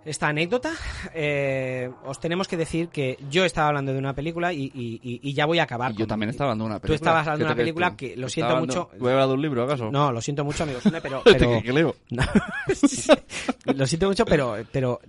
esta 0.07 0.29
anécdota, 0.29 0.73
eh, 1.13 1.91
os 2.07 2.19
tenemos 2.19 2.49
que 2.49 2.57
decir 2.57 2.89
que 2.89 3.19
yo 3.31 3.45
estaba 3.45 3.69
hablando 3.69 3.93
de 3.93 3.99
una 3.99 4.15
película 4.15 4.51
y, 4.51 4.63
y- 4.75 4.99
y- 5.03 5.21
y 5.23 5.35
ya 5.35 5.45
voy 5.45 5.59
a 5.59 5.65
acabar. 5.65 5.93
Yo 5.93 5.99
con- 5.99 6.07
también 6.09 6.31
estaba 6.31 6.53
hablando 6.53 6.65
de 6.65 6.71
una 6.71 6.79
Tú 6.79 6.83
película. 6.89 6.97
estabas 7.11 7.27
hablando 7.27 7.45
de 7.45 7.45
¿Qué 7.49 7.53
una 7.53 7.57
película 7.57 7.91
tú? 7.91 7.97
que 7.99 8.17
lo 8.17 8.29
siento 8.31 8.53
hablando- 8.55 8.75
mucho. 8.89 8.99
¿Voy 8.99 9.09
a 9.11 9.13
hablar 9.13 9.29
de 9.29 9.35
un 9.35 9.43
libro, 9.43 9.65
acaso? 9.65 9.91
No, 9.91 10.11
lo 10.11 10.23
siento 10.23 10.43
mucho, 10.43 10.63
amigo 10.63 10.81
Sune, 10.81 11.03
pero, 11.03 11.21
pero 11.25 11.61
¿Qué 11.63 11.73
leo? 11.73 11.95
no, 12.11 12.23
lo 13.75 13.87
siento 13.87 14.09
mucho, 14.09 14.25
pero, 14.25 14.57
pero 14.73 15.01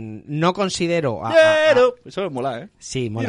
no 0.00 0.52
considero. 0.52 1.24
a- 1.24 1.30
a- 1.30 1.70
a-. 1.72 1.90
Eso 2.04 2.30
mola, 2.30 2.60
¿eh? 2.62 2.68
sí, 2.78 3.08
mola. 3.10 3.26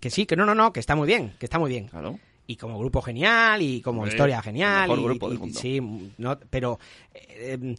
Que 0.00 0.10
sí, 0.10 0.26
que 0.26 0.36
no, 0.36 0.44
no, 0.44 0.54
no, 0.54 0.72
que 0.72 0.80
está 0.80 0.94
muy 0.96 1.06
bien, 1.06 1.32
que 1.38 1.46
está 1.46 1.58
muy 1.58 1.70
bien. 1.70 1.88
Claro. 1.88 2.18
Y 2.46 2.56
como 2.56 2.78
grupo 2.78 3.00
genial, 3.00 3.62
y 3.62 3.80
como 3.80 4.06
historia 4.06 4.42
genial. 4.42 4.88
mejor 4.88 4.98
y- 5.00 5.04
grupo 5.04 5.28
del 5.28 5.36
y- 5.36 5.40
mundo. 5.40 5.58
Sí, 5.60 5.80
no, 6.18 6.38
pero 6.50 6.78
eh, 7.14 7.76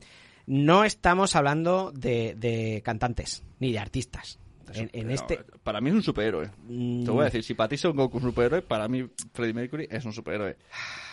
no 0.48 0.84
estamos 0.84 1.36
hablando 1.36 1.92
de, 1.94 2.34
de 2.36 2.82
cantantes, 2.84 3.44
ni 3.60 3.72
de 3.72 3.80
artistas. 3.80 4.40
En, 4.74 4.90
en 4.94 5.08
No, 5.08 5.14
este. 5.14 5.40
Para 5.64 5.80
mí 5.80 5.90
es 5.90 5.96
un 5.96 6.02
superhéroe. 6.04 6.50
Mm. 6.68 7.06
Te 7.06 7.12
voy 7.12 7.22
a 7.22 7.26
decir, 7.26 7.44
si 7.44 7.54
para 7.54 7.70
ti 7.70 7.78
Son 7.78 7.96
Goku 7.96 8.18
un 8.18 8.24
superhéroe, 8.24 8.64
para 8.64 8.88
mí 8.88 9.08
Freddie 9.34 9.54
Mercury 9.54 9.88
es 9.92 10.04
un 10.06 10.12
superhéroe. 10.14 10.58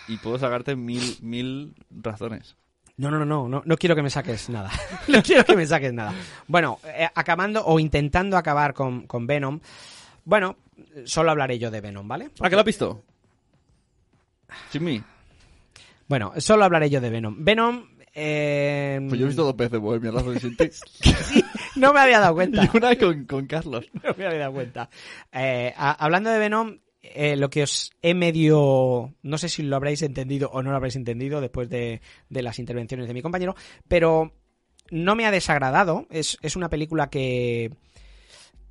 Y 0.08 0.16
puedo 0.16 0.38
sacarte 0.38 0.74
mil, 0.74 1.02
mil 1.20 1.74
razones. 1.90 2.56
No, 2.98 3.10
no, 3.10 3.24
no, 3.24 3.48
no, 3.48 3.62
no, 3.64 3.76
quiero 3.76 3.96
que 3.96 4.02
me 4.02 4.10
saques 4.10 4.48
nada. 4.50 4.70
no 5.08 5.22
quiero 5.22 5.44
que 5.44 5.56
me 5.56 5.66
saques 5.66 5.92
nada. 5.92 6.12
Bueno, 6.46 6.78
eh, 6.84 7.08
acabando 7.14 7.64
o 7.64 7.80
intentando 7.80 8.36
acabar 8.36 8.74
con, 8.74 9.06
con 9.06 9.26
Venom. 9.26 9.60
Bueno, 10.24 10.56
solo 11.04 11.30
hablaré 11.30 11.58
yo 11.58 11.70
de 11.70 11.80
Venom, 11.80 12.06
¿vale? 12.06 12.30
¿Ah, 12.40 12.48
que 12.48 12.54
lo 12.54 12.60
has 12.60 12.66
visto? 12.66 13.02
Sin 14.70 14.84
mí. 14.84 15.02
Bueno, 16.08 16.32
solo 16.36 16.64
hablaré 16.64 16.90
yo 16.90 17.00
de 17.00 17.10
Venom. 17.10 17.36
Venom. 17.38 17.86
eh, 18.14 19.00
Pues 19.08 19.18
yo 19.18 19.24
he 19.26 19.28
visto 19.28 19.44
dos 19.44 19.56
veces 19.56 19.80
Bohemian 19.80 20.14
Rhapsody 20.14 20.56
ti. 20.56 20.70
No 21.76 21.92
me 21.94 22.00
había 22.00 22.20
dado 22.20 22.34
cuenta. 22.34 22.62
Y 22.72 22.76
una 22.76 22.94
con, 22.96 23.24
con 23.24 23.46
Carlos. 23.46 23.86
No 23.94 24.14
me 24.16 24.26
había 24.26 24.38
dado 24.40 24.52
cuenta. 24.52 24.90
Eh, 25.32 25.72
a- 25.76 25.92
hablando 26.04 26.28
de 26.30 26.38
Venom, 26.38 26.78
eh, 27.02 27.36
lo 27.36 27.50
que 27.50 27.62
os 27.64 27.90
he 28.02 28.14
medio. 28.14 29.14
No 29.22 29.38
sé 29.38 29.48
si 29.48 29.62
lo 29.62 29.76
habréis 29.76 30.02
entendido 30.02 30.50
o 30.52 30.62
no 30.62 30.70
lo 30.70 30.76
habréis 30.76 30.96
entendido 30.96 31.40
después 31.40 31.68
de, 31.68 32.00
de 32.28 32.42
las 32.42 32.58
intervenciones 32.58 33.08
de 33.08 33.14
mi 33.14 33.22
compañero, 33.22 33.54
pero 33.88 34.32
no 34.90 35.14
me 35.16 35.26
ha 35.26 35.30
desagradado. 35.30 36.06
Es, 36.10 36.38
es 36.42 36.56
una 36.56 36.68
película 36.70 37.08
que. 37.10 37.70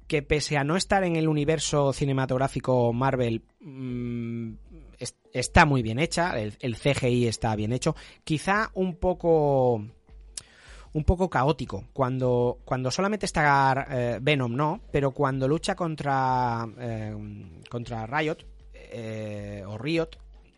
que 0.08 0.22
pese 0.22 0.58
a 0.58 0.64
no 0.64 0.76
estar 0.76 1.04
en 1.04 1.16
el 1.16 1.28
universo 1.28 1.94
cinematográfico 1.94 2.92
Marvel. 2.94 3.44
mm, 3.60 4.54
es- 5.00 5.16
está 5.34 5.66
muy 5.66 5.82
bien 5.82 6.00
hecha. 6.00 6.34
El 6.40 6.76
CGI 6.76 7.28
está 7.28 7.56
bien 7.56 7.72
hecho. 7.74 7.96
Quizá 8.24 8.70
un 8.74 8.96
poco 8.98 9.86
un 10.94 11.04
poco 11.04 11.30
caótico. 11.30 11.86
Cuando, 11.94 12.60
cuando 12.66 12.92
solamente 12.92 13.26
está 13.26 13.88
eh, 13.90 14.20
Venom, 14.22 14.56
no, 14.56 14.82
pero 14.92 15.12
cuando 15.12 15.48
lucha 15.48 15.76
contra, 15.76 16.68
eh, 16.80 17.16
contra 17.70 18.06
Riot 18.06 18.38
eh, 18.74 19.64
o 19.66 19.78
Riot, 19.78 20.10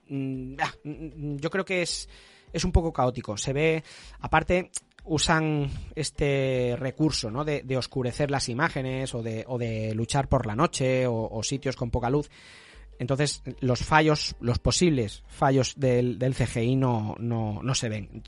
mm, 0.10 0.56
ah, 0.60 0.74
mm, 0.84 1.36
yo 1.38 1.50
creo 1.50 1.65
que 1.65 1.84
es, 1.84 2.10
es 2.52 2.63
un 2.63 2.72
poco 2.72 2.91
caótico. 2.91 3.38
Se 3.38 3.54
ve, 3.54 3.84
aparte, 4.19 4.72
usan 5.06 5.69
este 5.96 6.76
recurso 6.78 7.30
¿no? 7.30 7.43
de, 7.43 7.78
oscurecer 7.78 8.32
las 8.32 8.50
imágenes 8.50 9.13
o 9.13 9.22
de, 9.22 9.43
o 9.48 9.58
de 9.58 9.93
luchar 9.93 10.30
por 10.30 10.46
la 10.46 10.56
noche 10.56 11.06
o, 11.06 11.30
o 11.30 11.43
sitios 11.43 11.76
con 11.76 11.91
poca 11.91 12.10
luz. 12.10 12.30
Entonces, 13.00 13.43
los 13.60 13.84
fallos, 13.84 14.36
los 14.39 14.60
posibles 14.60 15.24
fallos 15.28 15.74
del, 15.76 16.17
del 16.19 16.36
CGI 16.36 16.76
no, 16.76 17.15
no, 17.19 17.62
no 17.62 17.76
se 17.76 17.89
ven 17.89 18.24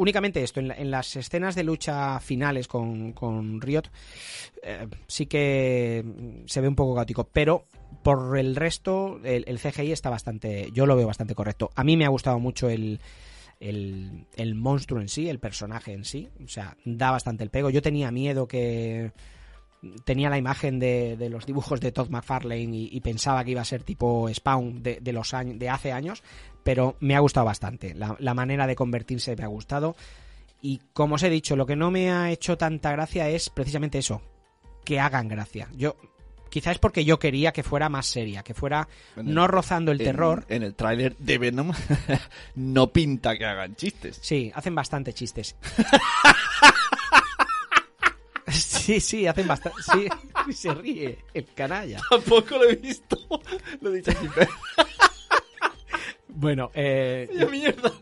únicamente 0.00 0.42
esto, 0.42 0.60
en, 0.60 0.68
la- 0.68 0.74
en 0.76 0.90
las 0.90 1.14
escenas 1.16 1.54
de 1.54 1.62
lucha 1.64 2.18
finales 2.20 2.66
con, 2.68 3.12
con 3.12 3.60
Riot, 3.60 3.84
eh, 4.62 4.86
sí 5.06 5.26
que 5.26 6.04
se 6.46 6.60
ve 6.60 6.68
un 6.68 6.74
poco 6.74 6.94
caótico, 6.94 7.24
pero 7.24 7.66
por 8.02 8.38
el 8.38 8.56
resto, 8.56 9.20
el, 9.24 9.44
el 9.46 9.58
CGI 9.58 9.92
está 9.92 10.10
bastante, 10.10 10.70
yo 10.72 10.86
lo 10.86 10.96
veo 10.96 11.06
bastante 11.06 11.34
correcto. 11.34 11.70
A 11.74 11.84
mí 11.84 11.96
me 11.96 12.06
ha 12.06 12.08
gustado 12.08 12.38
mucho 12.38 12.68
el, 12.70 13.00
el, 13.60 14.24
el 14.36 14.54
monstruo 14.54 15.00
en 15.00 15.08
sí, 15.08 15.28
el 15.28 15.38
personaje 15.38 15.92
en 15.92 16.04
sí, 16.04 16.28
o 16.44 16.48
sea, 16.48 16.76
da 16.84 17.10
bastante 17.10 17.44
el 17.44 17.50
pego. 17.50 17.68
Yo 17.70 17.82
tenía 17.82 18.10
miedo 18.10 18.48
que 18.48 19.12
tenía 20.04 20.28
la 20.30 20.38
imagen 20.38 20.78
de, 20.78 21.16
de 21.16 21.28
los 21.30 21.46
dibujos 21.46 21.80
de 21.80 21.92
Todd 21.92 22.10
McFarlane 22.10 22.76
y, 22.76 22.88
y 22.92 23.00
pensaba 23.00 23.44
que 23.44 23.52
iba 23.52 23.62
a 23.62 23.64
ser 23.64 23.82
tipo 23.82 24.28
Spawn 24.32 24.82
de, 24.82 24.98
de 25.00 25.12
los 25.12 25.32
años, 25.34 25.58
de 25.58 25.68
hace 25.70 25.92
años, 25.92 26.22
pero 26.62 26.96
me 27.00 27.16
ha 27.16 27.20
gustado 27.20 27.46
bastante. 27.46 27.94
La, 27.94 28.16
la 28.18 28.34
manera 28.34 28.66
de 28.66 28.76
convertirse 28.76 29.34
me 29.36 29.44
ha 29.44 29.48
gustado. 29.48 29.96
Y 30.62 30.80
como 30.92 31.14
os 31.14 31.22
he 31.22 31.30
dicho, 31.30 31.56
lo 31.56 31.64
que 31.66 31.76
no 31.76 31.90
me 31.90 32.10
ha 32.10 32.30
hecho 32.30 32.58
tanta 32.58 32.92
gracia 32.92 33.28
es 33.30 33.48
precisamente 33.48 33.98
eso, 33.98 34.20
que 34.84 35.00
hagan 35.00 35.28
gracia. 35.28 35.68
Yo 35.74 35.96
quizás 36.50 36.72
es 36.72 36.78
porque 36.78 37.04
yo 37.06 37.18
quería 37.18 37.52
que 37.52 37.62
fuera 37.62 37.88
más 37.88 38.06
seria, 38.06 38.42
que 38.42 38.52
fuera 38.54 38.86
En 39.16 39.28
el- 39.28 39.34
no 39.34 39.46
rozando 39.46 39.92
el 39.92 40.00
En- 40.00 40.06
terror. 40.06 40.44
En, 40.50 40.62
el 40.62 40.74
tráiler 40.74 41.16
de 41.16 41.38
Venom 41.38 41.72
no 42.56 42.92
pinta 42.92 43.38
que 43.38 43.46
hagan 43.46 43.74
chistes. 43.76 44.18
Sí, 44.20 44.52
hacen 44.54 44.74
bastante 44.74 45.14
chistes. 45.14 45.56
sí, 48.94 49.00
sí, 49.00 49.26
hacen 49.26 49.46
bastante. 49.46 49.78
Sí, 49.82 50.52
se 50.52 50.74
ríe 50.74 51.18
el 51.34 51.44
canalla. 51.54 52.00
Tampoco 52.10 52.56
lo 52.58 52.68
he 52.68 52.76
visto. 52.76 53.16
Lo 53.80 53.90
he 53.90 53.96
dicho 53.96 54.12
sin 54.12 54.30
ver. 54.34 54.48
Bueno, 56.28 56.70
eh, 56.74 57.28
¡Qué 57.38 57.46
mierda! 57.46 57.92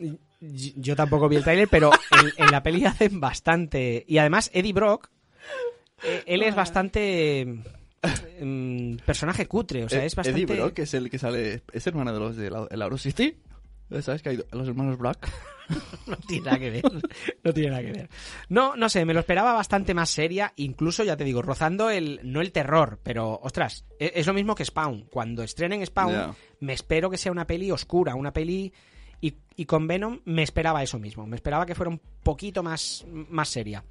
y- 0.00 0.18
yo 0.76 0.94
tampoco 0.94 1.28
vi 1.30 1.36
el 1.36 1.44
tráiler, 1.44 1.66
pero 1.66 1.90
en, 2.12 2.44
en 2.44 2.50
la 2.52 2.62
peli 2.62 2.84
hacen 2.84 3.20
bastante. 3.20 4.04
Y 4.06 4.18
además, 4.18 4.50
Eddie 4.52 4.74
Brock, 4.74 5.08
eh, 6.04 6.22
él 6.26 6.42
es 6.42 6.54
bastante. 6.54 7.46
mm, 8.40 8.96
personaje 8.98 9.46
cutre, 9.46 9.84
o 9.84 9.88
sea, 9.88 10.04
es 10.04 10.14
bastante. 10.14 10.40
Eh, 10.40 10.44
Eddie 10.44 10.56
Brock 10.60 10.78
es 10.80 10.92
el 10.94 11.08
que 11.10 11.18
sale. 11.18 11.62
Es 11.72 11.86
hermano 11.86 12.12
de 12.12 12.18
los 12.20 12.36
de 12.36 12.50
la, 12.50 12.68
el 12.70 12.98
City. 12.98 13.36
¿Sabes 14.00 14.22
que 14.22 14.30
hay 14.30 14.40
los 14.52 14.68
hermanos 14.68 14.98
Brock? 14.98 15.26
No 16.06 16.16
tiene 16.18 16.44
nada 16.44 16.58
que 16.60 16.70
ver. 16.70 16.84
No 17.44 17.52
tiene 17.52 17.70
nada 17.70 17.82
que 17.82 17.92
ver. 17.92 18.08
No, 18.48 18.76
no 18.76 18.88
sé, 18.88 19.04
me 19.04 19.12
lo 19.14 19.20
esperaba 19.20 19.52
bastante 19.52 19.94
más 19.94 20.10
seria, 20.10 20.52
incluso, 20.56 21.02
ya 21.02 21.16
te 21.16 21.24
digo, 21.24 21.42
rozando 21.42 21.90
el, 21.90 22.20
no 22.22 22.40
el 22.40 22.52
terror, 22.52 23.00
pero, 23.02 23.40
ostras, 23.42 23.84
e- 23.98 24.12
es, 24.14 24.26
lo 24.28 24.32
mismo 24.34 24.54
que 24.54 24.64
Spawn. 24.64 25.06
Cuando 25.10 25.42
estrenen 25.42 25.84
Spawn, 25.84 26.12
Ya. 26.12 26.34
me 26.60 26.72
espero 26.72 27.10
que 27.10 27.18
sea 27.18 27.32
una 27.32 27.46
peli 27.46 27.70
oscura, 27.70 28.14
una 28.14 28.32
peli... 28.32 28.72
Y, 29.20 29.34
y 29.56 29.64
con 29.64 29.86
Venom 29.88 30.20
me 30.26 30.42
esperaba 30.42 30.82
eso 30.84 30.98
mismo, 31.00 31.26
me 31.26 31.36
esperaba 31.36 31.64
que 31.66 31.74
fuera 31.74 31.90
un 31.90 32.00
poquito 32.22 32.62
más, 32.62 33.04
más 33.10 33.48
seria. 33.48 33.82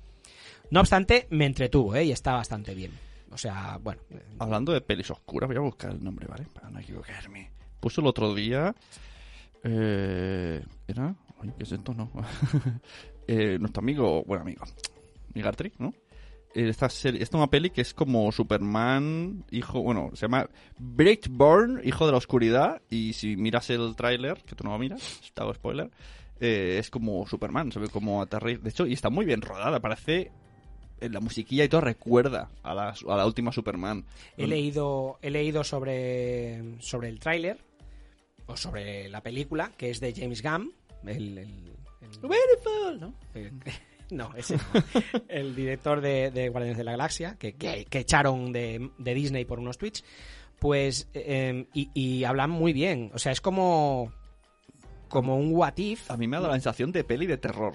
No 0.69 0.79
obstante, 0.81 1.27
me 1.31 1.45
entretuvo, 1.45 1.95
¿eh? 1.95 2.05
Y 2.05 2.11
está 2.11 2.33
bastante 2.33 2.73
bien. 2.75 2.91
O 3.31 3.37
sea, 3.37 3.77
bueno, 3.81 4.01
Hablando 4.39 4.71
de 4.71 4.79
pelis 4.81 5.09
oscuras, 5.11 5.47
voy 5.49 5.57
a 5.57 5.61
buscar 5.61 5.91
el 5.91 6.01
nombre, 6.03 6.27
¿vale? 6.27 6.45
Para 6.53 6.69
no 6.69 6.79
equivocarme. 6.79 7.51
Puso 7.81 7.99
el 8.01 8.07
otro 8.07 8.33
día. 8.35 8.73
Eh, 9.67 10.63
¿Era? 10.87 11.15
Ay, 11.41 11.51
¿Qué 11.57 11.63
es 11.63 11.71
esto? 11.71 11.93
No. 11.93 12.11
eh, 13.27 13.57
nuestro 13.59 13.81
amigo, 13.81 14.23
bueno, 14.25 14.43
amigo, 14.43 14.63
Migartri, 15.33 15.71
¿no? 15.79 15.91
Eh, 16.53 16.69
Esta, 16.69 16.85
es 16.85 17.33
una 17.33 17.47
peli 17.47 17.71
que 17.71 17.81
es 17.81 17.93
como 17.95 18.31
Superman, 18.31 19.43
hijo, 19.51 19.81
bueno, 19.81 20.11
se 20.13 20.21
llama 20.27 20.47
Breakborn, 20.77 21.81
hijo 21.83 22.05
de 22.05 22.11
la 22.11 22.17
oscuridad. 22.19 22.79
Y 22.89 23.13
si 23.13 23.35
miras 23.35 23.69
el 23.71 23.95
tráiler, 23.95 24.37
que 24.43 24.55
tú 24.55 24.63
no 24.63 24.71
lo 24.71 24.77
miras, 24.79 25.19
te 25.33 25.41
hago 25.41 25.53
spoiler, 25.53 25.89
eh, 26.39 26.77
es 26.79 26.89
como 26.91 27.25
Superman, 27.27 27.71
se 27.71 27.79
ve 27.79 27.89
como 27.89 28.21
aterriza. 28.21 28.61
De 28.61 28.69
hecho, 28.69 28.85
y 28.85 28.93
está 28.93 29.09
muy 29.09 29.25
bien 29.25 29.41
rodada, 29.41 29.79
parece. 29.79 30.31
eh, 31.01 31.09
La 31.09 31.19
musiquilla 31.21 31.63
y 31.63 31.69
todo 31.69 31.81
recuerda 31.81 32.49
a 32.61 32.73
la, 32.75 32.89
a 33.09 33.15
la 33.17 33.25
última 33.25 33.51
Superman. 33.51 34.05
he 34.37 34.45
leído, 34.47 35.17
he 35.23 35.31
leído 35.31 35.63
sobre, 35.63 36.79
sobre 36.81 37.09
el 37.09 37.19
tráiler, 37.19 37.57
o 38.47 38.55
sobre 38.57 39.09
la 39.09 39.21
película, 39.21 39.71
que 39.77 39.89
es 39.89 39.99
de 39.99 40.13
James 40.13 40.41
Gunn, 40.41 40.71
el... 41.05 41.37
el- 41.37 41.37
el- 42.01 42.99
¿no? 42.99 43.13
Eh, 43.33 43.51
No, 44.11 44.31
ese 44.35 44.55
no. 44.57 44.61
El 45.27 45.55
director 45.55 45.99
de, 45.99 46.29
de 46.29 46.49
Guardianes 46.49 46.77
de 46.77 46.83
la 46.83 46.91
Galaxia, 46.91 47.37
que, 47.39 47.53
que- 47.53 47.85
que 47.85 47.97
echaron 47.99 48.51
de, 48.53 48.91
de 48.99 49.13
Disney 49.15 49.45
por 49.45 49.57
unos 49.59 49.79
tweets, 49.79 50.03
pues, 50.59 51.09
eh, 51.15 51.65
y, 51.73 51.89
y 51.95 52.23
hablan 52.23 52.51
muy 52.51 52.71
bien. 52.71 53.09
O 53.15 53.17
sea, 53.17 53.31
es 53.31 53.41
como, 53.41 54.13
como 55.09 55.37
un 55.37 55.51
what 55.55 55.77
if. 55.77 56.11
A 56.11 56.17
mí 56.17 56.27
me 56.27 56.37
ha 56.37 56.39
dado 56.39 56.51
la 56.51 56.55
sensación 56.59 56.91
de 56.91 57.03
peli 57.03 57.25
de 57.25 57.37
terror. 57.37 57.73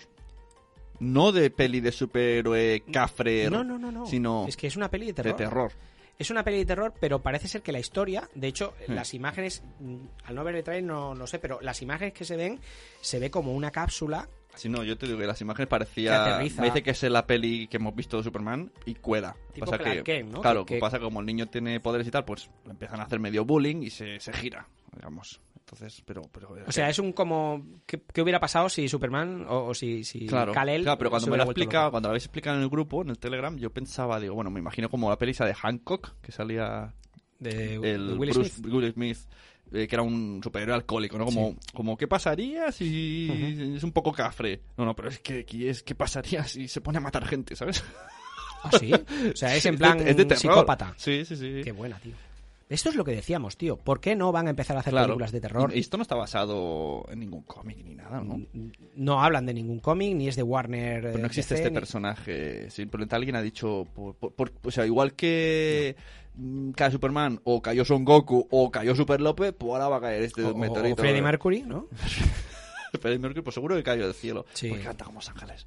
No 1.00 1.32
de 1.32 1.50
peli 1.50 1.80
de 1.80 1.90
superhéroe 1.90 2.84
cafre, 2.92 3.50
No, 3.50 3.64
no, 3.64 3.76
no, 3.76 3.90
no. 3.90 4.06
sino 4.06 4.46
Es 4.46 4.56
que 4.56 4.68
es 4.68 4.76
una 4.76 4.88
peli 4.88 5.06
de 5.06 5.22
de 5.24 5.32
terror. 5.34 5.72
Es 6.20 6.30
una 6.30 6.44
peli 6.44 6.58
de 6.58 6.66
terror, 6.66 6.92
pero 7.00 7.22
parece 7.22 7.48
ser 7.48 7.62
que 7.62 7.72
la 7.72 7.78
historia, 7.80 8.28
de 8.34 8.46
hecho, 8.46 8.74
Sí. 8.86 8.92
las 8.92 9.14
imágenes, 9.14 9.62
mm, 9.80 9.96
al 10.26 10.34
no 10.34 10.44
ver 10.44 10.54
el 10.56 10.62
trailer 10.62 10.84
no, 10.84 11.14
no 11.14 11.26
sé, 11.26 11.38
pero 11.38 11.58
las 11.62 11.80
imágenes 11.80 12.12
que 12.12 12.24
se 12.26 12.36
ven, 12.36 12.60
se 13.00 13.18
ve 13.18 13.30
como 13.30 13.54
una 13.54 13.70
cápsula 13.70 14.28
Si 14.54 14.68
no, 14.68 14.82
yo 14.82 14.98
te 14.98 15.06
digo 15.06 15.16
que 15.18 15.26
las 15.28 15.40
imágenes 15.40 15.68
parecía... 15.68 16.36
Me 16.58 16.64
dice 16.66 16.82
que 16.82 16.90
es 16.90 17.02
la 17.04 17.24
peli 17.26 17.68
que 17.68 17.76
hemos 17.78 17.94
visto 17.94 18.16
de 18.18 18.24
Superman 18.24 18.70
y 18.84 18.96
cuela. 18.96 19.34
Tipo 19.54 19.70
pasa 19.70 19.82
que, 19.82 20.02
Kent, 20.02 20.30
¿no? 20.32 20.40
Claro, 20.42 20.66
Que- 20.66 20.74
que- 20.74 20.80
pasa 20.80 20.98
que 20.98 21.04
como 21.04 21.20
el 21.20 21.26
niño 21.26 21.46
tiene 21.46 21.78
poderes 21.80 22.06
y 22.06 22.10
tal, 22.10 22.24
pues 22.24 22.50
empiezan 22.68 22.98
a 23.00 23.04
hacer 23.04 23.20
medio 23.20 23.44
bullying 23.44 23.82
y 23.82 23.90
se, 23.90 24.18
se 24.20 24.32
gira, 24.32 24.66
digamos. 24.92 25.40
Entonces, 25.72 26.02
pero... 26.04 26.22
pero 26.32 26.56
O 26.66 26.72
sea, 26.72 26.88
es 26.90 26.98
un 26.98 27.12
como... 27.12 27.64
¿Qué, 27.86 28.02
qué 28.12 28.22
hubiera 28.22 28.40
pasado 28.40 28.68
si 28.68 28.88
Superman 28.88 29.46
o, 29.48 29.66
o 29.66 29.74
si, 29.74 30.02
si 30.02 30.26
Claro, 30.26 30.52
Kal-El 30.52 30.82
claro, 30.82 30.98
pero 30.98 31.10
cuando 31.10 31.30
me 31.30 31.36
lo 31.36 31.44
explica, 31.44 31.90
cuando 31.90 32.08
lo 32.08 32.10
habéis 32.12 32.24
explicado 32.24 32.56
en 32.56 32.62
el 32.64 32.68
grupo, 32.68 33.02
en 33.02 33.10
el 33.10 33.18
Telegram, 33.18 33.56
yo 33.56 33.70
pensaba, 33.70 34.18
digo, 34.18 34.34
bueno, 34.34 34.50
me 34.50 34.58
imagino 34.58 34.88
como 34.88 35.08
la 35.08 35.16
peli 35.16 35.30
esa 35.32 35.44
de 35.46 35.54
Hancock, 35.54 36.14
que 36.20 36.32
salía 36.32 36.92
De, 37.38 37.78
Will 37.78 38.32
Bruce 38.32 38.50
Smith. 38.50 38.66
Will 38.74 38.92
Smith, 38.92 39.18
eh, 39.72 39.86
que 39.86 39.94
era 39.94 40.02
un 40.02 40.40
superhéroe 40.42 40.74
alcohólico, 40.74 41.16
¿no? 41.18 41.24
Como, 41.26 41.54
como 41.72 41.96
¿qué 41.96 42.08
pasaría 42.08 42.72
si 42.72 43.28
es 43.76 43.84
un 43.84 43.92
poco 43.92 44.12
cafre? 44.12 44.62
No, 44.76 44.84
no, 44.84 44.96
pero 44.96 45.08
es 45.08 45.20
que 45.20 45.40
aquí 45.40 45.68
es 45.68 45.84
¿qué 45.84 45.94
pasaría 45.94 46.42
si 46.42 46.66
se 46.66 46.80
pone 46.80 46.98
a 46.98 47.00
matar 47.00 47.24
gente, 47.24 47.54
¿sabes? 47.54 47.84
¿Ah, 48.64 48.70
sí? 48.78 48.92
O 48.92 49.36
sea, 49.36 49.54
es 49.54 49.64
en 49.66 49.78
plan 49.78 49.96
de- 49.98 50.10
es 50.10 50.16
de 50.16 50.24
terror. 50.24 50.40
psicópata. 50.40 50.92
Sí, 50.96 51.24
sí, 51.24 51.36
sí. 51.36 51.60
Qué 51.62 51.70
buena, 51.72 51.98
tío. 52.00 52.14
Esto 52.70 52.88
es 52.88 52.94
lo 52.94 53.04
que 53.04 53.10
decíamos, 53.12 53.56
tío. 53.58 53.76
¿Por 53.76 54.00
qué 54.00 54.14
no 54.16 54.30
van 54.32 54.46
a 54.46 54.50
empezar 54.50 54.76
a 54.76 54.80
hacer 54.80 54.92
Claro. 54.92 55.08
películas 55.08 55.32
de 55.32 55.40
terror? 55.40 55.72
Y 55.74 55.80
esto 55.80 55.96
no 55.98 56.02
está 56.02 56.14
basado 56.14 57.04
en 57.10 57.18
ningún 57.20 57.42
cómic 57.42 57.78
ni 57.84 57.94
nada, 57.96 58.22
¿no? 58.22 58.40
No 58.94 59.22
hablan 59.22 59.44
de 59.44 59.52
ningún 59.54 59.80
cómic, 59.80 60.14
ni 60.14 60.28
es 60.28 60.36
de 60.36 60.42
Warner. 60.44 61.02
Pero 61.02 61.18
eh, 61.18 61.20
no 61.20 61.26
existe 61.26 61.54
DC, 61.54 61.62
este 61.64 61.70
ni- 61.70 61.74
personaje. 61.80 62.70
Simplemente 62.70 63.16
alguien 63.16 63.34
ha 63.36 63.42
dicho, 63.42 63.86
por- 63.94 64.14
por- 64.14 64.32
por- 64.32 64.52
o 64.62 64.70
sea, 64.70 64.86
igual 64.86 65.14
que 65.14 65.96
mm, 66.36 66.70
cae 66.70 66.92
Superman 66.92 67.40
o 67.44 67.60
cayó 67.60 67.84
Son 67.84 68.04
Goku 68.04 68.46
o 68.50 68.70
cayó 68.70 68.94
Super 68.94 69.20
López, 69.20 69.52
pues 69.58 69.72
ahora 69.72 69.88
va 69.88 69.96
a 69.96 70.00
caer 70.00 70.22
este 70.22 70.44
O, 70.44 70.50
o- 70.50 70.56
meteorito. 70.56 70.94
o 70.94 70.98
Freddie 71.04 71.22
Mercury, 71.22 71.62
¿no? 71.64 71.88
Freddie 73.00 73.18
Mercury, 73.18 73.42
pues 73.42 73.54
seguro 73.54 73.74
que 73.76 73.82
cayó 73.82 74.04
del 74.04 74.14
cielo. 74.14 74.46
Sí. 74.52 74.68
Porque 74.68 74.84
canta 74.84 75.04
como 75.04 75.18
Los 75.18 75.28
Ángeles. 75.28 75.66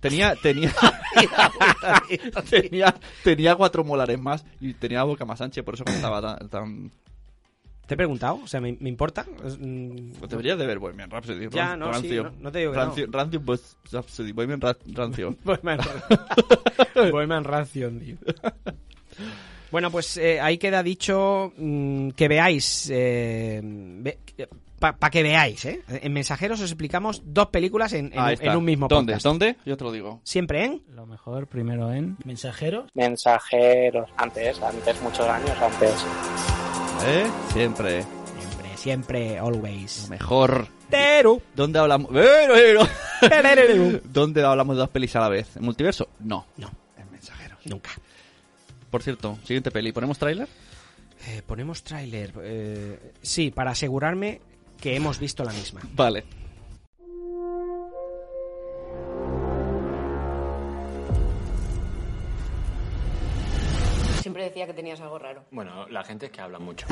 Tenía, 0.00 0.34
tenía, 0.36 0.72
tenía, 2.50 2.94
tenía 3.24 3.54
cuatro 3.56 3.84
molares 3.84 4.18
más 4.20 4.44
y 4.60 4.74
tenía 4.74 4.98
la 4.98 5.04
boca 5.04 5.24
más 5.24 5.40
ancha, 5.40 5.62
por 5.62 5.74
eso 5.74 5.84
cantaba 5.84 6.20
tan, 6.22 6.48
tan- 6.48 6.90
Te 7.86 7.94
he 7.94 7.96
preguntado, 7.96 8.38
o 8.44 8.46
sea, 8.46 8.60
¿me, 8.60 8.76
me 8.80 8.88
importa? 8.88 9.24
Mm, 9.58 10.12
Pues 10.18 10.30
deberías 10.30 10.58
de 10.58 10.66
ver 10.66 10.78
Bohemian 10.78 11.10
Rhapsody. 11.10 11.48
Ya, 11.50 11.76
no, 11.76 11.86
sí, 11.86 11.92
rancio. 11.92 12.22
no- 12.24 12.32
no 12.38 12.52
te 12.52 12.58
digo 12.60 12.72
que 12.72 12.78
rancio, 12.78 13.06
no. 13.06 13.12
rancio, 13.12 13.42
pues, 13.42 13.76
Rhapsody, 13.90 14.32
Bohemian 14.32 14.60
Ra- 14.60 14.76
Rancio. 14.92 15.36
Bohemian, 15.44 15.80
Bohemian 17.10 17.44
Rhapsody, 17.44 17.98
tío. 17.98 18.16
Bueno, 19.70 19.90
pues 19.90 20.16
eh, 20.16 20.40
ahí 20.40 20.56
queda 20.58 20.82
dicho 20.82 21.52
mm, 21.56 22.10
que 22.10 22.28
veáis, 22.28 22.88
para 24.78 25.10
que 25.10 25.22
veáis, 25.22 25.64
¿eh? 25.64 25.82
En 25.88 26.12
Mensajeros 26.12 26.60
os 26.60 26.70
explicamos 26.70 27.22
dos 27.24 27.48
películas 27.48 27.92
en, 27.92 28.12
en 28.12 28.38
en 28.46 28.56
un 28.56 28.64
mismo 28.64 28.88
¿Dónde? 28.88 29.12
podcast. 29.14 29.24
¿Dónde? 29.24 29.56
Yo 29.66 29.76
te 29.76 29.84
lo 29.84 29.92
digo. 29.92 30.20
Siempre 30.24 30.64
en 30.64 30.82
Lo 30.94 31.06
mejor 31.06 31.46
primero 31.46 31.92
en 31.92 32.16
mensajeros. 32.24 32.90
Mensajeros. 32.94 34.08
Antes, 34.16 34.60
antes, 34.62 35.00
muchos 35.02 35.26
años 35.26 35.50
antes. 35.60 35.94
¿Eh? 37.06 37.26
Siempre. 37.52 38.02
Siempre, 38.02 38.76
siempre, 38.76 39.36
Lo 39.36 39.46
always. 39.46 40.08
mejor. 40.10 40.68
Teru. 40.90 41.42
¿Dónde 41.54 41.78
hablamos? 41.78 42.10
Pero, 42.12 42.54
pero. 42.54 42.88
Terereru. 43.20 44.00
¿Dónde 44.04 44.44
hablamos 44.44 44.76
de 44.76 44.80
dos 44.80 44.88
pelis 44.90 45.14
a 45.16 45.20
la 45.20 45.28
vez? 45.28 45.56
¿En 45.56 45.64
multiverso? 45.64 46.08
No. 46.20 46.46
No, 46.56 46.70
En 46.96 47.10
mensajeros. 47.10 47.58
nunca. 47.66 47.90
Por 48.90 49.02
cierto, 49.02 49.38
siguiente 49.44 49.70
peli. 49.70 49.92
¿Ponemos 49.92 50.18
tráiler? 50.18 50.48
Eh, 51.26 51.42
ponemos 51.46 51.82
tráiler. 51.82 52.32
eh, 52.42 53.12
sí, 53.20 53.50
para 53.50 53.72
asegurarme 53.72 54.40
que 54.80 54.96
hemos 54.96 55.18
visto 55.18 55.44
la 55.44 55.52
misma. 55.52 55.80
Vale. 55.94 56.24
Siempre 64.20 64.44
decía 64.44 64.66
que 64.66 64.74
tenías 64.74 65.00
algo 65.00 65.18
raro. 65.18 65.44
Bueno, 65.50 65.88
la 65.88 66.04
gente 66.04 66.26
es 66.26 66.32
que 66.32 66.40
habla 66.40 66.58
mucho. 66.58 66.86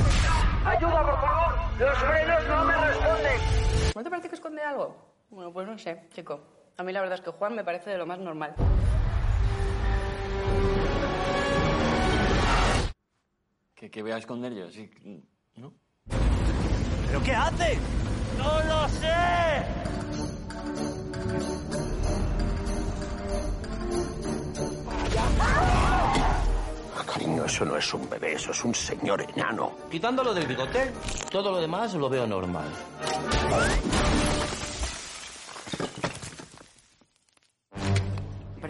¿No 3.94 4.02
te 4.02 4.10
parece 4.10 4.28
que 4.28 4.34
esconde 4.34 4.62
algo? 4.62 4.96
Bueno, 5.30 5.52
pues 5.52 5.66
no 5.66 5.76
sé, 5.78 6.08
chico. 6.14 6.40
A 6.78 6.82
mí 6.82 6.92
la 6.92 7.00
verdad 7.00 7.18
es 7.18 7.24
que 7.24 7.30
Juan 7.30 7.54
me 7.54 7.64
parece 7.64 7.90
de 7.90 7.98
lo 7.98 8.06
más 8.06 8.18
normal. 8.18 8.54
¿Qué, 13.74 13.90
qué 13.90 14.02
voy 14.02 14.12
a 14.12 14.16
esconder 14.18 14.54
yo? 14.54 14.70
Sí, 14.70 14.90
¿No? 15.04 15.20
¿Pero 17.06 17.22
qué 17.22 17.34
hace? 17.34 17.78
¡No 18.38 18.60
lo 18.64 18.88
sé! 18.88 19.76
eso 27.46 27.64
no 27.64 27.76
es 27.76 27.94
un 27.94 28.08
bebé, 28.10 28.34
eso 28.34 28.50
es 28.50 28.64
un 28.64 28.74
señor 28.74 29.22
enano. 29.22 29.72
Quitándolo 29.90 30.34
del 30.34 30.46
bigote, 30.46 30.92
todo 31.30 31.52
lo 31.52 31.60
demás 31.60 31.94
lo 31.94 32.08
veo 32.08 32.26
normal. 32.26 32.66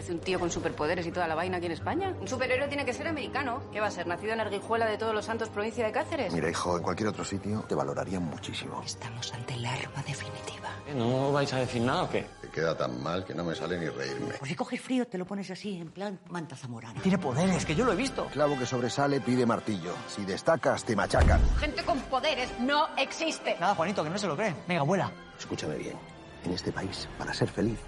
Un 0.09 0.21
tío 0.21 0.39
con 0.39 0.51
superpoderes 0.51 1.07
y 1.07 1.11
toda 1.11 1.27
la 1.27 1.35
vaina 1.35 1.57
aquí 1.57 1.67
en 1.67 1.73
España. 1.73 2.15
Un 2.21 2.29
superhéroe 2.29 2.69
tiene 2.69 2.85
que 2.85 2.93
ser 2.93 3.09
americano. 3.09 3.63
¿Qué 3.73 3.81
va 3.81 3.89
a 3.89 3.91
ser? 3.91 4.07
¿Nacido 4.07 4.33
en 4.33 4.41
Arguijuela 4.41 4.87
de 4.87 4.99
Todos 4.99 5.15
los 5.15 5.25
Santos, 5.25 5.49
provincia 5.49 5.85
de 5.85 5.93
Cáceres? 5.93 6.33
Mira, 6.33 6.49
hijo, 6.49 6.77
en 6.77 6.83
cualquier 6.83 7.09
otro 7.09 7.25
sitio 7.25 7.65
te 7.69 7.75
valorarían 7.75 8.23
muchísimo. 8.23 8.83
Estamos 8.85 9.33
ante 9.33 9.55
el 9.55 9.67
arma 9.67 10.03
definitiva. 10.07 10.69
¿No 10.95 11.33
vais 11.33 11.53
a 11.53 11.59
decir 11.59 11.83
nada 11.83 12.05
o 12.05 12.11
qué? 12.11 12.27
Te 12.41 12.49
queda 12.49 12.77
tan 12.77 13.03
mal 13.03 13.25
que 13.25 13.35
no 13.35 13.43
me 13.45 13.55
sale 13.55 13.79
ni 13.79 13.89
reírme. 13.89 14.35
Pues 14.39 14.49
si 14.49 14.55
coges 14.55 14.81
frío 14.81 15.07
te 15.07 15.19
lo 15.19 15.27
pones 15.27 15.51
así, 15.51 15.77
en 15.79 15.91
plan 15.91 16.21
manta 16.29 16.55
zamorana. 16.55 17.01
Tiene 17.03 17.19
poderes, 17.19 17.67
que 17.67 17.75
yo 17.75 17.85
lo 17.85 17.93
he 17.93 17.97
visto. 17.97 18.27
Clavo 18.27 18.57
que 18.59 18.67
sobresale 18.67 19.21
pide 19.21 19.45
martillo. 19.45 19.93
Si 20.07 20.25
destacas, 20.25 20.85
te 20.85 20.95
machacan. 20.95 21.41
Gente 21.59 21.83
con 21.83 21.99
poderes 22.03 22.49
no 22.61 22.87
existe. 22.97 23.57
Nada, 23.59 23.75
Juanito, 23.75 24.05
que 24.05 24.11
no 24.11 24.19
se 24.19 24.29
lo 24.29 24.37
cree. 24.37 24.55
Venga, 24.69 24.83
vuela. 24.83 25.11
Escúchame 25.39 25.77
bien. 25.77 25.97
En 26.45 26.53
este 26.53 26.71
país, 26.71 27.09
para 27.19 27.35
ser 27.35 27.49
feliz, 27.49 27.79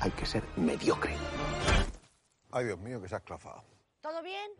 hay 0.00 0.10
que 0.12 0.26
ser 0.26 0.44
mediocre. 0.56 1.14
Ay, 2.50 2.66
Dios 2.66 2.78
mío, 2.78 3.00
que 3.00 3.08
se 3.08 3.14
ha 3.14 3.18
esclafado. 3.18 3.62
¿Todo 4.00 4.22
bien? 4.22 4.50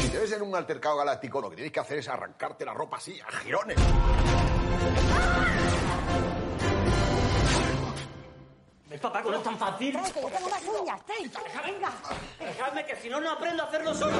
Si 0.00 0.08
te 0.08 0.18
ves 0.18 0.32
en 0.32 0.42
un 0.42 0.54
altercado 0.54 0.98
galáctico, 0.98 1.40
lo 1.40 1.48
que 1.48 1.56
tienes 1.56 1.72
que 1.72 1.80
hacer 1.80 1.98
es 1.98 2.08
arrancarte 2.08 2.64
la 2.64 2.74
ropa 2.74 2.98
así, 2.98 3.18
a 3.20 3.30
girones. 3.30 3.78
¿Ves, 8.90 8.98
papá, 8.98 9.22
que 9.22 9.30
no 9.30 9.36
es 9.36 9.42
tan 9.44 9.56
fácil? 9.56 9.92
Trae, 9.92 10.12
que 10.12 10.20
yo 10.20 10.28
tengo 10.28 10.50
más 10.50 10.62
uñas, 10.64 11.00
trae. 11.06 11.72
Venga. 11.72 11.92
Dejadme 12.40 12.84
que 12.84 12.96
si 12.96 13.08
no, 13.08 13.20
no 13.20 13.30
aprendo 13.30 13.62
a 13.62 13.66
hacerlo 13.66 13.94
solo. 13.94 14.16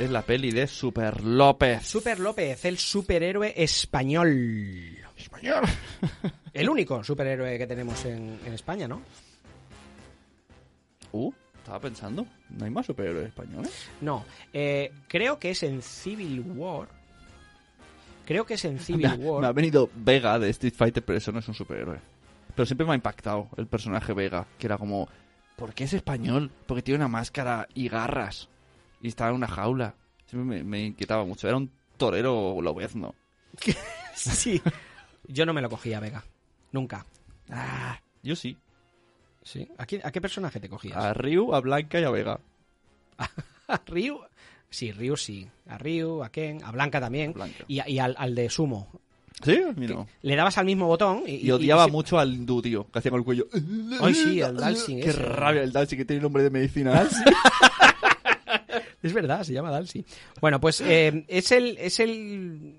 Es 0.00 0.10
la 0.10 0.22
peli 0.22 0.50
de 0.50 0.66
Super 0.66 1.22
López. 1.22 1.86
Super 1.86 2.18
López, 2.18 2.64
el 2.64 2.78
superhéroe 2.78 3.54
español. 3.56 4.98
Español. 5.16 5.62
El 6.52 6.68
único 6.68 7.02
superhéroe 7.04 7.56
que 7.56 7.66
tenemos 7.68 8.04
en, 8.04 8.40
en 8.44 8.52
España, 8.52 8.88
¿no? 8.88 9.00
Uh, 11.12 11.32
estaba 11.56 11.78
pensando. 11.78 12.26
¿No 12.50 12.64
hay 12.64 12.70
más 12.70 12.86
superhéroes 12.86 13.28
españoles? 13.28 13.88
No, 14.00 14.24
eh, 14.52 14.92
creo 15.06 15.38
que 15.38 15.50
es 15.50 15.62
en 15.62 15.80
Civil 15.80 16.40
War. 16.40 16.88
Creo 18.26 18.44
que 18.46 18.54
es 18.54 18.64
en 18.64 18.78
Civil 18.80 19.02
Me 19.06 19.08
ha, 19.08 19.14
War. 19.16 19.40
me 19.42 19.46
ha 19.48 19.52
venido 19.52 19.90
Vega 19.94 20.38
de 20.38 20.50
Street 20.50 20.74
Fighter, 20.74 21.04
pero 21.04 21.18
eso 21.18 21.32
no 21.32 21.38
es 21.40 21.48
un 21.48 21.54
superhéroe. 21.54 21.98
Pero 22.54 22.66
siempre 22.66 22.86
me 22.86 22.92
ha 22.92 22.96
impactado 22.96 23.48
el 23.56 23.66
personaje 23.66 24.12
Vega, 24.12 24.46
que 24.58 24.66
era 24.66 24.76
como, 24.78 25.08
¿por 25.56 25.72
qué 25.74 25.84
es 25.84 25.92
español? 25.94 26.50
Porque 26.66 26.82
tiene 26.82 26.98
una 26.98 27.08
máscara 27.08 27.66
y 27.74 27.88
garras. 27.88 28.48
Y 29.00 29.08
estaba 29.08 29.30
en 29.30 29.36
una 29.36 29.48
jaula. 29.48 29.94
Siempre 30.26 30.58
me, 30.58 30.62
me 30.64 30.84
inquietaba 30.86 31.24
mucho. 31.24 31.48
Era 31.48 31.56
un 31.56 31.70
torero 31.96 32.60
lobezno. 32.60 33.14
sí. 34.14 34.60
Yo 35.26 35.46
no 35.46 35.52
me 35.52 35.62
lo 35.62 35.70
cogía, 35.70 35.98
Vega. 36.00 36.24
Nunca. 36.72 37.06
Ah, 37.50 38.00
yo 38.22 38.36
sí. 38.36 38.56
¿Sí? 39.42 39.68
¿A, 39.78 39.86
quién- 39.86 40.02
a 40.04 40.12
qué 40.12 40.20
personaje 40.20 40.60
te 40.60 40.68
cogías? 40.68 40.96
A 40.96 41.12
Ryu, 41.14 41.54
a 41.54 41.60
Blanca 41.60 42.00
y 42.00 42.04
a 42.04 42.10
Vega. 42.10 42.38
¿A 43.68 43.80
Ryu? 43.86 44.20
Sí, 44.72 44.90
Ryu 44.90 45.16
sí. 45.16 45.46
A 45.68 45.78
Ryu, 45.78 46.22
a 46.24 46.30
Ken, 46.30 46.64
a 46.64 46.72
Blanca 46.72 47.00
también. 47.00 47.32
Blanca. 47.32 47.64
Y, 47.68 47.98
al, 47.98 48.14
al 48.18 48.34
de 48.34 48.50
Sumo. 48.50 48.88
¿Sí? 49.44 49.60
Mira. 49.76 50.04
Le 50.22 50.36
dabas 50.36 50.56
al 50.58 50.66
mismo 50.66 50.86
botón 50.86 51.22
y, 51.26 51.36
Y 51.46 51.50
odiaba 51.50 51.86
y- 51.88 51.90
mucho 51.90 52.18
al 52.18 52.32
hindú, 52.34 52.60
tío, 52.62 52.86
que 52.90 52.98
hacía 52.98 53.10
con 53.10 53.20
el 53.20 53.24
cuello. 53.24 53.46
Ay, 54.00 54.14
sí, 54.14 54.40
al 54.42 54.56
Dalsing 54.56 55.00
Qué 55.00 55.10
ese. 55.10 55.18
rabia 55.22 55.62
el 55.62 55.72
Dalsing, 55.72 55.98
que 55.98 56.04
tiene 56.04 56.22
nombre 56.22 56.42
de 56.42 56.50
medicina. 56.50 56.90
Dalsing. 56.94 57.24
Es 59.02 59.12
verdad, 59.12 59.42
se 59.42 59.52
llama 59.52 59.70
Dalsy. 59.70 60.04
Bueno, 60.40 60.60
pues 60.60 60.80
eh, 60.80 61.24
es 61.28 61.50
el. 61.52 61.76
Es 61.78 61.98
el 62.00 62.78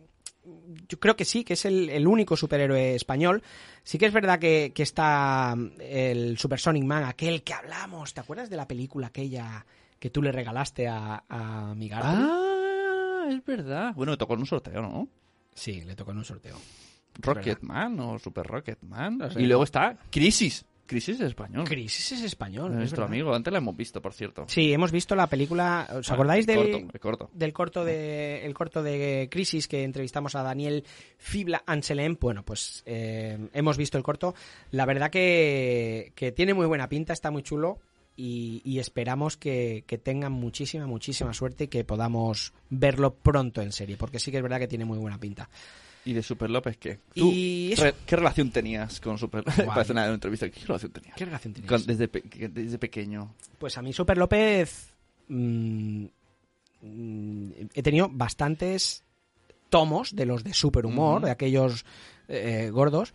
yo 0.89 0.99
creo 0.99 1.15
que 1.15 1.25
sí, 1.25 1.43
que 1.43 1.53
es 1.53 1.65
el, 1.65 1.89
el 1.89 2.07
único 2.07 2.35
superhéroe 2.37 2.95
español. 2.95 3.41
Sí 3.83 3.97
que 3.97 4.05
es 4.05 4.13
verdad 4.13 4.39
que, 4.39 4.71
que 4.73 4.83
está 4.83 5.55
el 5.79 6.37
Super 6.37 6.59
Sonic 6.59 6.83
Man, 6.83 7.03
aquel 7.03 7.43
que 7.43 7.53
hablamos. 7.53 8.13
¿Te 8.13 8.21
acuerdas 8.21 8.49
de 8.49 8.55
la 8.57 8.67
película 8.67 9.07
aquella 9.07 9.65
que 10.03 10.09
tú 10.09 10.21
le 10.21 10.33
regalaste 10.33 10.85
a, 10.85 11.23
a 11.29 11.73
ah, 11.73 13.25
es 13.29 13.45
verdad. 13.45 13.93
Bueno, 13.95 14.17
tocó 14.17 14.33
en 14.33 14.41
un 14.41 14.45
sorteo, 14.45 14.81
¿no? 14.81 15.07
Sí, 15.53 15.79
le 15.85 15.95
tocó 15.95 16.11
en 16.11 16.17
un 16.17 16.25
sorteo. 16.25 16.57
Rocketman 17.19 17.97
o 18.01 18.19
Super 18.19 18.45
Rocketman. 18.45 19.19
No 19.19 19.31
sé. 19.31 19.41
Y 19.41 19.45
luego 19.45 19.63
está 19.63 19.97
Crisis. 20.11 20.65
Crisis 20.85 21.21
es 21.21 21.27
español. 21.27 21.63
Crisis 21.63 22.11
es 22.11 22.21
español. 22.23 22.73
es 22.73 22.79
Nuestro 22.79 23.05
amigo, 23.05 23.33
antes 23.33 23.49
la 23.53 23.59
hemos 23.59 23.77
visto, 23.77 24.01
por 24.01 24.11
cierto. 24.13 24.43
Sí, 24.49 24.73
hemos 24.73 24.91
visto 24.91 25.15
la 25.15 25.27
película. 25.27 25.87
¿Os 25.95 26.11
Ah, 26.11 26.15
acordáis 26.15 26.45
el 26.49 26.53
del 26.53 26.71
corto, 26.71 26.87
el 26.95 26.99
corto. 26.99 27.29
del 27.33 27.53
corto 27.53 27.85
de 27.85 28.45
el 28.45 28.53
corto 28.53 28.83
de 28.83 29.29
Crisis 29.31 29.69
que 29.69 29.85
entrevistamos 29.85 30.35
a 30.35 30.43
Daniel 30.43 30.83
Fibla 31.17 31.63
Anselem? 31.65 32.17
Bueno, 32.19 32.43
pues 32.43 32.83
eh, 32.85 33.37
hemos 33.53 33.77
visto 33.77 33.97
el 33.97 34.03
corto. 34.03 34.35
La 34.71 34.85
verdad 34.85 35.09
que, 35.09 36.11
que 36.13 36.33
tiene 36.33 36.53
muy 36.53 36.65
buena 36.65 36.89
pinta, 36.89 37.13
está 37.13 37.31
muy 37.31 37.41
chulo 37.41 37.79
y, 38.15 38.61
y 38.63 38.79
esperamos 38.79 39.37
que, 39.37 39.83
que 39.87 39.97
tengan 39.97 40.31
muchísima, 40.31 40.85
muchísima 40.87 41.33
suerte 41.33 41.65
y 41.65 41.67
que 41.67 41.83
podamos 41.83 42.53
verlo 42.69 43.15
pronto 43.15 43.61
en 43.61 43.71
serie, 43.71 43.97
porque 43.97 44.19
sí 44.19 44.29
que 44.31 44.37
es 44.37 44.43
verdad 44.43 44.59
que 44.59 44.67
tiene 44.67 44.85
muy 44.85 44.97
buena 44.99 45.19
pinta. 45.19 45.49
¿Y 46.05 46.11
de 46.13 46.21
Super 46.21 46.49
López 46.49 46.75
qué? 46.77 46.99
¿Tú 47.15 47.31
Y 47.33 47.73
re- 47.75 47.95
¿Qué 48.05 48.15
relación 48.17 48.51
tenías 48.51 48.99
con 48.99 49.17
Super 49.17 49.43
López? 49.45 49.89
Una 49.89 50.07
entrevista. 50.07 50.49
¿Qué 50.49 50.59
relación 50.65 50.91
tenías? 50.91 51.15
¿Qué 51.15 51.25
relación 51.25 51.53
tenías? 51.53 51.69
Con- 51.71 51.85
desde, 51.85 52.07
pe- 52.09 52.23
desde 52.49 52.77
pequeño. 52.77 53.33
Pues 53.57 53.77
a 53.77 53.81
mí 53.81 53.93
Super 53.93 54.17
López 54.17 54.93
mm, 55.29 56.05
mm, 56.81 57.49
he 57.73 57.81
tenido 57.83 58.09
bastantes 58.11 59.03
tomos 59.69 60.15
de 60.15 60.25
los 60.25 60.43
de 60.43 60.53
super 60.53 60.85
humor, 60.85 61.17
Ujú. 61.17 61.25
de 61.25 61.31
aquellos 61.31 61.85
eh, 62.27 62.69
gordos, 62.71 63.13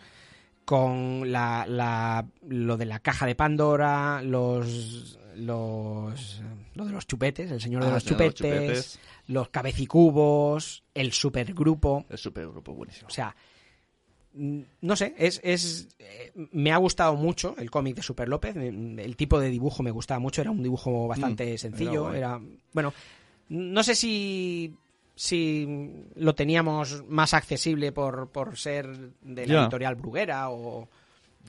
con 0.69 1.33
la, 1.33 1.65
la- 1.67 2.27
lo 2.47 2.77
de 2.77 2.85
la 2.85 2.99
caja 3.01 3.25
de 3.25 3.35
Pandora, 3.35 4.21
los 4.23 5.19
los 5.37 6.43
lo 6.75 6.85
de 6.85 6.93
los 6.93 7.07
chupetes, 7.07 7.51
el 7.51 7.59
señor 7.59 7.85
de 7.85 7.89
Ah, 7.89 7.95
los 7.95 8.03
señor 8.03 8.19
de 8.19 8.25
los 8.27 8.35
chupetes, 8.35 8.67
chupetes. 8.93 9.01
los 9.29 9.49
cabecicubos, 9.49 10.85
el 10.93 11.13
supergrupo, 11.13 12.05
El 12.11 12.19
supergrupo 12.19 12.75
buenísimo. 12.75 13.09
o 13.09 13.11
sea, 13.11 13.35
mm, 14.35 14.61
no 14.83 14.95
sé, 14.95 15.15
es, 15.17 15.41
es 15.43 15.89
eh, 15.99 16.33
me 16.53 16.71
ha 16.73 16.77
gustado 16.77 17.15
mucho 17.17 17.55
el 17.57 17.71
cómic 17.71 17.97
de 17.97 18.03
Super 18.03 18.29
López, 18.29 18.55
el 18.55 19.17
tipo 19.17 19.41
de 19.41 19.49
dibujo 19.49 19.83
me 19.83 19.91
gustaba 19.91 20.21
mucho, 20.21 20.43
era 20.43 20.51
un 20.51 20.63
dibujo 20.63 21.09
bastante 21.09 21.55
Mm, 21.55 21.59
sencillo, 21.59 22.13
era 22.13 22.39
bueno, 22.75 22.93
no 23.49 23.83
sé 23.83 23.95
si 23.95 24.75
si 25.19 25.67
lo 26.15 26.33
teníamos 26.33 27.05
más 27.09 27.35
accesible 27.35 27.91
por, 27.91 28.31
por 28.31 28.57
ser 28.57 28.87
de 29.21 29.49
la 29.49 29.63
editorial 29.63 29.97
Bruguera 29.97 30.49
o 30.51 30.89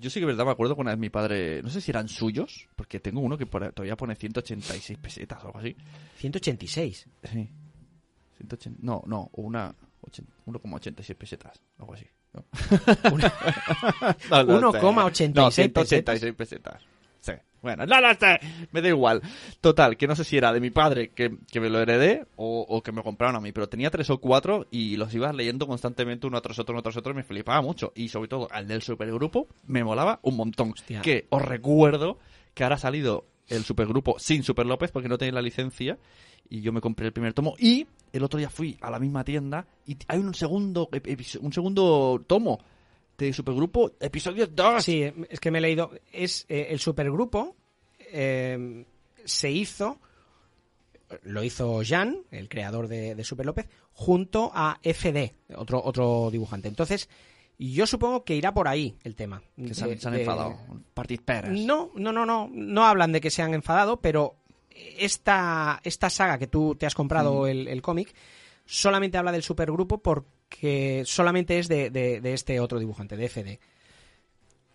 Yo 0.02 0.10
sí 0.10 0.20
que 0.20 0.26
verdad, 0.26 0.44
me 0.44 0.52
acuerdo 0.52 0.74
que 0.74 0.82
una 0.82 0.90
vez 0.90 1.00
mi 1.00 1.12
padre, 1.12 1.62
no 1.62 1.70
sé 1.70 1.80
si 1.80 1.92
eran 1.92 2.08
suyos, 2.10 2.68
porque 2.76 3.00
tengo 3.00 3.22
uno 3.22 3.38
que 3.38 3.46
todavía 3.46 3.96
pone 3.96 4.16
186 4.16 4.98
pesetas 4.98 5.44
o 5.44 5.48
algo 5.48 5.60
así. 5.60 5.76
186. 6.18 7.08
Sí. 7.32 7.50
180, 8.38 8.80
no, 8.82 9.04
no, 9.06 9.30
una 9.34 9.76
80 10.02 10.34
1,86 10.48 11.16
pesetas, 11.16 11.62
algo 11.78 11.94
así. 11.94 12.08
¿no? 12.34 12.46
No 14.48 14.62
lo 14.62 14.72
sé. 14.72 14.80
1,86 14.80 15.34
No, 15.36 15.52
186 15.52 16.34
pesetas. 16.34 16.82
Bueno, 17.62 17.86
no 17.86 18.02
lo 18.02 18.14
sé. 18.14 18.40
Me 18.72 18.82
da 18.82 18.90
igual. 18.90 19.22
Total, 19.62 19.98
que 19.98 20.08
no 20.08 20.16
sé 20.16 20.24
si 20.24 20.38
era 20.38 20.54
de 20.54 20.60
mi 20.60 20.70
padre 20.70 21.10
que, 21.10 21.38
que 21.52 21.60
me 21.60 21.70
lo 21.70 21.80
heredé 21.80 22.26
o, 22.36 22.66
o 22.68 22.82
que 22.82 22.92
me 22.92 23.04
compraron 23.04 23.36
a 23.36 23.42
mí, 23.42 23.52
pero 23.52 23.68
tenía 23.68 23.90
tres 23.90 24.10
o 24.10 24.20
cuatro 24.20 24.68
y 24.72 24.98
los 24.98 25.14
ibas 25.14 25.36
leyendo 25.36 25.68
constantemente 25.68 26.28
uno 26.28 26.42
tras 26.42 26.60
otro, 26.60 26.74
uno 26.74 26.82
tras 26.82 26.98
otro 26.98 27.12
y 27.12 27.16
me 27.16 27.24
flipaba 27.24 27.62
mucho. 27.62 27.92
Y 27.96 28.10
sobre 28.10 28.30
todo 28.30 28.48
al 28.52 28.68
del 28.68 28.82
supergrupo 28.82 29.48
me 29.68 29.84
molaba 29.84 30.20
un 30.24 30.38
montón. 30.38 30.72
Hostia. 30.72 31.02
Que 31.02 31.28
os 31.30 31.42
recuerdo 31.42 32.20
que 32.54 32.64
ahora 32.64 32.76
ha 32.76 32.80
salido 32.80 33.26
el 33.50 33.64
supergrupo 33.64 34.18
sin 34.20 34.44
Super 34.44 34.66
López 34.66 34.92
porque 34.92 35.10
no 35.10 35.18
tiene 35.18 35.34
la 35.34 35.42
licencia 35.42 35.98
y 36.50 36.62
yo 36.62 36.72
me 36.72 36.82
compré 36.82 37.08
el 37.08 37.14
primer 37.14 37.34
tomo 37.34 37.56
y 37.58 37.88
el 38.14 38.24
otro 38.24 38.40
día 38.40 38.50
fui 38.50 38.78
a 38.82 38.90
la 38.90 39.00
misma 39.00 39.24
tienda 39.24 39.68
y 39.86 39.98
hay 40.08 40.20
un 40.20 40.34
segundo 40.34 40.90
un 41.42 41.54
segundo 41.54 42.24
tomo 42.26 42.60
de 43.26 43.34
supergrupo 43.34 43.92
episodio 44.00 44.48
2 44.48 44.84
Sí, 44.84 45.04
es 45.30 45.40
que 45.40 45.52
me 45.52 45.60
he 45.60 45.62
leído. 45.62 45.92
Es 46.12 46.46
eh, 46.50 46.68
el 46.70 46.80
supergrupo 46.80 47.56
eh, 48.12 48.86
se 49.26 49.52
hizo, 49.52 50.00
lo 51.24 51.44
hizo 51.44 51.82
Jan, 51.86 52.18
el 52.32 52.50
creador 52.50 52.88
de, 52.88 53.16
de 53.16 53.24
Super 53.24 53.46
López, 53.46 53.68
junto 53.94 54.52
a 54.54 54.80
FD, 54.84 55.34
otro 55.56 55.82
otro 55.84 56.30
dibujante. 56.32 56.68
Entonces 56.68 57.10
Y 57.58 57.74
yo 57.74 57.86
supongo 57.86 58.24
que 58.24 58.36
irá 58.36 58.54
por 58.54 58.68
ahí 58.68 58.96
el 59.04 59.16
tema. 59.16 59.42
Que 59.58 59.74
se 59.74 59.84
han, 59.84 59.90
De- 59.92 59.98
se 60.00 60.08
han 60.08 60.14
de- 60.14 60.22
enfadado. 60.22 60.58
Partit. 60.94 61.22
No, 61.50 61.92
no, 61.96 62.12
no, 62.14 62.26
no. 62.26 62.50
No 62.52 62.86
hablan 62.86 63.12
de 63.12 63.20
que 63.22 63.30
se 63.32 63.42
han 63.42 63.54
enfadado, 63.54 64.00
pero 64.00 64.36
esta, 64.98 65.82
esta 65.84 66.10
saga 66.10 66.38
que 66.38 66.48
tú 66.48 66.76
te 66.76 66.86
has 66.86 66.96
comprado 66.96 67.42
Mm. 67.44 67.48
el, 67.48 67.68
el 67.68 67.82
cómic 67.82 68.14
solamente 68.66 69.18
habla 69.18 69.32
del 69.34 69.44
supergrupo 69.44 69.98
porque 70.50 71.04
solamente 71.06 71.60
es 71.60 71.68
de, 71.68 71.90
de- 71.90 72.22
de 72.22 72.34
este 72.34 72.60
otro 72.60 72.80
dibujante, 72.80 73.16
de 73.16 73.30
FD. 73.30 73.60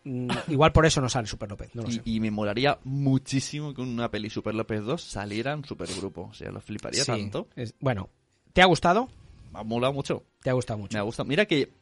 Mm, 0.05 0.31
Igual 0.49 0.73
por 0.73 0.87
eso 0.87 1.01
no 1.01 1.09
sale 1.09 1.27
Super 1.27 1.51
López, 1.51 1.75
no 1.75 1.83
lo 1.83 1.91
sé. 1.91 2.01
Y, 2.05 2.21
me 2.21 2.31
molaría 2.31 2.79
muchísimo 2.85 3.75
que 3.75 3.83
una 3.83 4.11
peli 4.11 4.31
Super 4.31 4.55
López 4.55 4.83
2 4.83 5.03
saliera 5.03 5.55
un 5.55 5.65
supergrupo. 5.65 6.23
O 6.31 6.35
sea, 6.35 6.51
lo 6.51 6.61
fliparía 6.61 7.05
Sí, 7.05 7.11
tanto. 7.11 7.49
es- 7.57 7.75
bueno, 7.81 8.09
¿te 8.53 8.63
ha 8.63 8.67
gustado? 8.67 9.09
Me 9.53 9.61
ha 9.61 9.63
molado 9.65 9.93
mucho. 9.93 10.23
Te 10.43 10.51
ha 10.51 10.53
gustado 10.55 10.79
mucho. 10.79 10.95
Me 10.95 11.01
ha 11.01 11.03
gustado. 11.03 11.29
Mira 11.29 11.47
que 11.47 11.73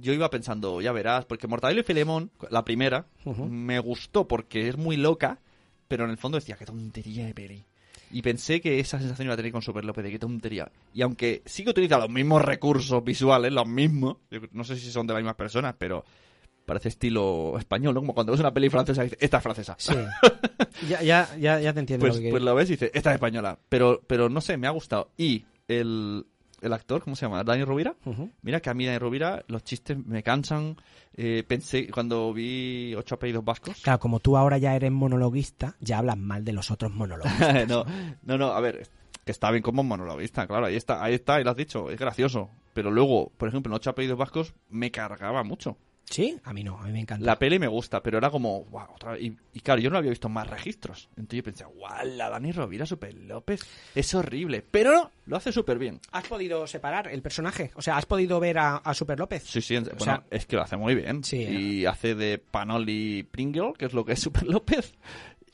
yo 0.00 0.12
iba 0.12 0.30
pensando, 0.30 0.80
ya 0.80 0.92
verás, 0.92 1.24
porque 1.24 1.46
Mortadelo 1.46 1.80
y 1.80 1.84
Filemón, 1.84 2.30
la 2.50 2.64
primera, 2.64 3.06
me 3.24 3.78
gustó 3.80 4.26
porque 4.28 4.68
es 4.68 4.76
muy 4.76 4.96
loca, 4.96 5.38
pero 5.88 6.04
en 6.04 6.10
el 6.10 6.18
fondo 6.18 6.38
decía, 6.38 6.56
qué 6.56 6.66
tontería 6.66 7.26
de 7.26 7.34
peli. 7.34 7.64
Y 8.10 8.22
pensé 8.22 8.60
que 8.60 8.80
esa 8.80 8.98
sensación 8.98 9.26
iba 9.26 9.34
a 9.34 9.36
tener 9.36 9.52
con 9.52 9.62
Super 9.62 9.84
López, 9.84 10.04
de 10.04 10.10
qué 10.10 10.18
tontería. 10.18 10.70
Y 10.94 11.02
aunque 11.02 11.42
sí 11.44 11.64
que 11.64 11.70
utiliza 11.70 11.98
los 11.98 12.08
mismos 12.08 12.42
recursos 12.42 13.02
visuales, 13.04 13.52
los 13.52 13.66
mismos, 13.66 14.16
yo 14.30 14.40
no 14.52 14.64
sé 14.64 14.76
si 14.76 14.90
son 14.90 15.06
de 15.06 15.12
las 15.14 15.22
mismas 15.22 15.36
personas, 15.36 15.74
pero 15.78 16.04
parece 16.64 16.88
estilo 16.88 17.56
español, 17.58 17.94
¿no? 17.94 18.00
Como 18.00 18.14
cuando 18.14 18.32
ves 18.32 18.40
una 18.40 18.52
peli 18.52 18.68
francesa 18.68 19.02
y 19.02 19.04
dices, 19.04 19.18
esta 19.20 19.38
es 19.38 19.42
francesa. 19.42 19.74
Sí. 19.78 19.94
ya, 20.88 21.02
ya, 21.02 21.28
ya, 21.38 21.60
ya 21.60 21.72
te 21.72 21.80
entiendo 21.80 22.04
Pues, 22.04 22.16
lo 22.16 22.22
que 22.22 22.30
pues 22.30 22.42
lo 22.42 22.54
ves 22.54 22.68
y 22.68 22.72
dices, 22.72 22.90
esta 22.94 23.10
es 23.10 23.14
española. 23.14 23.58
Pero, 23.68 24.02
pero 24.06 24.28
no 24.28 24.40
sé, 24.40 24.56
me 24.56 24.66
ha 24.66 24.70
gustado. 24.70 25.10
Y 25.16 25.46
el, 25.66 26.26
el 26.60 26.72
actor, 26.72 27.02
¿cómo 27.02 27.16
se 27.16 27.26
llama? 27.26 27.44
Dani 27.44 27.64
Rovira. 27.64 27.94
Mira 28.42 28.60
que 28.60 28.70
a 28.70 28.74
mí 28.74 28.86
Dani 28.86 28.98
Rovira 28.98 29.44
los 29.48 29.64
chistes 29.64 29.96
me 30.04 30.22
cansan. 30.22 30.76
Eh, 31.14 31.44
pensé, 31.46 31.90
cuando 31.90 32.32
vi 32.32 32.94
ocho 32.94 33.16
apellidos 33.16 33.44
vascos. 33.44 33.80
Claro, 33.82 33.98
como 33.98 34.20
tú 34.20 34.36
ahora 34.36 34.58
ya 34.58 34.74
eres 34.74 34.92
monologuista, 34.92 35.76
ya 35.80 35.98
hablas 35.98 36.16
mal 36.16 36.44
de 36.44 36.52
los 36.52 36.70
otros 36.70 36.92
monologuistas. 36.92 37.68
no, 37.68 37.84
no, 38.22 38.38
no, 38.38 38.52
a 38.52 38.60
ver, 38.60 38.88
que 39.24 39.32
está 39.32 39.50
bien 39.50 39.62
como 39.62 39.82
monologuista, 39.82 40.46
claro, 40.46 40.66
ahí 40.66 40.76
está, 40.76 41.02
ahí 41.02 41.14
está, 41.14 41.40
y 41.40 41.44
lo 41.44 41.50
has 41.50 41.56
dicho, 41.56 41.90
es 41.90 41.98
gracioso. 41.98 42.50
Pero 42.72 42.90
luego, 42.90 43.32
por 43.36 43.48
ejemplo, 43.48 43.70
en 43.72 43.76
ocho 43.76 43.90
apellidos 43.90 44.18
vascos 44.18 44.54
me 44.70 44.90
cargaba 44.90 45.42
mucho. 45.42 45.76
¿Sí? 46.10 46.38
A 46.44 46.52
mí 46.54 46.64
no, 46.64 46.78
a 46.78 46.84
mí 46.84 46.92
me 46.92 47.00
encanta. 47.00 47.24
La 47.26 47.38
peli 47.38 47.58
me 47.58 47.66
gusta, 47.66 48.02
pero 48.02 48.16
era 48.18 48.30
como, 48.30 48.64
wow, 48.64 48.86
otra 48.94 49.12
vez. 49.12 49.22
Y, 49.22 49.36
y 49.52 49.60
claro, 49.60 49.80
yo 49.80 49.90
no 49.90 49.98
había 49.98 50.10
visto 50.10 50.28
más 50.28 50.48
registros. 50.48 51.08
Entonces 51.16 51.36
yo 51.38 51.42
pensé, 51.44 51.64
guau, 51.64 52.06
la 52.06 52.30
Dani 52.30 52.50
Rovira, 52.52 52.86
Super 52.86 53.12
López, 53.14 53.60
es 53.94 54.14
horrible. 54.14 54.64
Pero 54.70 55.10
lo 55.26 55.36
hace 55.36 55.52
súper 55.52 55.78
bien. 55.78 56.00
¿Has 56.12 56.26
podido 56.26 56.66
separar 56.66 57.08
el 57.08 57.20
personaje? 57.20 57.70
O 57.74 57.82
sea, 57.82 57.96
¿has 57.98 58.06
podido 58.06 58.40
ver 58.40 58.58
a, 58.58 58.76
a 58.76 58.94
Super 58.94 59.18
López? 59.18 59.44
Sí, 59.44 59.60
sí, 59.60 59.76
en- 59.76 59.84
bueno, 59.84 59.98
sea- 60.04 60.22
es 60.30 60.46
que 60.46 60.56
lo 60.56 60.62
hace 60.62 60.76
muy 60.78 60.94
bien. 60.94 61.22
Sí, 61.24 61.36
y 61.42 61.84
hace 61.86 62.14
de 62.14 62.38
Panoli 62.38 63.24
Pringle, 63.30 63.72
que 63.76 63.84
es 63.84 63.92
lo 63.92 64.04
que 64.04 64.12
es 64.12 64.20
Super 64.20 64.44
López. 64.44 64.94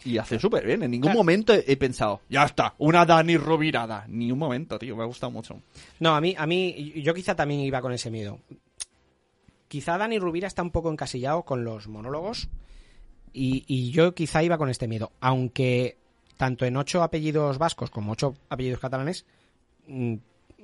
Y 0.05 0.19
hace 0.19 0.39
súper 0.39 0.67
bien. 0.67 0.83
En 0.83 0.91
ningún 0.91 1.15
momento 1.15 1.55
he, 1.55 1.65
he 1.67 1.77
pensado, 1.79 2.21
ya 2.29 2.45
está, 2.45 2.75
una 2.79 3.07
Dani 3.07 3.39
Rovirada. 3.39 4.05
Ni 4.09 4.31
un 4.31 4.39
momento, 4.39 4.79
tío, 4.79 4.95
me 4.97 5.03
ha 5.03 5.07
gustado 5.07 5.31
mucho. 5.31 5.61
No, 5.99 6.15
a 6.15 6.21
mí, 6.21 6.35
a 6.37 6.47
mí, 6.47 6.93
yo 7.03 7.15
quizá 7.15 7.35
también 7.35 7.61
iba 7.61 7.81
con 7.81 7.91
ese 7.93 8.11
miedo. 8.11 8.39
Quizá 9.75 9.99
Dani 9.99 10.21
Rubira 10.21 10.47
está 10.47 10.63
un 10.63 10.71
poco 10.71 10.89
encasillado 10.93 11.43
con 11.43 11.65
los 11.65 11.89
monólogos 11.89 12.49
y, 13.33 13.65
y 13.67 13.91
yo 13.91 14.15
quizá 14.15 14.41
iba 14.45 14.57
con 14.57 14.71
este 14.71 14.87
miedo. 14.87 15.11
Aunque 15.19 15.99
tanto 16.37 16.65
en 16.65 16.77
ocho 16.77 17.03
apellidos 17.03 17.59
vascos 17.59 17.91
como 17.91 18.13
ocho 18.13 18.35
apellidos 18.51 18.79
catalanes 18.79 19.27
mm, 19.89 20.13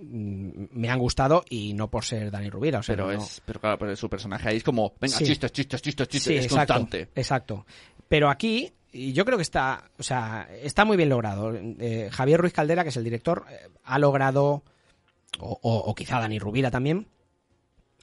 mm, 0.00 0.50
me 0.70 0.88
han 0.90 1.00
gustado 1.00 1.44
y 1.50 1.72
no 1.74 1.90
por 1.90 2.04
ser 2.04 2.30
Dani 2.30 2.50
Rubira. 2.50 2.78
O 2.78 2.82
sea, 2.84 2.94
Pero 2.94 3.08
no- 3.12 3.20
es, 3.20 3.42
pero 3.44 3.58
claro, 3.58 3.78
pero 3.78 3.96
su 3.96 4.08
personaje 4.08 4.48
ahí 4.48 4.58
es 4.58 4.62
como, 4.62 4.92
venga, 5.00 5.16
Sí. 5.16 5.24
chistes, 5.24 5.50
chistes, 5.50 5.82
chistes, 5.82 6.06
chistes, 6.08 6.32
Sí, 6.32 6.38
es 6.38 6.44
exacto, 6.44 6.74
constante. 6.74 7.08
Exacto. 7.16 7.66
Pero 8.08 8.30
aquí, 8.30 8.70
y 8.92 9.12
yo 9.12 9.24
creo 9.24 9.38
que 9.38 9.42
está, 9.42 9.90
o 9.98 10.04
sea, 10.04 10.48
está 10.62 10.84
muy 10.84 10.96
bien 10.96 11.08
logrado. 11.08 11.52
Eh, 11.56 12.10
Javier 12.12 12.40
Ruiz 12.40 12.52
Caldera, 12.52 12.84
que 12.84 12.90
es 12.90 12.96
el 12.96 13.02
director, 13.02 13.44
eh, 13.50 13.70
ha 13.82 13.98
logrado, 13.98 14.62
o, 15.40 15.58
o- 15.62 15.78
o 15.90 15.94
quizá 15.96 16.20
Dani 16.20 16.38
Rubira 16.38 16.70
también, 16.70 17.08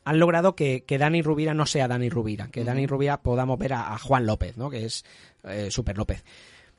han 0.09 0.19
logrado 0.19 0.55
que, 0.55 0.83
que 0.85 0.97
Dani 0.97 1.21
Rubira 1.21 1.53
no 1.53 1.65
sea 1.65 1.87
Dani 1.87 2.09
Rubira, 2.09 2.47
que 2.49 2.63
Dani 2.63 2.87
Rubira 2.87 3.21
podamos 3.21 3.59
ver 3.59 3.73
a, 3.73 3.93
a 3.93 3.97
Juan 3.97 4.25
López, 4.25 4.55
¿no? 4.57 4.69
Que 4.69 4.85
es 4.85 5.03
eh, 5.43 5.69
Super 5.69 5.97
López. 5.97 6.23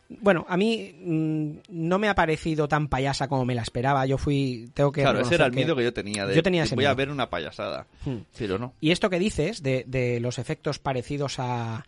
Bueno, 0.08 0.46
a 0.48 0.56
mí 0.56 0.94
mm, 1.04 1.50
no 1.68 1.98
me 1.98 2.08
ha 2.08 2.14
parecido 2.14 2.66
tan 2.66 2.88
payasa 2.88 3.28
como 3.28 3.44
me 3.44 3.54
la 3.54 3.60
esperaba. 3.60 4.06
Yo 4.06 4.16
fui, 4.16 4.70
tengo 4.72 4.90
que 4.90 5.02
Claro, 5.02 5.20
ese 5.20 5.34
era 5.34 5.44
el 5.46 5.52
miedo 5.52 5.76
que 5.76 5.84
yo 5.84 5.92
tenía. 5.92 6.26
De, 6.26 6.34
yo 6.34 6.42
tenía 6.42 6.62
ese 6.62 6.74
voy 6.74 6.86
a 6.86 6.94
ver 6.94 7.10
una 7.10 7.28
payasada. 7.28 7.86
Hmm. 8.06 8.20
Pero 8.38 8.58
no. 8.58 8.72
Y 8.80 8.90
esto 8.90 9.10
que 9.10 9.18
dices 9.18 9.62
de, 9.62 9.84
de 9.86 10.18
los 10.20 10.38
efectos 10.38 10.78
parecidos 10.78 11.38
a, 11.38 11.84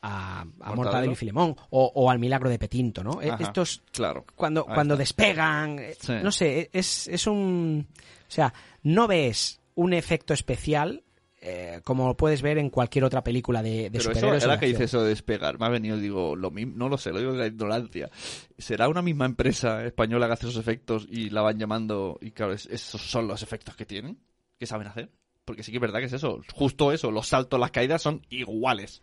a, 0.00 0.46
a 0.60 0.74
Mortadelo. 0.74 1.12
Y 1.12 1.16
Filemón 1.16 1.56
o, 1.68 1.92
o 1.94 2.10
al 2.10 2.18
Milagro 2.18 2.48
de 2.48 2.58
Petinto, 2.58 3.04
¿no? 3.04 3.20
Ajá, 3.20 3.36
Estos, 3.38 3.82
claro. 3.92 4.24
cuando, 4.34 4.64
cuando 4.64 4.96
despegan, 4.96 5.78
eh, 5.78 5.94
Sí. 6.00 6.14
no 6.22 6.32
sé, 6.32 6.70
es, 6.72 7.06
es 7.08 7.26
un... 7.26 7.86
O 7.96 8.30
sea, 8.30 8.52
no 8.82 9.06
ves 9.06 9.57
un 9.78 9.92
efecto 9.92 10.34
especial 10.34 11.02
eh, 11.40 11.80
como 11.84 12.08
lo 12.08 12.16
puedes 12.16 12.42
ver 12.42 12.58
en 12.58 12.68
cualquier 12.68 13.04
otra 13.04 13.22
película 13.22 13.62
de, 13.62 13.70
de 13.70 13.90
Pero 13.90 14.00
eso, 14.02 14.10
superhéroes. 14.12 14.42
o 14.42 14.46
ahora 14.46 14.56
de 14.56 14.60
que 14.60 14.66
dice 14.66 14.84
eso 14.84 15.02
de 15.04 15.10
despegar, 15.10 15.56
me 15.60 15.66
ha 15.66 15.68
venido, 15.68 15.96
digo, 15.96 16.34
lo 16.34 16.50
mismo, 16.50 16.74
no 16.76 16.88
lo 16.88 16.98
sé, 16.98 17.12
lo 17.12 17.20
digo 17.20 17.30
de 17.32 17.38
la 17.38 17.46
ignorancia. 17.46 18.10
¿Será 18.58 18.88
una 18.88 19.02
misma 19.02 19.24
empresa 19.26 19.84
española 19.86 20.26
que 20.26 20.32
hace 20.32 20.48
esos 20.48 20.60
efectos 20.60 21.06
y 21.08 21.30
la 21.30 21.42
van 21.42 21.56
llamando 21.58 22.18
y 22.20 22.32
claro, 22.32 22.54
es- 22.54 22.66
esos 22.66 23.00
son 23.00 23.28
los 23.28 23.44
efectos 23.44 23.76
que 23.76 23.86
tienen? 23.86 24.18
¿Qué 24.58 24.66
saben 24.66 24.88
hacer? 24.88 25.10
Porque 25.44 25.62
sí 25.62 25.70
que 25.70 25.76
es 25.78 25.80
verdad 25.82 26.00
que 26.00 26.06
es 26.06 26.12
eso, 26.12 26.40
justo 26.52 26.90
eso, 26.90 27.12
los 27.12 27.28
saltos, 27.28 27.60
las 27.60 27.70
caídas 27.70 28.02
son 28.02 28.26
iguales. 28.30 29.02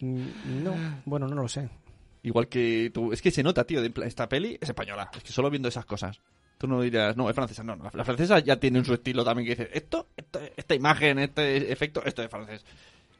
Mm, 0.00 0.62
No, 0.62 1.02
bueno, 1.04 1.26
no 1.28 1.42
lo 1.42 1.48
sé. 1.48 1.68
Igual 2.22 2.48
que 2.48 2.90
tú, 2.94 3.12
es 3.12 3.20
que 3.20 3.30
se 3.30 3.42
nota, 3.42 3.64
tío, 3.66 3.82
de 3.82 3.92
esta 4.06 4.30
peli 4.30 4.56
es 4.62 4.70
española, 4.70 5.10
es 5.14 5.22
que 5.22 5.30
solo 5.30 5.50
viendo 5.50 5.68
esas 5.68 5.84
cosas. 5.84 6.22
Tú 6.64 6.70
no 6.70 6.80
dirás, 6.80 7.14
no, 7.14 7.28
es 7.28 7.34
francesa, 7.34 7.62
no, 7.62 7.76
no, 7.76 7.90
la 7.92 8.04
francesa 8.06 8.38
ya 8.38 8.58
tiene 8.58 8.82
su 8.82 8.94
estilo 8.94 9.22
también 9.22 9.46
que 9.46 9.54
dice, 9.54 9.70
esto, 9.74 10.08
esto, 10.16 10.40
esta 10.56 10.74
imagen, 10.74 11.18
este 11.18 11.70
efecto, 11.70 12.02
esto 12.02 12.22
es 12.22 12.30
francés. 12.30 12.64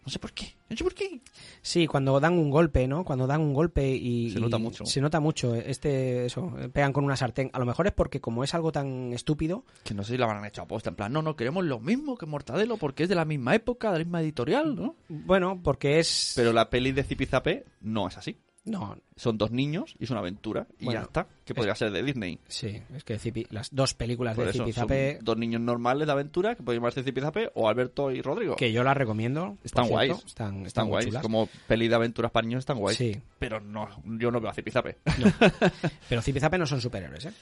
No 0.02 0.10
sé 0.10 0.18
por 0.18 0.32
qué, 0.32 0.56
no 0.70 0.74
sé 0.78 0.82
por 0.82 0.94
qué. 0.94 1.20
Sí, 1.60 1.86
cuando 1.86 2.18
dan 2.20 2.38
un 2.38 2.48
golpe, 2.48 2.88
¿no? 2.88 3.04
Cuando 3.04 3.26
dan 3.26 3.42
un 3.42 3.52
golpe 3.52 3.86
y... 3.86 4.30
Se 4.30 4.40
nota 4.40 4.56
y 4.56 4.62
mucho. 4.62 4.86
Se 4.86 5.02
nota 5.02 5.20
mucho. 5.20 5.54
Este, 5.54 6.24
eso, 6.24 6.56
pegan 6.72 6.94
con 6.94 7.04
una 7.04 7.16
sartén. 7.16 7.50
A 7.52 7.58
lo 7.58 7.66
mejor 7.66 7.86
es 7.86 7.92
porque 7.92 8.18
como 8.18 8.44
es 8.44 8.54
algo 8.54 8.72
tan 8.72 9.12
estúpido, 9.12 9.66
Que 9.82 9.92
no 9.92 10.04
sé 10.04 10.12
si 10.12 10.16
la 10.18 10.24
habrán 10.24 10.46
hecho 10.46 10.62
a 10.62 10.66
posta, 10.66 10.88
en 10.88 10.96
plan, 10.96 11.12
no, 11.12 11.20
no, 11.20 11.36
queremos 11.36 11.66
lo 11.66 11.80
mismo 11.80 12.16
que 12.16 12.24
Mortadelo 12.24 12.78
porque 12.78 13.02
es 13.02 13.10
de 13.10 13.14
la 13.14 13.26
misma 13.26 13.54
época, 13.54 13.92
de 13.92 13.98
la 13.98 14.04
misma 14.06 14.22
editorial, 14.22 14.74
¿no? 14.74 14.96
bueno, 15.10 15.60
porque 15.62 15.98
es... 15.98 16.32
Pero 16.34 16.54
la 16.54 16.70
peli 16.70 16.92
de 16.92 17.04
Zipizape 17.04 17.66
no 17.82 18.08
es 18.08 18.16
así. 18.16 18.38
No, 18.66 18.96
Son 19.14 19.36
dos 19.36 19.50
niños 19.50 19.94
y 19.98 20.04
es 20.04 20.10
una 20.10 20.20
aventura 20.20 20.66
y 20.78 20.86
Bueno, 20.86 21.00
ya 21.00 21.04
está. 21.04 21.26
Que 21.44 21.54
podría 21.54 21.74
ser 21.74 21.90
de 21.90 22.02
Disney. 22.02 22.40
Sí, 22.48 22.80
es 22.94 23.04
que 23.04 23.18
Zipi- 23.18 23.46
las 23.50 23.68
dos 23.70 23.92
películas 23.92 24.34
Por 24.34 24.46
de 24.46 24.52
Zipizape, 24.54 25.18
dos 25.20 25.36
niños 25.36 25.60
normales 25.60 26.06
de 26.06 26.12
aventura 26.12 26.54
que 26.54 26.62
pueden 26.62 26.80
llamarse 26.80 27.02
Zipizape 27.02 27.50
o 27.54 27.68
Alberto 27.68 28.10
y 28.10 28.22
Rodrigo. 28.22 28.56
que 28.56 28.72
yo 28.72 28.82
las 28.82 28.96
recomiendo. 28.96 29.58
Están 29.62 29.84
cierto, 29.84 29.94
guays. 30.06 30.24
Están, 30.24 30.64
Están 30.64 30.88
guays. 30.88 31.06
chulas. 31.06 31.22
Como 31.22 31.46
peli 31.68 31.88
de 31.88 31.94
aventuras 31.94 32.30
para 32.30 32.46
niños 32.46 32.60
están 32.60 32.78
guays. 32.78 32.96
Sí. 32.96 33.20
Pero 33.38 33.60
no, 33.60 33.86
yo 34.04 34.30
no 34.30 34.40
veo 34.40 34.48
a 34.50 34.54
Zipizape. 34.54 34.96
Pero 36.08 36.22
Zipizape 36.22 36.56
no 36.56 36.66
son 36.66 36.80
superhéroes, 36.80 37.26
¿eh? 37.26 37.32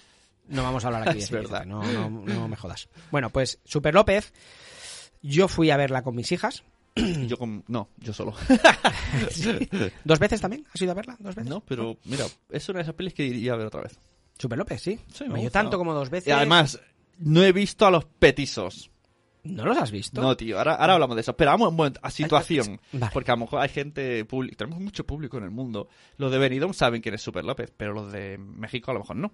No 0.48 0.64
vamos 0.64 0.84
a 0.84 0.88
hablar 0.88 1.08
aquí 1.08 1.18
de 1.18 1.24
Es 1.24 1.30
verdad. 1.30 1.64
no, 1.64 1.82
no, 1.84 2.10
no 2.10 2.48
me 2.48 2.56
jodas. 2.56 2.88
Bueno, 3.12 3.30
pues 3.30 3.60
Super 3.64 3.94
López, 3.94 4.32
yo 5.22 5.46
fui 5.46 5.70
a 5.70 5.76
verla 5.76 6.02
con 6.02 6.16
mis 6.16 6.32
hijas. 6.32 6.64
yo 7.26 7.36
con... 7.36 7.64
No, 7.68 7.88
yo 7.98 8.12
solo. 8.12 8.34
Sí. 9.30 9.68
¿Dos 10.04 10.18
veces 10.18 10.40
también? 10.40 10.64
¿Has 10.74 10.80
ido 10.80 10.92
a 10.92 10.94
verla? 10.94 11.16
¿Dos 11.18 11.34
veces? 11.34 11.50
no, 11.50 11.60
pero 11.60 11.98
mira, 12.04 12.24
es 12.50 12.68
una 12.68 12.78
de 12.78 12.82
esas 12.82 12.94
pelis 12.94 13.14
que 13.14 13.24
iría 13.24 13.52
a 13.52 13.56
ver 13.56 13.66
otra 13.66 13.82
vez. 13.82 13.98
Super 14.38 14.58
López, 14.58 14.80
sí. 14.80 14.98
Sí, 15.12 15.28
me 15.28 15.42
yo 15.42 15.50
tanto 15.50 15.78
como 15.78 15.92
dos 15.92 16.10
veces. 16.10 16.28
Y 16.28 16.30
además, 16.30 16.80
no 17.18 17.42
he 17.44 17.52
visto 17.52 17.86
a 17.86 17.90
los 17.90 18.04
petisos. 18.04 18.90
¿No 19.44 19.64
los 19.64 19.76
has 19.76 19.90
visto? 19.90 20.22
No, 20.22 20.36
tío, 20.36 20.58
ahora, 20.58 20.74
ahora 20.74 20.94
hablamos 20.94 21.16
de 21.16 21.22
eso. 21.22 21.36
Pero 21.36 21.50
vamos 21.50 21.68
un 21.68 21.76
momento, 21.76 22.00
a 22.02 22.10
situación. 22.10 22.80
Vale. 22.92 23.12
Porque 23.12 23.30
a 23.32 23.34
lo 23.34 23.40
mejor 23.40 23.60
hay 23.60 23.68
gente 23.68 24.24
pública, 24.24 24.56
tenemos 24.56 24.80
mucho 24.80 25.04
público 25.04 25.36
en 25.38 25.44
el 25.44 25.50
mundo. 25.50 25.88
Los 26.16 26.30
de 26.30 26.38
Benidorm 26.38 26.74
saben 26.74 27.02
quién 27.02 27.14
es 27.14 27.22
Super 27.22 27.44
López, 27.44 27.72
pero 27.76 27.92
los 27.92 28.12
de 28.12 28.38
México 28.38 28.90
a 28.90 28.94
lo 28.94 29.00
mejor 29.00 29.16
no. 29.16 29.32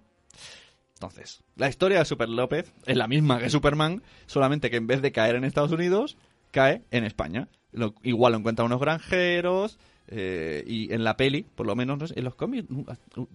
Entonces, 0.95 1.43
la 1.57 1.69
historia 1.69 1.99
de 2.01 2.05
Super 2.07 2.29
López 2.29 2.73
es 2.87 2.97
la 2.97 3.07
misma 3.07 3.39
que 3.39 3.51
Superman, 3.51 4.03
solamente 4.27 4.71
que 4.71 4.77
en 4.77 4.87
vez 4.87 5.01
de 5.01 5.13
caer 5.13 5.37
en 5.37 5.45
Estados 5.45 5.71
Unidos, 5.71 6.17
cae 6.51 6.83
en 6.91 7.05
España. 7.05 7.49
Lo- 7.73 7.95
igual 8.03 8.33
lo 8.33 8.39
encuentran 8.39 8.67
unos 8.67 8.81
granjeros, 8.81 9.79
eh, 10.09 10.65
y 10.67 10.93
en 10.93 11.05
la 11.05 11.17
peli, 11.17 11.43
por 11.55 11.67
lo 11.67 11.77
menos, 11.77 11.99
no 11.99 12.07
sé, 12.07 12.15
en 12.19 12.25
los 12.25 12.35
cómics, 12.35 12.67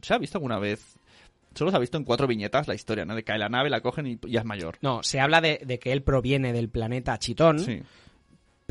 ¿se 0.01 0.13
ha 0.13 0.17
visto 0.17 0.37
alguna 0.37 0.59
vez? 0.59 0.97
Solo 1.53 1.69
se 1.69 1.77
ha 1.77 1.79
visto 1.79 1.97
en 1.97 2.03
cuatro 2.03 2.25
viñetas 2.25 2.67
la 2.67 2.73
historia, 2.73 3.05
¿no? 3.05 3.13
De 3.15 3.23
cae 3.23 3.37
la 3.37 3.47
nave, 3.47 3.69
la 3.69 3.81
cogen 3.81 4.07
y 4.07 4.19
ya 4.27 4.39
es 4.39 4.45
mayor. 4.45 4.77
No, 4.81 5.03
se 5.03 5.19
habla 5.19 5.39
de, 5.39 5.61
de 5.63 5.77
que 5.77 5.91
él 5.91 6.01
proviene 6.01 6.51
del 6.51 6.69
planeta 6.69 7.19
Chitón, 7.19 7.59
Sí. 7.59 7.81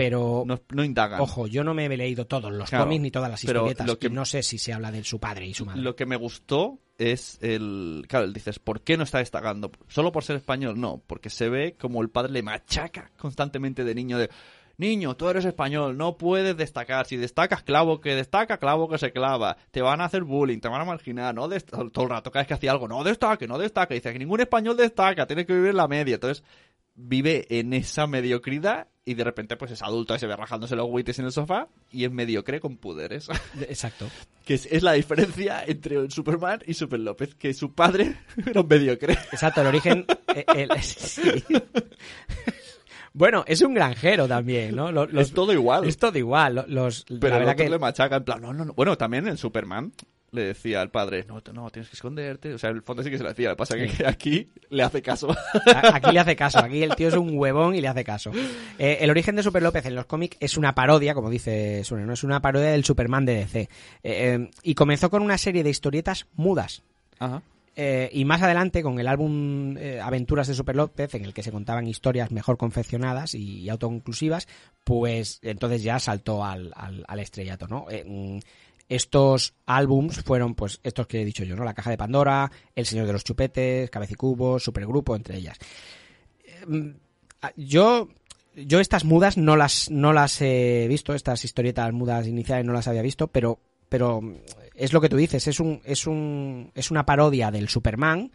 Pero... 0.05 0.43
No, 0.47 0.61
no 0.71 0.85
indagan. 0.85 1.21
Ojo, 1.21 1.47
yo 1.47 1.63
no 1.63 1.75
me 1.75 1.87
he 1.87 1.97
leído 1.97 2.27
todos 2.27 2.53
los 2.53 2.69
Claro, 2.69 2.85
cómics 2.85 3.03
ni 3.03 3.11
todas 3.11 3.31
las 3.31 3.43
historietas. 3.45 3.87
lo 3.87 3.99
que- 3.99 4.09
y 4.09 4.11
no 4.11 4.25
sé 4.25 4.43
si 4.43 4.59
se 4.59 4.73
habla 4.73 4.91
de 4.91 5.05
su 5.05 5.19
padre 5.21 5.47
y 5.47 5.55
su 5.55 5.65
madre. 5.65 5.81
Lo 5.81 5.95
que 5.95 6.07
me 6.07 6.17
gustó 6.17 6.79
es 6.99 7.39
el... 7.43 8.05
Claro, 8.09 8.27
dices, 8.33 8.59
¿por 8.59 8.81
qué 8.83 8.97
no 8.97 9.05
está 9.05 9.19
destacando? 9.19 9.71
¿Solo 9.89 10.11
por 10.13 10.25
ser 10.25 10.37
español? 10.37 10.81
No, 10.81 11.03
porque 11.07 11.31
se 11.31 11.49
ve 11.49 11.77
como 11.79 12.03
el 12.03 12.11
padre 12.11 12.33
le 12.33 12.43
machaca 12.43 13.11
constantemente 13.17 13.85
de 13.85 13.95
niño 13.95 14.19
de... 14.19 14.29
niño, 14.77 15.15
tú 15.17 15.29
eres 15.29 15.45
español, 15.45 15.97
no 15.97 16.17
puedes 16.17 16.57
destacar. 16.57 17.07
Si 17.07 17.17
destacas, 17.17 17.63
clavo 17.63 18.01
que 18.01 18.15
destaca, 18.15 18.59
clavo 18.59 18.89
que 18.89 18.99
se 18.99 19.13
clava. 19.13 19.57
Te 19.71 19.83
van 19.83 20.01
a 20.01 20.07
hacer 20.07 20.25
bullying, 20.25 20.59
te 20.61 20.69
van 20.69 20.81
a 20.81 20.85
marginar, 20.85 21.35
no 21.35 21.49
todo 21.49 22.05
el 22.05 22.11
rato, 22.11 22.31
cada 22.33 22.43
vez 22.43 22.49
que 22.49 22.55
hacía 22.55 22.73
algo, 22.73 22.89
no 22.89 23.05
destaque, 23.05 23.47
no 23.47 23.59
destaque. 23.59 23.95
Dice 23.95 24.13
que 24.13 24.19
ningún 24.19 24.41
español 24.41 24.77
destaca, 24.77 25.27
tienes 25.27 25.47
que 25.47 25.55
vivir 25.55 25.71
en 25.71 25.77
la 25.77 25.87
media. 25.89 26.15
Entonces, 26.15 26.43
vive 26.95 27.47
en 27.59 27.73
esa 27.73 28.07
mediocridad 28.07 28.89
y 29.05 29.15
de 29.15 29.25
repente 29.25 29.57
pues 29.57 29.71
es 29.73 29.83
adulto 29.83 30.15
y 30.15 30.19
se 30.19 30.27
ve 30.29 30.37
rajándose 30.37 30.77
los 30.77 30.87
huites 30.89 31.19
en 31.19 31.25
el 31.25 31.33
sofá 31.33 31.69
y 31.91 32.05
es 32.05 32.11
mediocre 32.13 32.61
con 32.61 32.77
poderes. 32.77 33.29
Exacto. 33.69 34.09
que 34.45 34.55
es, 34.55 34.67
es 34.71 34.83
la 34.83 34.93
diferencia 34.93 35.65
entre 35.67 36.09
Superman 36.11 36.61
y 36.67 36.75
Super 36.75 37.01
López, 37.01 37.35
que 37.35 37.53
su 37.55 37.73
padre 37.75 38.17
era 38.47 38.61
un 38.61 38.69
mediocre. 38.69 39.15
Exacto, 39.33 39.61
el 39.63 39.67
origen. 39.69 40.07
eh, 40.35 40.45
el- 40.55 40.83
sí. 40.83 41.23
Bueno, 43.15 43.45
es 43.47 43.61
un 43.61 43.75
granjero 43.75 44.27
también, 44.27 44.75
¿no? 44.75 44.91
Lo- 44.91 45.07
los- 45.07 45.29
es 45.29 45.35
todo 45.35 45.53
igual. 45.53 45.85
es 45.85 45.97
todo 45.99 46.17
igual. 46.19 46.55
lo- 46.55 46.67
Los, 46.67 47.05
Pero 47.05 47.19
la 47.21 47.27
el 47.27 47.39
verdad 47.41 47.55
otro 47.55 47.65
que 47.65 47.71
le 47.71 47.79
machaca 47.79 48.17
en 48.17 48.25
plan, 48.25 48.41
no, 48.41 48.53
no, 48.55 48.65
no. 48.65 48.73
Bueno, 48.73 48.97
también 48.97 49.27
en 49.29 49.37
Superman 49.37 49.93
le 50.33 50.43
decía 50.43 50.81
al 50.81 50.91
padre, 50.91 51.25
no, 51.29 51.43
no, 51.53 51.71
tienes 51.71 51.89
que 51.91 51.95
esconderte. 51.97 52.55
O 52.55 52.59
sea, 52.59 52.71
el 52.71 52.83
fondo 52.83 53.03
sí 53.03 53.11
que 53.11 53.19
se 53.19 53.23
lo 53.23 53.29
decía. 53.29 53.51
Lo 53.51 53.55
que 53.55 53.59
pasa 53.59 53.77
es 53.77 53.93
que 53.97 54.07
aquí 54.07 54.49
le 54.71 54.83
hace 54.83 55.03
caso. 55.03 55.35
Aquí 55.93 56.11
le 56.11 56.21
hace 56.21 56.35
caso, 56.37 56.59
aquí 56.59 56.83
el 56.83 56.95
tío 56.97 57.09
es 57.09 57.15
un 57.15 57.37
huevón 57.39 57.75
y 57.75 57.81
le 57.81 57.89
hace 57.89 58.03
caso. 58.03 58.33
Eh, 58.79 58.99
el 59.01 59.11
origen 59.11 59.37
de 59.37 59.43
Super 59.43 59.63
López 59.63 59.85
en 59.87 59.95
los 59.95 60.07
cómics 60.07 60.37
es 60.41 60.57
una 60.57 60.75
parodia, 60.75 61.15
como 61.15 61.31
dice 61.31 61.85
Sune, 61.85 62.05
¿no? 62.07 62.15
Es 62.15 62.25
una 62.25 62.41
parodia 62.41 62.71
del 62.71 62.85
Superman 62.85 63.25
de 63.27 63.35
DC. 63.37 63.61
Eh, 63.61 63.69
eh, 64.05 64.51
y 64.63 64.75
comenzó 64.75 65.11
con 65.11 65.23
una 65.23 65.37
serie 65.39 65.63
de 65.63 65.71
historietas 65.71 66.27
mudas. 66.35 66.83
Ajá. 67.19 67.43
Eh, 67.75 68.11
y 68.13 68.27
más 68.27 68.43
adelante, 68.43 68.83
con 68.83 68.99
el 69.01 69.09
álbum 69.09 69.79
eh, 69.79 69.99
Aventuras 69.99 70.47
de 70.47 70.53
Super 70.55 70.77
López, 70.77 71.15
en 71.15 71.25
el 71.25 71.33
que 71.33 71.43
se 71.43 71.51
contaban 71.51 71.87
historias 71.87 72.31
mejor 72.31 72.59
confeccionadas 72.59 73.35
y, 73.35 73.61
y 73.61 73.71
autoconclusivas, 73.71 74.47
pues 74.85 75.39
entonces 75.43 75.83
ya 75.83 75.99
saltó 75.99 76.45
al, 76.45 76.73
al- 76.77 77.05
al 77.09 77.21
estrellato, 77.21 77.67
¿no? 77.69 77.87
Eh, 77.91 78.05
mm, 78.07 78.39
estos 78.95 79.55
álbums 79.65 80.23
fueron, 80.23 80.55
pues, 80.55 80.81
estos 80.83 81.07
que 81.07 81.23
he 81.23 81.25
dicho 81.25 81.45
yo, 81.45 81.57
¿no? 81.57 81.65
La 81.65 81.75
Caja 81.75 81.91
de 81.91 81.97
Pandora, 81.97 82.51
El 82.75 82.85
Señor 82.85 83.07
de 83.07 83.13
los 83.15 83.25
Chupetes, 83.25 83.89
Cabecicubos, 83.91 84.63
Supergrupo, 84.63 85.17
entre 85.17 85.39
ellas. 85.39 85.59
Eh, 86.45 86.67
mm, 86.67 86.91
yo, 87.57 88.09
yo 88.55 88.81
estas 88.81 89.05
mudas 89.05 89.37
no 89.39 89.57
las, 89.57 89.91
no 89.91 90.13
las 90.13 90.41
he 90.43 90.87
visto, 90.89 91.15
estas 91.15 91.45
historietas 91.45 91.93
mudas 91.93 92.27
iniciales 92.27 92.67
no 92.67 92.73
las 92.73 92.87
había 92.87 93.03
visto, 93.03 93.29
pero, 93.29 93.59
pero 93.89 94.21
es 94.75 94.93
lo 94.93 95.01
que 95.01 95.09
tú 95.09 95.17
dices, 95.17 95.47
es 95.49 95.59
un, 95.59 95.81
es 95.85 96.07
un, 96.07 96.71
es 96.75 96.91
una 96.91 97.07
parodia 97.07 97.51
del 97.51 97.69
Superman, 97.69 98.31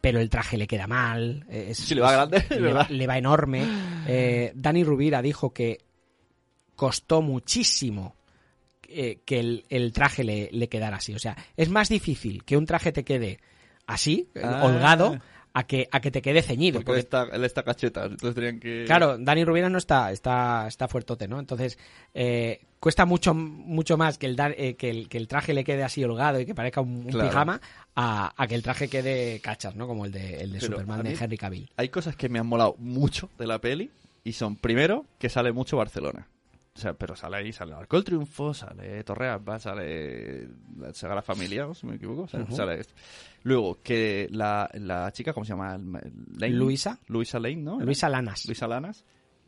pero 0.00 0.18
el 0.18 0.30
traje 0.30 0.56
le 0.56 0.66
queda 0.66 0.86
mal. 0.86 1.44
Es, 1.48 1.78
Sí, 1.78 1.94
le 1.94 2.00
va 2.00 2.12
grande, 2.12 2.44
verdad. 2.48 2.88
le 2.88 3.06
va 3.06 3.18
enorme. 3.18 3.64
Eh, 4.06 4.52
Dani 4.54 4.82
Rubira 4.82 5.20
dijo 5.22 5.52
que 5.52 5.78
costó 6.74 7.22
muchísimo 7.22 8.16
eh, 8.94 9.20
que 9.24 9.40
el, 9.40 9.64
el 9.68 9.92
traje 9.92 10.24
le, 10.24 10.48
le 10.52 10.68
quedara 10.68 10.96
así. 10.98 11.14
O 11.14 11.18
sea, 11.18 11.36
es 11.56 11.68
más 11.68 11.88
difícil 11.88 12.44
que 12.44 12.56
un 12.56 12.66
traje 12.66 12.92
te 12.92 13.04
quede 13.04 13.40
así, 13.86 14.28
eh, 14.34 14.40
Ah. 14.42 14.64
holgado, 14.64 15.18
a 15.56 15.66
que, 15.68 15.86
a 15.92 16.00
que 16.00 16.10
te 16.10 16.20
quede 16.20 16.42
ceñido. 16.42 16.80
Porque 16.80 16.86
porque- 16.86 16.98
él 17.00 17.04
está, 17.04 17.36
él 17.36 17.44
está 17.44 17.62
cacheta. 17.62 18.04
Entonces 18.06 18.34
tenían 18.34 18.58
que... 18.58 18.84
Claro, 18.86 19.16
Dani 19.18 19.44
Rubira 19.44 19.68
no 19.70 19.78
está, 19.78 20.10
está, 20.10 20.66
está 20.66 20.88
fuertote, 20.88 21.28
¿no? 21.28 21.38
Entonces, 21.38 21.78
eh, 22.12 22.60
cuesta 22.80 23.04
mucho, 23.04 23.34
mucho 23.34 23.96
más 23.96 24.18
que 24.18 24.26
el, 24.26 24.36
eh, 24.56 24.74
que, 24.74 24.90
el, 24.90 25.08
que 25.08 25.16
el 25.16 25.28
traje 25.28 25.54
le 25.54 25.62
quede 25.62 25.84
así 25.84 26.02
holgado 26.02 26.40
y 26.40 26.46
que 26.46 26.56
parezca 26.56 26.80
un, 26.80 26.96
un 26.96 27.06
Claro. 27.06 27.28
pijama 27.30 27.60
a, 27.94 28.34
a 28.36 28.46
que 28.48 28.56
el 28.56 28.64
traje 28.64 28.88
quede 28.88 29.38
cachas, 29.40 29.76
¿no? 29.76 29.86
Como 29.86 30.06
el 30.06 30.10
de, 30.10 30.40
el 30.42 30.50
de 30.52 30.58
Pero 30.58 30.72
Superman 30.72 31.04
de 31.04 31.12
Henry 31.14 31.38
Cavill. 31.38 31.70
Hay 31.76 31.88
cosas 31.88 32.16
que 32.16 32.28
me 32.28 32.40
han 32.40 32.48
molado 32.48 32.74
mucho 32.80 33.30
de 33.38 33.46
la 33.46 33.60
peli 33.60 33.92
y 34.24 34.32
son, 34.32 34.56
primero, 34.56 35.06
que 35.20 35.28
sale 35.28 35.52
mucho 35.52 35.76
Barcelona. 35.76 36.26
O 36.76 36.80
sea, 36.80 36.92
pero 36.94 37.14
sale 37.14 37.36
ahí, 37.36 37.52
sale 37.52 37.72
Arco 37.72 37.96
del 37.96 38.04
Triunfo, 38.04 38.52
sale 38.52 39.04
Torrealba, 39.04 39.60
sale 39.60 40.48
la 40.76 40.92
Sagrada 40.92 41.22
Familia, 41.22 41.72
si 41.72 41.86
me 41.86 41.94
equivoco. 41.96 42.26
sale- 42.26 42.80
esto. 42.80 42.94
Luego, 43.44 43.78
que 43.80 44.26
la, 44.32 44.68
la 44.74 45.12
chica, 45.12 45.32
¿cómo 45.32 45.44
se 45.44 45.52
llama? 45.52 45.78
Lane. 45.78 46.52
Luisa. 46.54 46.98
Luisa 47.06 47.38
Lane, 47.38 47.56
¿no? 47.56 47.78
Luisa 47.80 48.08
Lanas. 48.08 48.46
Luisa 48.46 48.66
Lanas. 48.66 49.04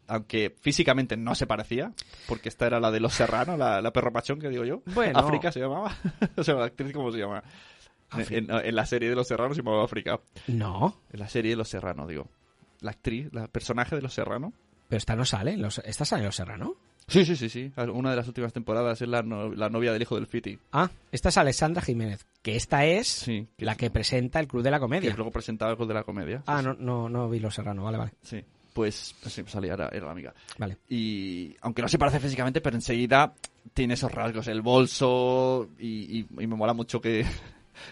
Aunque 0.06 0.54
físicamente 0.60 1.16
no 1.16 1.34
se 1.34 1.48
parecía, 1.48 1.92
porque 2.28 2.48
esta 2.48 2.64
era 2.68 2.78
la 2.78 2.92
de 2.92 3.00
Los 3.00 3.14
Serranos, 3.14 3.58
la, 3.58 3.82
la 3.82 3.92
perro 3.92 4.12
pachón 4.12 4.38
que 4.38 4.48
digo 4.48 4.64
yo. 4.64 4.82
Bueno. 4.94 5.18
África 5.18 5.50
se 5.50 5.58
llamaba. 5.58 5.96
o 6.36 6.44
sea, 6.44 6.54
la 6.54 6.66
actriz, 6.66 6.92
¿cómo 6.92 7.10
se 7.10 7.18
llama? 7.18 7.42
En, 8.30 8.48
en 8.52 8.76
la 8.76 8.86
serie 8.86 9.08
de 9.10 9.16
Los 9.16 9.26
Serranos 9.26 9.56
se 9.56 9.64
llamaba 9.64 9.82
África. 9.84 10.20
No, 10.46 11.00
En 11.12 11.18
la 11.18 11.28
serie 11.28 11.50
de 11.50 11.56
Los 11.56 11.68
Serranos, 11.70 12.06
digo. 12.06 12.28
La 12.82 12.92
actriz, 12.92 13.32
la 13.32 13.48
personaje 13.48 13.96
de 13.96 14.02
Los 14.02 14.14
Serranos. 14.14 14.52
pero 14.86 14.98
esta 14.98 15.16
no 15.16 15.24
sale. 15.24 15.56
Los, 15.56 15.78
esta 15.78 16.04
sale 16.04 16.20
en 16.22 16.26
Los 16.26 16.36
Serrano. 16.36 16.76
Sí, 17.08 17.24
sí, 17.24 17.36
sí, 17.36 17.48
sí. 17.48 17.72
Una 17.92 18.10
de 18.10 18.16
las 18.16 18.26
últimas 18.26 18.52
temporadas 18.52 19.00
es 19.00 19.08
la, 19.08 19.22
no- 19.22 19.52
la 19.54 19.68
novia 19.70 19.92
del 19.92 20.02
hijo 20.02 20.16
del 20.16 20.26
Fiti. 20.26 20.58
Ah, 20.72 20.90
esta 21.12 21.28
es 21.28 21.36
Alexandra 21.38 21.80
Jiménez, 21.82 22.26
que 22.42 22.56
esta 22.56 22.84
es 22.84 23.06
Sí. 23.06 23.46
Que, 23.56 23.64
la 23.64 23.76
que 23.76 23.90
presenta 23.90 24.40
el 24.40 24.48
Club 24.48 24.62
de 24.62 24.70
la 24.72 24.78
que 24.78 24.82
Comedia. 24.82 25.14
luego 25.14 25.30
presentaba 25.30 25.70
algo 25.70 25.86
de 25.86 25.94
la 25.94 26.02
comedia. 26.02 26.42
Ah, 26.46 26.60
no, 26.62 26.74
no, 26.74 27.08
no 27.08 27.28
vi 27.30 27.38
Los 27.38 27.54
Serrano, 27.54 27.84
vale, 27.84 27.98
vale. 27.98 28.12
Sí. 28.22 28.42
Pues 28.72 29.14
sí, 29.24 29.42
salía, 29.46 29.72
era, 29.74 29.88
era 29.88 30.04
la 30.06 30.12
amiga. 30.12 30.34
Vale. 30.58 30.76
Y 30.88 31.56
aunque 31.62 31.80
no 31.80 31.88
se 31.88 31.96
parece 31.98 32.20
físicamente, 32.20 32.60
pero 32.60 32.76
enseguida 32.76 33.32
tiene 33.72 33.94
esos 33.94 34.12
rasgos, 34.12 34.48
el 34.48 34.60
bolso 34.60 35.70
y, 35.78 36.18
y- 36.20 36.26
y 36.42 36.46
me 36.46 36.56
mola 36.56 36.74
mucho 36.74 37.00
que, 37.00 37.24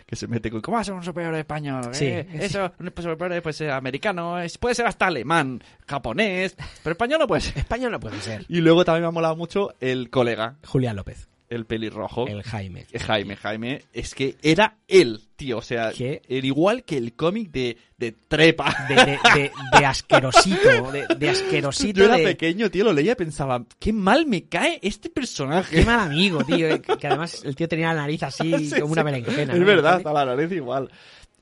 que 0.06 0.16
se 0.16 0.26
mete 0.26 0.50
con 0.50 0.60
¿cómo 0.60 0.82
ser 0.82 0.94
un 0.94 1.02
superhéroe 1.02 1.40
español? 1.40 1.88
Sí. 1.92 2.06
eh? 2.06 2.26
Eso, 2.34 2.72
un 2.78 2.92
superhéroe 2.96 3.42
puede 3.42 3.54
ser 3.54 3.70
americano, 3.70 4.36
puede 4.60 4.74
ser 4.74 4.86
hasta 4.86 5.06
alemán, 5.06 5.62
japonés, 5.86 6.56
pero 6.82 6.92
español 6.92 7.20
no 7.20 7.26
puede 7.26 7.42
ser. 7.42 7.58
Español 7.58 7.92
no 7.92 8.00
puede 8.00 8.20
ser. 8.20 8.44
Y 8.48 8.60
luego 8.60 8.84
también 8.84 9.02
me 9.02 9.08
ha 9.08 9.12
molado 9.12 9.36
mucho 9.36 9.74
el 9.80 10.10
colega, 10.10 10.56
Julián 10.64 10.96
López, 10.96 11.28
el 11.48 11.66
pelirrojo. 11.66 12.26
el 12.26 12.42
Jaime. 12.42 12.86
Eh, 12.92 12.98
Jaime, 12.98 13.36
Jaime, 13.36 13.82
es 13.92 14.14
que 14.14 14.36
era 14.42 14.76
él, 14.88 15.20
tío. 15.36 15.58
O 15.58 15.62
sea, 15.62 15.92
¿Qué? 15.92 16.22
era 16.28 16.46
igual 16.46 16.84
que 16.84 16.96
el 16.96 17.12
cómic 17.14 17.50
de, 17.50 17.76
de 17.98 18.12
Trepa. 18.12 18.74
De, 18.88 18.94
de, 18.94 19.18
de, 19.34 19.52
de 19.78 19.86
asquerosito, 19.86 20.90
de, 20.92 21.06
de 21.16 21.28
asquerosito. 21.30 22.00
Yo 22.00 22.04
era 22.06 22.16
pequeño, 22.16 22.70
tío, 22.70 22.84
lo 22.84 22.92
leía 22.92 23.12
y 23.12 23.16
pensaba, 23.16 23.64
qué 23.78 23.92
mal 23.92 24.26
me 24.26 24.44
cae 24.44 24.78
este 24.82 25.10
personaje. 25.10 25.76
Qué 25.76 25.84
mal 25.84 26.00
amigo, 26.00 26.42
tío. 26.44 26.68
eh, 26.68 26.80
Que 26.80 26.96
que 26.96 27.06
además 27.06 27.42
el 27.44 27.54
tío 27.56 27.68
tenía 27.68 27.88
la 27.88 28.00
nariz 28.02 28.22
así 28.22 28.68
Sí, 28.70 28.80
como 28.80 28.92
una 28.92 29.02
sí. 29.02 29.06
berenjena. 29.06 29.54
Es 29.54 29.64
verdad, 29.64 29.98
está 29.98 30.12
la 30.12 30.24
nariz 30.24 30.50
igual. 30.52 30.90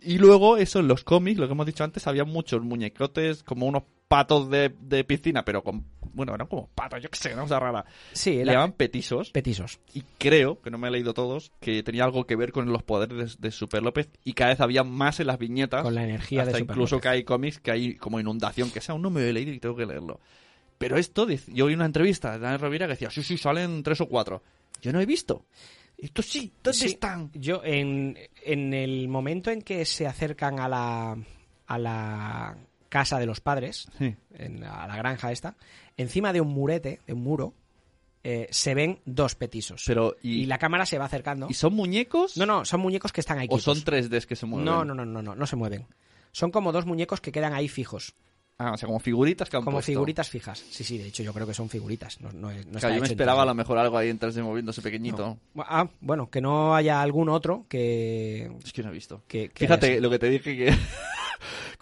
Y 0.05 0.19
luego, 0.19 0.57
eso 0.57 0.81
en 0.81 0.89
los 0.89 1.05
cómics, 1.05 1.39
lo 1.39 1.47
que 1.47 1.53
hemos 1.53 1.67
dicho 1.67 1.85
antes, 1.85 2.07
había 2.07 2.25
muchos 2.25 2.63
muñecotes, 2.63 3.43
como 3.43 3.67
unos 3.67 3.85
patos 4.09 4.51
de, 4.51 4.75
de 4.81 5.05
piscina, 5.05 5.45
pero 5.45 5.63
con. 5.63 5.85
Bueno, 6.15 6.35
eran 6.35 6.47
como 6.47 6.69
patos, 6.75 7.03
yo 7.03 7.09
qué 7.09 7.17
sé, 7.19 7.33
una 7.33 7.43
cosa 7.43 7.59
rara. 7.59 7.85
Sí, 8.13 8.33
Le 8.33 8.43
era 8.43 8.53
llamaban 8.53 8.73
petisos. 8.73 9.31
petisos. 9.31 9.81
Y 9.95 10.03
creo, 10.19 10.61
que 10.61 10.71
no 10.71 10.77
me 10.77 10.89
he 10.89 10.91
leído 10.91 11.15
todos, 11.15 11.53
que 11.61 11.83
tenía 11.83 12.05
algo 12.05 12.27
que 12.27 12.37
ver 12.37 12.53
con 12.53 12.71
los 12.71 12.83
poderes 12.83 13.39
de, 13.39 13.49
de 13.49 13.51
Super 13.51 13.83
López 13.83 14.11
y 14.23 14.35
cada 14.35 14.51
vez 14.51 14.61
había 14.61 14.85
más 14.85 15.21
en 15.21 15.29
las 15.29 15.39
viñetas. 15.39 15.83
Con 15.83 15.95
la 15.95 16.05
energía 16.05 16.45
de 16.45 16.51
Super 16.53 16.63
incluso 16.65 16.97
López. 16.97 17.03
que 17.03 17.09
hay 17.09 17.25
cómics 17.25 17.61
que 17.61 17.71
hay 17.71 17.95
como 17.95 18.21
inundación, 18.21 18.71
que 18.71 18.83
sea, 18.83 18.93
aún 18.93 19.03
no 19.03 19.09
me 19.11 19.27
he 19.27 19.33
leído 19.33 19.53
y 19.53 19.61
tengo 19.61 19.77
que 19.77 19.87
leerlo. 19.87 20.21
Pero 20.77 20.99
esto, 20.99 21.27
yo 21.47 21.67
vi 21.67 21.75
una 21.75 21.87
entrevista 21.87 22.33
de 22.33 22.41
Daniel 22.41 22.61
Rovira 22.61 22.87
que 22.87 22.95
decía, 22.95 23.11
sí, 23.11 23.23
sí, 23.23 23.39
salen 23.39 23.83
tres 23.83 24.01
o 24.03 24.07
cuatro. 24.09 24.43
Yo 24.83 24.93
no 24.93 25.01
he 25.01 25.07
visto. 25.07 25.47
Esto 26.03 26.21
sí, 26.23 26.53
¿dónde 26.63 26.79
Sí, 26.79 26.87
están? 26.87 27.31
Yo, 27.33 27.63
en, 27.65 28.19
en 28.45 28.75
el 28.75 29.09
momento 29.09 29.51
en 29.51 29.63
que 29.63 29.85
se 29.85 30.07
acercan 30.07 30.59
a 30.59 30.69
la, 30.69 31.17
a 31.67 31.79
la 31.79 32.57
casa 32.89 33.19
de 33.19 33.27
los 33.27 33.41
padres, 33.41 33.89
Sí. 33.99 34.15
en, 34.35 34.65
a 34.65 34.87
la 34.89 34.97
granja 34.97 35.31
esta, 35.33 35.57
encima 35.97 36.33
de 36.33 36.41
un 36.41 36.49
murete, 36.49 37.01
de 37.07 37.13
un 37.13 37.23
muro, 37.23 37.55
eh, 38.25 38.49
se 38.51 38.75
ven 38.75 39.01
dos 39.05 39.35
petisos. 39.37 39.83
Pero, 39.87 40.17
¿y, 40.23 40.43
y 40.43 40.47
la 40.47 40.59
cámara 40.59 40.87
se 40.87 40.99
va 40.99 41.05
acercando. 41.07 41.47
¿y 41.49 41.55
son 41.55 41.75
muñecos? 41.75 42.37
No, 42.37 42.47
no, 42.47 42.65
son 42.65 42.81
muñecos 42.81 43.13
que 43.13 43.21
están 43.21 43.39
ahí 43.39 43.47
¿O 43.47 43.57
quietos. 43.57 43.65
son 43.65 43.85
3Ds 43.85 44.27
que 44.27 44.37
se 44.37 44.47
mueven? 44.47 44.65
No, 44.65 44.85
no, 44.85 44.95
no, 44.95 45.05
no, 45.05 45.23
no, 45.23 45.35
no 45.37 45.47
se 45.47 45.57
mueven. 45.57 45.87
Son 46.33 46.51
como 46.51 46.73
dos 46.73 46.85
muñecos 46.87 47.21
que 47.21 47.31
quedan 47.33 47.53
ahí 47.55 47.69
fijos, 47.69 48.15
Ah, 48.65 48.73
o 48.73 48.77
sea, 48.77 48.87
como 48.87 49.01
figuritas 49.01 49.49
que 49.51 49.57
han 49.57 49.65
como 49.65 49.79
puesto. 49.79 49.91
figuritas 49.91 50.29
fijas. 50.29 50.63
Sí, 50.71 50.85
sí, 50.85 50.99
de 50.99 51.09
hecho 51.09 51.23
yo 51.23 51.33
creo 51.33 51.47
que 51.47 51.55
son 51.55 51.69
figuritas. 51.69 52.21
No, 52.21 52.31
no, 52.33 52.51
es- 52.51 52.65
no 52.67 52.73
Claro, 52.73 52.77
está 52.79 52.95
yo 52.95 53.01
me 53.01 53.07
esperaba 53.09 53.43
a 53.43 53.45
3D. 53.45 53.49
lo 53.49 53.55
mejor 53.55 53.79
algo 53.79 53.99
ahí 53.99 54.09
en 54.11 54.19
3D 54.21 54.43
moviéndose 54.43 54.83
pequeñito. 54.83 55.39
No. 55.55 55.65
Ah, 55.67 55.89
bueno, 56.01 56.31
que 56.31 56.41
no 56.41 56.75
haya 56.77 57.03
algún 57.03 57.29
otro 57.29 57.67
que... 57.69 58.51
Es 58.65 58.73
que 58.73 58.83
no 58.83 58.91
he 58.91 58.93
visto. 58.93 59.23
que, 59.27 59.49
que 59.49 59.67
Fíjate 59.67 60.01
lo 60.01 60.11
que 60.11 60.19
te 60.19 60.29
dije 60.31 60.57
que 60.57 60.75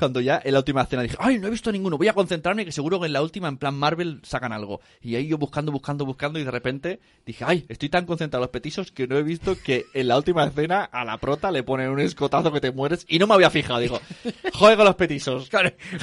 cuando 0.01 0.21
ya 0.21 0.41
en 0.45 0.53
la 0.53 0.59
última 0.59 0.83
escena 0.83 1.03
dije, 1.03 1.17
ay, 1.21 1.39
no 1.39 1.47
he 1.47 1.51
visto 1.51 1.71
ninguno, 1.71 1.97
voy 1.97 2.09
a 2.09 2.13
concentrarme 2.13 2.65
que 2.65 2.73
seguro 2.73 2.99
que 2.99 3.07
en 3.07 3.13
la 3.13 3.23
última 3.23 3.47
en 3.47 3.57
plan 3.59 3.77
Marvel 3.77 4.21
sacan 4.25 4.53
algo. 4.53 4.81
Y 5.01 5.15
ahí 5.15 5.29
yo 5.29 5.39
buscando, 5.39 5.71
buscando, 5.71 6.05
buscando 6.05 6.41
y 6.41 6.45
de 6.45 6.51
repente 6.51 6.99
dije, 7.25 7.45
ay, 7.47 7.65
estoy 7.69 7.89
tan 7.89 8.05
concentrado 8.07 8.43
en 8.43 8.47
los 8.49 8.51
petisos 8.51 8.91
que 8.91 9.07
no 9.07 9.17
he 9.17 9.23
visto 9.23 9.57
que 9.63 9.87
en 9.95 10.09
la 10.09 10.17
última 10.17 10.45
escena 10.45 10.83
a 10.83 11.05
la 11.05 11.19
prota 11.19 11.53
le 11.53 11.63
ponen 11.63 11.91
un 11.91 12.01
escotazo 12.01 12.51
que 12.53 12.61
te 12.61 12.73
mueres 12.73 13.05
y 13.09 13.21
no 13.21 13.29
me 13.29 13.35
había 13.35 13.51
fijado. 13.51 13.79
Digo, 13.79 14.01
joder 14.55 14.77
con 14.77 14.87
los 14.87 14.97
petisos. 14.97 15.49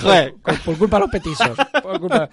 Joder. 0.02 0.36
Por, 0.42 0.60
por 0.62 0.78
culpa 0.78 0.98
de 0.98 1.02
los. 1.02 1.58
Por 1.84 2.00
culpa- 2.00 2.30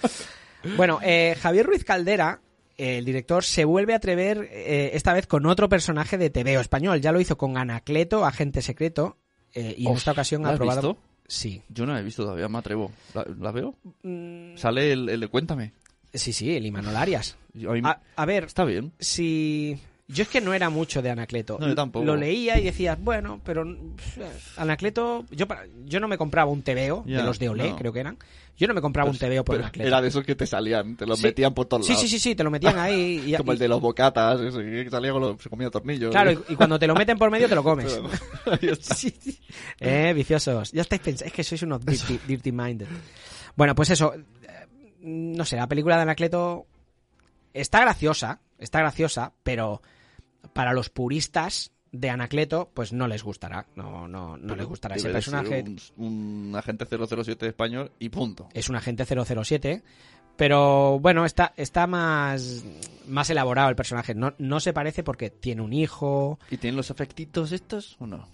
Bueno, 0.76 0.98
eh, 1.02 1.36
Javier 1.40 1.66
Ruiz 1.66 1.84
Caldera, 1.84 2.40
el 2.76 3.04
director, 3.04 3.44
se 3.44 3.64
vuelve 3.64 3.92
a 3.92 3.96
atrever 3.96 4.48
eh, 4.50 4.90
esta 4.94 5.12
vez 5.12 5.26
con 5.26 5.46
otro 5.46 5.68
personaje 5.68 6.18
de 6.18 6.30
TVO 6.30 6.60
español. 6.60 7.00
Ya 7.00 7.12
lo 7.12 7.20
hizo 7.20 7.36
con 7.38 7.56
Anacleto, 7.56 8.24
agente 8.24 8.62
secreto, 8.62 9.16
eh, 9.54 9.74
y 9.78 9.86
en 9.86 9.92
Uf, 9.92 9.98
esta 9.98 10.12
ocasión 10.12 10.42
¿la 10.42 10.50
ha 10.50 10.56
probado. 10.56 10.94
visto? 10.94 11.02
Sí. 11.26 11.62
Yo 11.68 11.86
no 11.86 11.92
la 11.94 12.00
he 12.00 12.02
visto 12.02 12.22
todavía, 12.22 12.48
me 12.48 12.58
atrevo. 12.58 12.92
¿La, 13.14 13.24
la 13.40 13.50
veo? 13.52 13.74
Mm, 14.02 14.56
Sale 14.56 14.92
el, 14.92 15.08
el 15.08 15.20
de 15.20 15.28
Cuéntame. 15.28 15.72
Sí, 16.12 16.32
sí, 16.32 16.54
el 16.54 16.66
Imanol 16.66 16.94
Arias. 16.96 17.36
A, 17.84 17.98
a 18.16 18.24
ver, 18.26 18.44
Está 18.44 18.64
bien. 18.64 18.92
si... 18.98 19.78
Yo 20.06 20.22
es 20.24 20.28
que 20.28 20.42
no 20.42 20.52
era 20.52 20.68
mucho 20.68 21.00
de 21.00 21.08
Anacleto. 21.10 21.56
No, 21.58 21.66
yo 21.66 21.74
tampoco. 21.74 22.04
Lo 22.04 22.14
leía 22.14 22.60
y 22.60 22.64
decías, 22.64 22.98
bueno, 23.00 23.40
pero 23.42 23.64
pff, 23.64 24.58
Anacleto... 24.58 25.24
Yo, 25.30 25.46
yo 25.86 25.98
no 25.98 26.08
me 26.08 26.18
compraba 26.18 26.50
un 26.50 26.62
TVO, 26.62 27.04
de 27.06 27.22
los 27.22 27.38
de 27.38 27.48
Olé, 27.48 27.70
no. 27.70 27.76
creo 27.76 27.90
que 27.92 28.00
eran. 28.00 28.18
Yo 28.56 28.68
no 28.68 28.74
me 28.74 28.82
compraba 28.82 29.08
un 29.08 29.16
TVO 29.16 29.42
por 29.44 29.56
Anacleto. 29.56 29.88
Era 29.88 30.02
de 30.02 30.08
esos 30.08 30.22
que 30.22 30.34
te 30.34 30.46
salían, 30.46 30.96
te 30.96 31.06
los 31.06 31.18
Sí. 31.20 31.24
metían 31.24 31.54
por 31.54 31.64
todos 31.66 31.88
lados. 31.88 32.02
sí, 32.02 32.06
sí, 32.08 32.18
sí, 32.18 32.34
te 32.34 32.44
lo 32.44 32.50
metían 32.50 32.78
ahí. 32.78 33.22
y- 33.28 33.34
Como 33.38 33.52
el 33.52 33.58
de 33.58 33.66
los 33.66 33.80
bocatas, 33.80 34.38
que 34.42 34.88
salía 34.90 35.10
con 35.12 35.22
los, 35.22 35.42
se 35.42 35.48
comía 35.48 35.70
tornillos. 35.70 36.10
Claro, 36.10 36.32
y, 36.32 36.52
y 36.52 36.54
cuando 36.54 36.78
te 36.78 36.86
lo 36.86 36.94
meten 36.94 37.16
por 37.16 37.30
medio 37.30 37.48
te 37.48 37.54
lo 37.54 37.62
comes. 37.64 37.98
Sí, 38.82 39.10
sí. 39.18 39.40
Eh, 39.80 40.12
viciosos. 40.14 40.70
Ya 40.72 40.82
estáis 40.82 41.00
pensando. 41.00 41.28
Es 41.28 41.32
que 41.32 41.42
sois 41.42 41.62
unos 41.62 41.84
dirty, 41.84 42.20
dirty 42.28 42.52
minded. 42.52 42.88
Bueno, 43.56 43.74
pues 43.74 43.88
eso. 43.88 44.12
eh, 44.14 44.20
No 45.00 45.46
sé, 45.46 45.56
la 45.56 45.66
película 45.66 45.96
de 45.96 46.02
Anacleto 46.02 46.66
está 47.54 47.80
graciosa. 47.80 48.40
Está 48.58 48.80
graciosa, 48.80 49.32
pero 49.42 49.82
para 50.52 50.72
los 50.72 50.90
puristas 50.90 51.72
de 51.92 52.10
Anacleto, 52.10 52.70
pues 52.74 52.92
no 52.92 53.06
les 53.06 53.22
gustará. 53.22 53.66
No, 53.76 54.08
no, 54.08 54.36
no 54.36 54.56
les 54.56 54.66
gustará 54.66 54.96
ese 54.96 55.10
personaje. 55.10 55.64
Un, 55.96 56.50
un 56.50 56.56
agente 56.56 56.86
007 56.86 57.46
español 57.46 57.92
y 57.98 58.08
punto. 58.08 58.48
Es 58.52 58.68
un 58.68 58.76
agente 58.76 59.04
007. 59.04 59.82
Pero 60.36 60.98
bueno, 60.98 61.24
está, 61.24 61.52
está 61.56 61.86
más, 61.86 62.64
más 63.06 63.30
elaborado 63.30 63.68
el 63.68 63.76
personaje. 63.76 64.14
No, 64.14 64.34
no 64.38 64.58
se 64.58 64.72
parece 64.72 65.04
porque 65.04 65.30
tiene 65.30 65.62
un 65.62 65.72
hijo. 65.72 66.40
¿Y 66.50 66.56
tienen 66.56 66.76
los 66.76 66.90
efectitos 66.90 67.52
estos 67.52 67.96
o 68.00 68.06
no? 68.06 68.26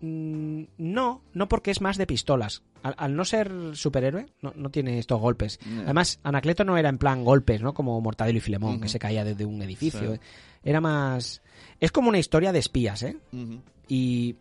Mm, 0.00 0.62
No, 0.78 1.22
no 1.32 1.48
porque 1.48 1.70
es 1.70 1.80
más 1.80 1.96
de 1.96 2.06
pistolas. 2.06 2.62
Al, 2.82 2.94
al 2.98 3.16
no 3.16 3.24
ser 3.24 3.50
superhéroe, 3.74 4.26
no, 4.42 4.52
no 4.56 4.70
tiene 4.70 4.98
estos 4.98 5.20
golpes. 5.20 5.58
Además, 5.84 6.20
Anacleto 6.22 6.64
no 6.64 6.76
era 6.76 6.88
en 6.90 6.98
plan 6.98 7.24
golpes, 7.24 7.62
¿no? 7.62 7.72
Como 7.74 7.98
Mortadelo 8.00 8.38
y 8.38 8.40
Filemón, 8.40 8.80
que 8.80 8.88
se 8.88 8.98
caía 8.98 9.24
desde 9.24 9.44
un 9.46 9.60
edificio. 9.62 10.14
Sí. 10.14 10.20
Era 10.62 10.80
más... 10.80 11.42
Es 11.80 11.90
como 11.92 12.08
una 12.08 12.18
historia 12.18 12.52
de 12.52 12.58
espías, 12.58 13.02
¿eh? 13.02 13.16
Y 13.88 14.36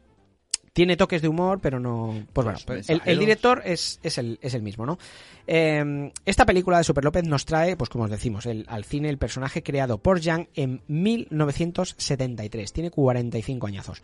tiene 0.73 0.97
toques 0.97 1.21
de 1.21 1.27
humor, 1.27 1.59
pero 1.61 1.79
no... 1.79 2.25
Pues 2.33 2.45
bueno, 2.45 2.57
Los 2.57 2.65
pues 2.65 2.89
el, 2.89 3.19
director 3.19 3.61
es, 3.63 3.99
es, 4.01 4.17
el, 4.17 4.39
es 4.41 4.55
el 4.55 4.63
mismo, 4.63 4.85
¿no? 4.87 4.97
Eh, 5.45 6.11
esta 6.25 6.45
película 6.47 6.79
de 6.79 6.83
Super 6.83 7.03
López 7.03 7.23
nos 7.25 7.45
trae, 7.45 7.77
pues 7.77 7.91
como 7.91 8.05
os 8.05 8.09
decimos, 8.09 8.47
el- 8.47 8.65
al 8.67 8.83
cine 8.83 9.09
el 9.09 9.19
personaje 9.19 9.61
creado 9.61 9.99
por 9.99 10.19
Jan 10.21 10.47
en 10.55 10.81
1973. 10.87 12.73
Tiene 12.73 12.91
45 12.91 13.67
añazos. 13.67 14.01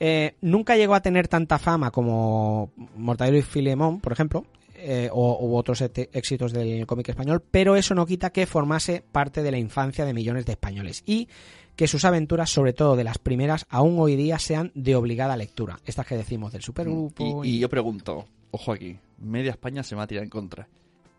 Eh, 0.00 0.34
nunca 0.40 0.76
llegó 0.76 0.94
a 0.94 1.02
tener 1.02 1.28
tanta 1.28 1.58
fama 1.58 1.90
como 1.90 2.70
Mortadelo 2.96 3.38
y 3.38 3.42
Filemón, 3.42 4.00
por 4.00 4.12
ejemplo, 4.12 4.44
eh, 4.76 5.08
o 5.12 5.38
u 5.46 5.56
otros 5.56 5.82
éxitos 5.82 6.52
del 6.52 6.86
cómic 6.86 7.08
español, 7.08 7.42
pero 7.50 7.76
eso 7.76 7.94
no 7.94 8.06
quita 8.06 8.30
que 8.30 8.46
formase 8.46 9.02
parte 9.12 9.42
de 9.42 9.50
la 9.50 9.58
infancia 9.58 10.04
de 10.04 10.12
millones 10.14 10.44
de 10.46 10.52
españoles 10.52 11.02
y 11.06 11.28
que 11.76 11.86
sus 11.86 12.04
aventuras, 12.04 12.50
sobre 12.50 12.72
todo 12.72 12.96
de 12.96 13.04
las 13.04 13.18
primeras, 13.18 13.66
aún 13.68 13.98
hoy 13.98 14.16
día 14.16 14.38
sean 14.38 14.72
de 14.74 14.96
obligada 14.96 15.36
lectura. 15.36 15.78
Estas 15.84 16.06
que 16.06 16.16
decimos 16.16 16.52
del 16.52 16.62
supergrupo. 16.62 17.44
Y, 17.44 17.56
y 17.56 17.58
yo 17.58 17.68
pregunto, 17.68 18.26
ojo 18.50 18.72
aquí, 18.72 18.98
media 19.18 19.50
España 19.50 19.82
se 19.82 19.94
me 19.94 19.98
va 19.98 20.04
a 20.04 20.06
tirar 20.06 20.24
en 20.24 20.30
contra. 20.30 20.66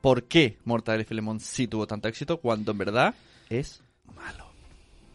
¿Por 0.01 0.23
qué 0.23 0.57
Mortadelo 0.65 1.03
y 1.03 1.05
Filemón 1.05 1.39
sí 1.39 1.67
tuvo 1.67 1.87
tanto 1.87 2.07
éxito 2.07 2.37
cuando 2.37 2.71
en 2.71 2.77
verdad 2.77 3.15
es 3.49 3.81
malo? 4.15 4.47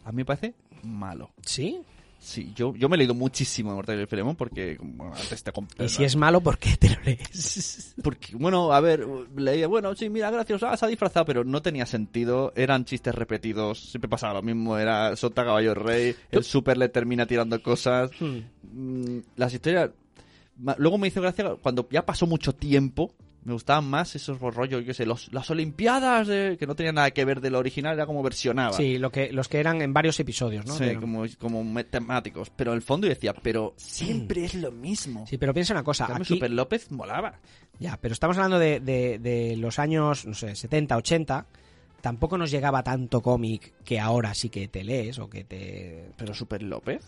A 0.05 0.13
mí 0.13 0.19
me 0.19 0.25
parece 0.25 0.55
malo. 0.83 1.31
¿Sí? 1.45 1.81
Sí, 2.23 2.53
yo, 2.55 2.73
yo 2.77 2.89
me 2.89 2.95
he 2.95 2.99
leído 2.99 3.15
muchísimo 3.15 3.71
de 3.71 3.77
Mortadelo 3.77 4.05
y 4.05 4.07
Filemón 4.07 4.37
porque 4.37 4.77
como 4.77 5.13
antes 5.13 5.43
te 5.43 5.51
compré. 5.51 5.87
Y 5.87 5.89
si 5.89 6.05
es 6.05 6.15
malo, 6.15 6.41
¿por 6.41 6.57
qué 6.57 6.77
te 6.77 6.89
lo 6.89 7.03
lees? 7.03 7.95
Porque, 8.03 8.37
bueno, 8.37 8.73
a 8.73 8.81
ver, 8.81 9.05
leía, 9.37 9.67
bueno, 9.67 9.95
sí, 9.97 10.09
mira, 10.09 10.31
gracioso, 10.31 10.69
ah, 10.69 10.77
se 10.77 10.85
ha 10.85 10.89
disfrazado, 10.89 11.27
pero 11.27 11.45
no 11.45 11.61
tenía 11.63 11.85
sentido, 11.85 12.53
eran 12.55 12.85
chistes 12.85 13.15
repetidos, 13.15 13.91
siempre 13.91 14.09
pasaba 14.09 14.35
lo 14.35 14.43
mismo, 14.43 14.79
era 14.79 15.15
Sota 15.17 15.45
Caballo 15.45 15.75
Rey, 15.75 16.15
el 16.31 16.45
Super 16.45 16.79
le 16.79 16.89
termina 16.89 17.27
tirando 17.27 17.61
cosas, 17.63 18.11
Mm, 18.73 19.19
las 19.37 19.53
historias... 19.53 19.91
Luego 20.79 20.99
me 20.99 21.09
hizo 21.09 21.21
gracia 21.21 21.57
cuando 21.61 21.89
ya 21.91 22.07
pasó 22.07 22.27
mucho 22.27 22.55
tiempo, 22.55 23.13
me 23.45 23.53
gustaban 23.53 23.85
más 23.89 24.15
esos 24.15 24.39
rollos, 24.41 24.85
yo 24.85 24.95
sé, 24.95 25.05
los, 25.05 25.33
las 25.33 25.51
Olimpiadas, 25.51 26.29
de- 26.29 26.57
que 26.59 26.67
no 26.67 26.75
tenían 26.77 26.95
nada 26.95 27.11
que 27.11 27.25
ver 27.25 27.41
de 27.41 27.51
lo 27.51 27.59
original, 27.59 27.95
era 27.95 28.07
como 28.07 28.23
versionaba. 28.23 28.73
Sí, 28.77 28.99
lo 28.99 29.11
que, 29.11 29.33
los 29.33 29.49
que 29.49 29.59
eran 29.59 29.83
en 29.83 29.93
varios 29.93 30.19
episodios, 30.21 30.65
¿no? 30.67 30.75
Sí, 30.75 30.85
Pero- 30.87 31.01
como, 31.01 31.25
como 31.39 31.85
temáticos. 31.85 32.51
Pero 32.55 32.71
en 32.73 32.77
el 32.77 32.83
fondo 32.83 33.07
yo 33.07 33.15
decía, 33.15 33.35
pero 33.35 33.75
siempre 33.77 34.45
es 34.45 34.55
lo 34.55 34.71
mismo. 34.71 35.27
Sí, 35.27 35.39
pero 35.39 35.53
piensa 35.53 35.73
una 35.75 35.83
cosa. 35.83 36.07
Aquí, 36.15 36.25
Super 36.25 36.51
López 36.53 36.91
molaba. 36.93 37.41
Ya, 37.81 37.99
pero 38.01 38.13
estamos 38.13 38.37
hablando 38.37 38.59
de, 38.59 38.79
de- 38.81 39.19
de 39.19 39.57
los 39.57 39.79
años, 39.79 40.25
no 40.27 40.35
sé, 40.35 40.55
70, 40.55 40.97
80. 40.97 41.47
Tampoco 42.01 42.37
nos 42.39 42.51
llegaba 42.51 42.83
tanto 42.83 43.21
cómic 43.23 43.75
que 43.85 43.99
ahora 44.01 44.35
sí 44.35 44.49
que 44.51 44.67
te 44.69 44.83
lees 44.85 45.19
o 45.19 45.31
que 45.31 45.45
te... 45.45 46.11
Pero 46.17 46.35
Super 46.35 46.63
López. 46.63 47.01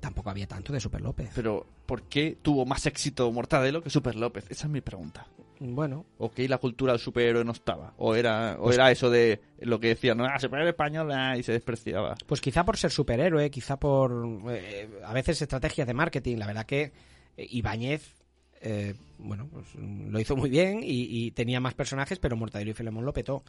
Tampoco 0.00 0.30
había 0.30 0.46
tanto 0.46 0.72
de 0.72 0.80
Super 0.80 1.00
López. 1.00 1.30
Pero, 1.34 1.66
¿por 1.86 2.02
qué 2.02 2.36
tuvo 2.40 2.64
más 2.64 2.86
éxito 2.86 3.30
Mortadelo 3.32 3.82
que 3.82 3.90
Super 3.90 4.14
López? 4.16 4.44
Esa 4.50 4.66
es 4.66 4.70
mi 4.72 4.80
pregunta. 4.80 5.26
Bueno, 5.58 6.04
¿O 6.18 6.30
que 6.30 6.48
la 6.48 6.58
cultura 6.58 6.92
del 6.92 7.00
superhéroe 7.00 7.44
no 7.44 7.52
estaba? 7.52 7.94
¿O 7.98 8.14
era, 8.14 8.56
o 8.58 8.64
Pues- 8.64 8.76
era 8.76 8.90
eso 8.90 9.08
de 9.10 9.40
lo 9.60 9.80
que 9.80 9.88
decían, 9.88 10.18
no, 10.18 10.24
ah, 10.26 10.38
superhéroe 10.38 10.70
español 10.70 11.10
ah, 11.12 11.36
y 11.36 11.42
se 11.42 11.52
despreciaba? 11.52 12.14
pues 12.26 12.40
quizá 12.40 12.64
por 12.64 12.76
ser 12.76 12.90
superhéroe, 12.90 13.50
quizá 13.50 13.78
por 13.78 14.12
eh, 14.50 14.88
a 15.04 15.12
veces 15.14 15.40
estrategias 15.40 15.86
de 15.86 15.94
marketing. 15.94 16.36
La 16.36 16.46
verdad 16.46 16.66
que 16.66 16.92
eh, 17.36 17.46
Ibáñez, 17.50 18.14
eh, 18.60 18.94
bueno, 19.18 19.48
pues 19.50 19.66
mm, 19.74 20.10
lo 20.10 20.20
hizo 20.20 20.36
muy 20.36 20.50
bien 20.50 20.80
y, 20.82 21.06
y 21.26 21.30
tenía 21.30 21.60
más 21.60 21.74
personajes, 21.74 22.18
pero 22.18 22.36
Mortadelo 22.36 22.70
y 22.70 22.74
Filemón 22.74 23.04
lo 23.06 23.12
petó. 23.12 23.42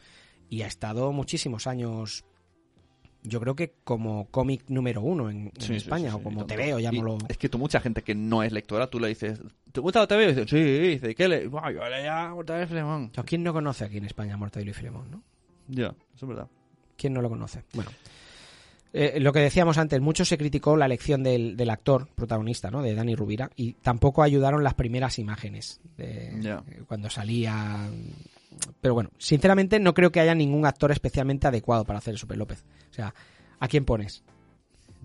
Y 0.50 0.62
ha 0.62 0.66
estado 0.66 1.12
muchísimos 1.12 1.66
años, 1.66 2.24
yo 3.22 3.40
creo 3.40 3.54
que 3.56 3.74
como 3.84 4.26
cómic 4.30 4.64
número 4.68 5.00
uno 5.02 5.28
en, 5.30 5.46
en 5.46 5.52
Sí, 5.58 5.66
sí, 5.68 5.74
España, 5.76 6.10
sí, 6.10 6.16
o 6.16 6.22
como 6.22 6.40
tanto. 6.46 6.54
TV, 6.54 6.74
o 6.74 6.78
llámalo... 6.78 7.18
Es 7.28 7.36
que 7.38 7.48
tú, 7.48 7.58
mucha 7.58 7.80
gente 7.80 8.02
que 8.02 8.14
no 8.14 8.42
es 8.42 8.52
lectora, 8.52 8.86
tú 8.88 9.00
le 9.00 9.08
dices, 9.08 9.40
¿te 9.72 9.80
gusta 9.80 10.00
la 10.00 10.06
TV? 10.06 10.24
Y 10.24 10.26
dicen, 10.28 10.48
sí, 10.48 10.62
dice, 10.62 11.14
¿qué 11.14 11.28
le? 11.28 11.46
Buah, 11.48 11.70
yo 11.72 11.88
leía 11.88 12.28
Mortadelo 12.34 12.64
y 12.64 12.68
Filemón. 12.68 13.12
¿A 13.16 13.22
quién 13.22 13.42
no 13.42 13.52
conoce 13.52 13.84
aquí 13.84 13.98
en 13.98 14.04
España 14.04 14.36
Mortadelo 14.36 14.70
y 14.70 14.74
Filemón, 14.74 15.10
no? 15.10 15.22
Ya, 15.68 15.94
eso 16.14 16.24
es 16.24 16.28
verdad. 16.28 16.48
¿Quién 16.96 17.12
no 17.12 17.20
lo 17.22 17.28
conoce? 17.28 17.62
Bueno. 17.74 17.90
Eh, 18.94 19.20
lo 19.20 19.34
que 19.34 19.40
decíamos 19.40 19.76
antes, 19.76 20.00
mucho 20.00 20.24
se 20.24 20.38
criticó 20.38 20.74
la 20.76 20.86
elección 20.86 21.22
del, 21.22 21.58
del 21.58 21.68
actor 21.68 22.08
protagonista, 22.14 22.70
¿no? 22.70 22.80
De 22.82 22.94
Dani 22.94 23.14
Rubira, 23.14 23.50
y 23.54 23.74
tampoco 23.74 24.22
ayudaron 24.22 24.64
las 24.64 24.74
primeras 24.74 25.18
imágenes 25.18 25.80
de 25.98 26.58
cuando 26.86 27.10
salía. 27.10 27.86
Pero 28.80 28.94
bueno, 28.94 29.10
sinceramente 29.18 29.78
no 29.78 29.94
creo 29.94 30.10
que 30.10 30.20
haya 30.20 30.34
ningún 30.34 30.66
actor 30.66 30.90
especialmente 30.90 31.46
adecuado 31.46 31.84
para 31.84 31.98
hacer 31.98 32.12
el 32.14 32.18
Super 32.18 32.36
López. 32.38 32.64
O 32.90 32.94
sea, 32.94 33.14
¿a 33.60 33.68
quién 33.68 33.84
pones? 33.84 34.22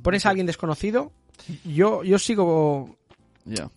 ¿Pones 0.01 0.25
a 0.25 0.29
alguien 0.29 0.47
desconocido? 0.47 1.11
Yo, 1.65 2.03
yo 2.03 2.17
sigo. 2.19 2.97
Ya. 3.45 3.69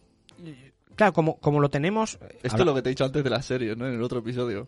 Claro, 0.95 1.13
como, 1.13 1.39
como 1.39 1.61
lo 1.61 1.69
tenemos. 1.69 2.15
Esto 2.43 2.53
habla- 2.53 2.63
es 2.63 2.67
lo 2.67 2.75
que 2.75 2.83
te 2.83 2.89
he 2.89 2.93
dicho 2.93 3.05
antes 3.05 3.23
de 3.25 3.31
la 3.31 3.43
serie, 3.43 3.77
¿no? 3.77 3.87
En 3.87 3.95
el 3.95 4.03
otro 4.03 4.21
episodio. 4.21 4.67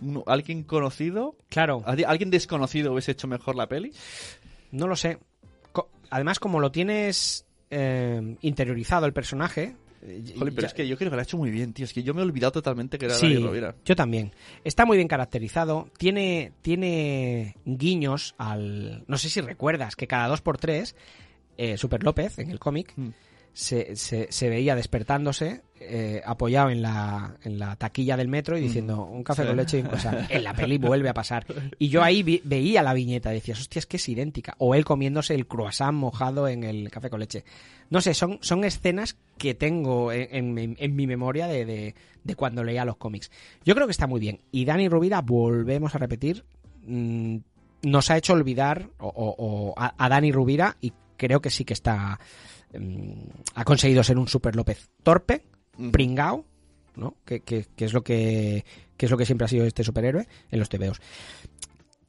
Uno- 0.00 0.24
¿Alguien 0.26 0.62
conocido? 0.64 1.36
Claro. 1.48 1.82
¿Alguien 1.86 2.08
alguien 2.08 2.30
desconocido 2.30 2.92
hubiese 2.92 3.12
hecho 3.12 3.26
mejor 3.28 3.54
la 3.56 3.68
peli? 3.68 3.92
No 4.72 4.86
lo 4.86 4.96
sé. 4.96 5.18
Co- 5.72 5.88
Además, 6.10 6.38
como 6.40 6.58
lo 6.60 6.72
tienes 6.72 7.46
eh, 7.70 8.36
interiorizado 8.40 9.06
el 9.06 9.12
personaje. 9.12 9.76
Eh, 10.02 10.22
pero 10.36 10.50
ya- 10.52 10.66
es 10.66 10.74
que 10.74 10.86
yo 10.88 10.96
creo 10.96 11.10
que 11.10 11.16
lo 11.16 11.20
ha 11.20 11.24
hecho 11.24 11.36
muy 11.36 11.50
bien, 11.50 11.72
tío. 11.72 11.84
Es 11.84 11.92
que 11.92 12.02
yo 12.02 12.14
me 12.14 12.20
he 12.20 12.24
olvidado 12.24 12.52
totalmente 12.52 12.98
que 12.98 13.06
era 13.06 13.14
Sí, 13.14 13.32
Dani 13.34 13.46
Rovira. 13.46 13.74
yo 13.84 13.96
también. 13.96 14.32
Está 14.64 14.84
muy 14.86 14.96
bien 14.96 15.08
caracterizado. 15.08 15.88
Tiene, 15.98 16.52
tiene 16.62 17.56
guiños 17.64 18.34
al. 18.38 19.04
No 19.06 19.18
sé 19.18 19.28
si 19.28 19.40
recuerdas 19.40 19.96
que 19.96 20.06
cada 20.06 20.28
dos 20.28 20.40
por 20.40 20.58
tres, 20.58 20.94
eh, 21.56 21.76
Super 21.76 22.02
López, 22.04 22.38
en 22.38 22.50
el 22.50 22.58
cómic, 22.58 22.92
Hmm. 22.96 23.08
Se, 23.52 23.96
se, 23.96 24.28
se 24.30 24.48
veía 24.48 24.74
despertándose, 24.74 25.62
eh, 25.80 26.22
apoyado 26.24 26.70
en 26.70 26.82
la, 26.82 27.36
en 27.44 27.58
la 27.58 27.76
taquilla 27.76 28.16
del 28.16 28.28
metro 28.28 28.56
y 28.58 28.60
diciendo 28.60 29.04
un 29.04 29.22
café. 29.22 29.42
Sí. 29.42 29.48
con 29.48 29.56
leche 29.56 29.78
y 29.78 29.82
un 29.82 29.86
croissant. 29.88 30.30
En 30.30 30.44
la 30.44 30.54
peli 30.54 30.78
vuelve 30.78 31.08
a 31.08 31.14
pasar. 31.14 31.46
Y 31.78 31.88
yo 31.88 32.02
ahí 32.02 32.22
vi- 32.22 32.40
veía 32.44 32.82
la 32.82 32.94
viñeta 32.94 33.30
decías, 33.30 33.60
hostia, 33.60 33.78
es 33.80 33.86
que 33.86 33.96
es 33.98 34.08
idéntica. 34.08 34.54
O 34.58 34.74
él 34.74 34.84
comiéndose 34.84 35.34
el 35.34 35.46
croissant 35.46 35.94
mojado 35.96 36.48
en 36.48 36.64
el 36.64 36.90
café 36.90 37.10
con 37.10 37.20
leche. 37.20 37.44
No 37.90 38.00
sé, 38.00 38.14
son, 38.14 38.38
son 38.42 38.64
escenas 38.64 39.16
que 39.38 39.54
tengo 39.54 40.12
en, 40.12 40.58
en- 40.58 40.76
en 40.78 40.96
mi 40.96 41.06
memoria 41.06 41.46
de, 41.46 41.64
de- 41.64 41.94
de 42.24 42.34
cuando 42.34 42.64
leía 42.64 42.84
los 42.84 42.96
cómics. 42.96 43.30
Yo 43.64 43.74
creo 43.74 43.86
que 43.86 43.92
está 43.92 44.06
muy 44.06 44.20
bien. 44.20 44.40
Y 44.50 44.64
Dani 44.64 44.88
Rubira, 44.88 45.20
volvemos 45.22 45.94
a 45.94 45.98
repetir, 45.98 46.44
mm, 46.86 47.36
nos 47.82 48.10
ha 48.10 48.16
hecho 48.16 48.32
olvidar 48.32 48.88
o, 48.98 49.06
o- 49.06 49.34
o 49.38 49.74
a, 49.76 49.94
a 50.04 50.08
Dani 50.08 50.32
Rubira 50.32 50.76
y 50.80 50.92
creo 51.16 51.40
que 51.40 51.50
sí 51.50 51.64
que 51.64 51.72
está 51.74 52.18
mm, 52.76 53.12
ha 53.54 53.64
conseguido 53.64 54.02
ser 54.02 54.18
un 54.18 54.28
Super 54.28 54.56
López 54.56 54.88
torpe, 55.02 55.44
pringao, 55.92 56.44
¿no? 56.96 57.14
Que, 57.24 57.40
que- 57.40 57.66
que 57.76 57.84
es 57.84 57.92
lo 57.92 58.02
que, 58.02 58.64
que 58.96 59.06
es 59.06 59.10
lo 59.10 59.16
que 59.16 59.26
siempre 59.26 59.44
ha 59.44 59.48
sido 59.48 59.64
este 59.66 59.84
superhéroe 59.84 60.26
en 60.50 60.58
los 60.58 60.68
TVOs. 60.68 61.00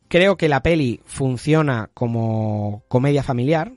Creo 0.08 0.38
que 0.38 0.50
la 0.50 0.64
peli 0.64 1.02
funciona 1.06 1.90
como 1.94 2.84
comedia 2.88 3.22
familiar 3.22 3.74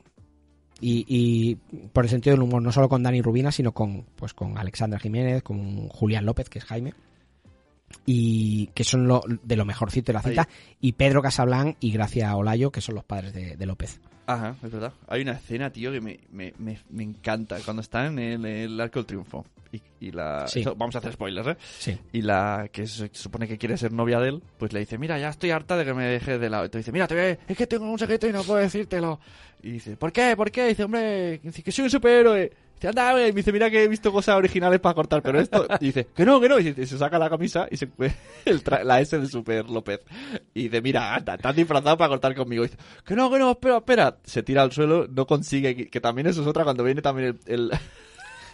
y, 0.80 1.04
y 1.06 1.56
por 1.92 2.04
el 2.04 2.10
sentido 2.10 2.34
del 2.34 2.42
humor, 2.42 2.62
no 2.62 2.72
solo 2.72 2.88
con 2.88 3.02
Dani 3.02 3.20
Rubina, 3.20 3.52
sino 3.52 3.72
con, 3.72 4.06
pues, 4.16 4.32
con 4.32 4.56
Alexandra 4.56 4.98
Jiménez, 4.98 5.42
con 5.42 5.88
Julián 5.88 6.24
López, 6.24 6.48
que 6.48 6.58
es 6.58 6.64
Jaime. 6.64 6.94
Y 8.06 8.66
que 8.74 8.84
son 8.84 9.06
lo, 9.06 9.22
de 9.42 9.56
lo 9.56 9.64
mejorcito 9.64 10.06
de 10.12 10.14
la 10.14 10.22
cinta, 10.22 10.48
y 10.80 10.92
Pedro 10.92 11.22
Casablanc 11.22 11.76
y 11.80 11.92
Gracia 11.92 12.34
Olayo, 12.36 12.70
que 12.70 12.80
son 12.80 12.94
los 12.94 13.04
padres 13.04 13.32
de, 13.32 13.56
de 13.56 13.66
López. 13.66 14.00
Ajá, 14.26 14.54
es 14.62 14.70
verdad. 14.70 14.92
Hay 15.08 15.22
una 15.22 15.32
escena, 15.32 15.70
tío, 15.70 15.90
que 15.90 16.00
me, 16.00 16.20
me, 16.30 16.54
me, 16.58 16.78
me 16.90 17.02
encanta. 17.02 17.58
Cuando 17.64 17.82
están 17.82 18.18
en 18.20 18.44
el, 18.46 18.80
Arco 18.80 19.00
del 19.00 19.06
Triunfo. 19.06 19.44
Y, 19.72 19.80
y 20.00 20.10
la... 20.12 20.46
Sí. 20.46 20.62
vamos 20.76 20.94
a 20.94 20.98
hacer 20.98 21.14
spoilers, 21.14 21.48
¿eh? 21.48 21.56
Sí. 21.78 21.98
Y 22.12 22.22
la 22.22 22.68
que 22.70 22.86
se 22.86 23.10
supone 23.12 23.48
que 23.48 23.58
quiere 23.58 23.76
ser 23.76 23.90
novia 23.92 24.20
de 24.20 24.28
él, 24.28 24.42
pues 24.58 24.72
le 24.72 24.80
dice, 24.80 24.96
mira, 24.96 25.18
ya 25.18 25.30
estoy 25.30 25.50
harta 25.50 25.76
de 25.76 25.84
que 25.84 25.92
me 25.94 26.04
dejes 26.04 26.38
de 26.38 26.48
lado. 26.50 26.64
Y 26.66 26.68
te 26.68 26.78
dice, 26.78 26.92
mira, 26.92 27.08
te 27.08 27.14
voy 27.14 27.24
a- 27.24 27.38
es 27.48 27.56
que 27.56 27.66
tengo 27.66 27.90
un 27.90 27.98
secreto 27.98 28.28
y 28.28 28.32
no 28.32 28.42
puedo 28.44 28.60
decírtelo. 28.60 29.18
Y 29.62 29.72
dice, 29.72 29.96
¿por 29.96 30.12
qué? 30.12 30.36
¿Por 30.36 30.50
qué? 30.50 30.66
Y 30.66 30.68
dice, 30.70 30.84
hombre, 30.84 31.40
que 31.40 31.72
soy 31.72 31.84
un 31.84 31.90
superhéroe. 31.90 32.52
Dice, 32.82 32.88
anda, 32.88 33.14
me 33.14 33.30
dice, 33.30 33.52
mira 33.52 33.70
que 33.70 33.84
he 33.84 33.86
visto 33.86 34.10
cosas 34.10 34.34
originales 34.36 34.80
para 34.80 34.94
cortar, 34.94 35.22
pero 35.22 35.38
esto... 35.38 35.66
Y 35.80 35.86
dice, 35.86 36.08
que 36.14 36.24
no, 36.24 36.40
que 36.40 36.48
no. 36.48 36.58
Y 36.58 36.74
se, 36.74 36.98
saca 36.98 37.16
la 37.16 37.30
camisa 37.30 37.68
y 37.70 37.76
se 37.76 37.88
el 38.44 38.64
tra- 38.64 38.82
la 38.82 39.00
S 39.00 39.16
de 39.18 39.26
Super 39.28 39.70
López. 39.70 40.00
Y 40.52 40.64
dice, 40.64 40.82
mira, 40.82 41.14
anda, 41.14 41.34
estás 41.36 41.54
disfrazado 41.54 41.96
para 41.96 42.08
cortar 42.08 42.34
conmigo. 42.34 42.64
Y 42.64 42.68
dice, 42.68 42.78
que 43.06 43.14
no, 43.14 43.30
que 43.30 43.38
no, 43.38 43.52
espera, 43.52 43.76
espera. 43.76 44.18
Se 44.24 44.42
tira 44.42 44.62
al 44.62 44.72
suelo, 44.72 45.06
no 45.08 45.26
consigue, 45.28 45.76
que, 45.76 45.88
que 45.88 46.00
también 46.00 46.26
eso 46.26 46.42
es 46.42 46.48
otra 46.48 46.64
cuando 46.64 46.82
viene 46.82 47.02
también 47.02 47.38
el- 47.46 47.70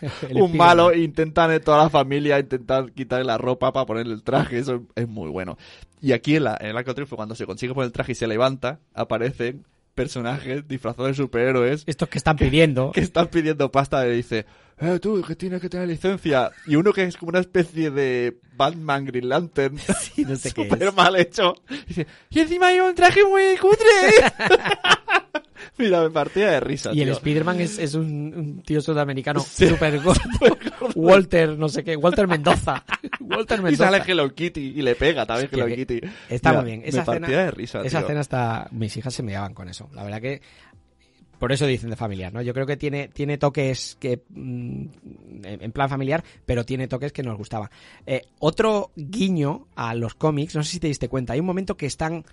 un 0.35 0.57
malo 0.57 0.95
intentan 0.95 1.51
en 1.51 1.61
toda 1.62 1.85
la 1.85 1.91
familia 1.91 2.39
intentar 2.39 2.93
quitarle 2.93 3.24
la 3.24 3.37
ropa 3.39 3.72
para 3.72 3.85
ponerle 3.85 4.14
el 4.14 4.22
traje 4.22 4.59
eso 4.59 4.85
es 4.95 5.09
muy 5.09 5.29
bueno 5.29 5.59
y 6.01 6.12
aquí 6.12 6.37
en, 6.37 6.45
la, 6.45 6.57
en 6.61 6.68
el 6.68 6.76
arco 6.76 6.95
triunfo 6.95 7.16
cuando 7.16 7.35
se 7.35 7.47
consigue 7.47 7.74
poner 7.74 7.87
el 7.87 7.93
traje 7.93 8.12
y 8.12 8.14
se 8.14 8.29
levanta 8.29 8.79
aparecen 8.95 9.64
personajes 9.99 10.67
disfrazados 10.69 11.09
de 11.09 11.15
superhéroes 11.15 11.83
Estos 11.87 12.09
que 12.09 12.19
están 12.19 12.37
pidiendo. 12.37 12.93
que 12.93 13.01
están 13.01 13.27
pidiendo 13.29 13.71
pasta 13.71 14.07
y 14.07 14.13
dice 14.17 14.47
eh 14.81 14.99
tú 15.01 15.21
que 15.27 15.35
tienes 15.35 15.61
que 15.61 15.69
tener 15.69 15.89
licencia 15.89 16.51
y 16.67 16.77
uno 16.77 16.93
que 16.93 17.03
es 17.03 17.17
como 17.17 17.31
una 17.31 17.41
especie 17.41 17.91
de 17.91 18.39
Batman 18.57 19.05
Green 19.07 19.29
Lantern 19.29 19.75
no 20.27 20.37
sé 20.37 20.53
qué 20.53 20.63
súper 20.69 20.83
es. 20.89 20.95
mal 20.95 21.17
hecho 21.17 21.53
dice 21.89 22.07
y 22.31 22.39
encima 22.41 22.69
hay 22.69 22.79
un 22.81 22.95
traje 22.95 23.25
muy 23.25 23.57
cutre 23.61 23.87
mira 25.77 26.03
me 26.03 26.11
partía 26.11 26.51
de 26.51 26.61
risa 26.61 26.91
Y 26.95 27.03
el. 27.03 27.14
Spiderman 27.14 27.61
es, 27.61 27.79
es 27.79 27.95
un, 27.95 28.33
un 28.35 28.62
tío 28.62 28.81
sudamericano 28.81 29.41
Sí. 29.41 29.69
súper 29.69 30.01
gordo. 30.01 30.21
Walter, 30.95 31.59
no 31.59 31.69
sé 31.69 31.85
qué, 31.85 31.97
Walter 31.97 32.27
Mendoza. 32.27 32.85
Walter 33.21 33.61
Y 33.61 33.62
Mendoza. 33.62 33.91
sale 33.91 34.03
Hello 34.07 34.35
Kitty 34.35 34.61
y 34.77 34.83
le 34.83 34.95
pega 34.95 35.27
también 35.27 35.49
Hello 35.53 35.66
Kitty. 35.66 36.01
Está 36.29 36.51
Mira, 36.51 36.62
muy 36.62 36.71
bien. 36.71 36.81
me 36.83 36.89
Esa 36.89 37.01
escena, 37.03 37.21
partía 37.21 37.39
de 37.45 37.51
risa, 37.51 37.81
esa 37.81 37.89
tío. 37.99 37.99
escena 38.07 38.21
hasta 38.21 38.69
mis 38.71 38.97
hijas 38.97 39.12
se 39.14 39.23
me 39.23 39.33
daban 39.33 39.55
con 39.55 39.69
eso. 39.69 39.89
La 39.95 40.03
verdad 40.05 40.21
que 40.21 40.41
por 41.39 41.53
eso 41.53 41.66
dicen 41.66 41.91
de 41.91 41.95
familiar, 41.97 42.33
¿no? 42.33 42.43
Yo 42.43 42.53
creo 42.53 42.66
que 42.66 42.77
tiene, 42.77 43.07
tiene 43.09 43.39
toques 43.39 43.97
que 44.01 44.23
mm, 44.29 44.83
en 45.45 45.62
en 45.62 45.73
plan 45.73 45.89
familiar, 45.89 46.25
pero 46.45 46.64
tiene 46.64 46.89
toques 46.89 47.12
que 47.12 47.23
nos 47.23 47.37
gustaban. 47.39 47.71
Eh, 48.07 48.23
otro 48.41 48.91
guiño 48.97 49.69
a 49.77 49.95
los 49.95 50.14
cómics, 50.14 50.57
no 50.57 50.64
sé 50.64 50.73
si 50.73 50.81
te 50.81 50.89
diste 50.89 51.09
cuenta, 51.09 51.35
hay 51.35 51.41
un 51.41 51.47
momento 51.47 51.77
que 51.77 51.87
están 51.87 52.25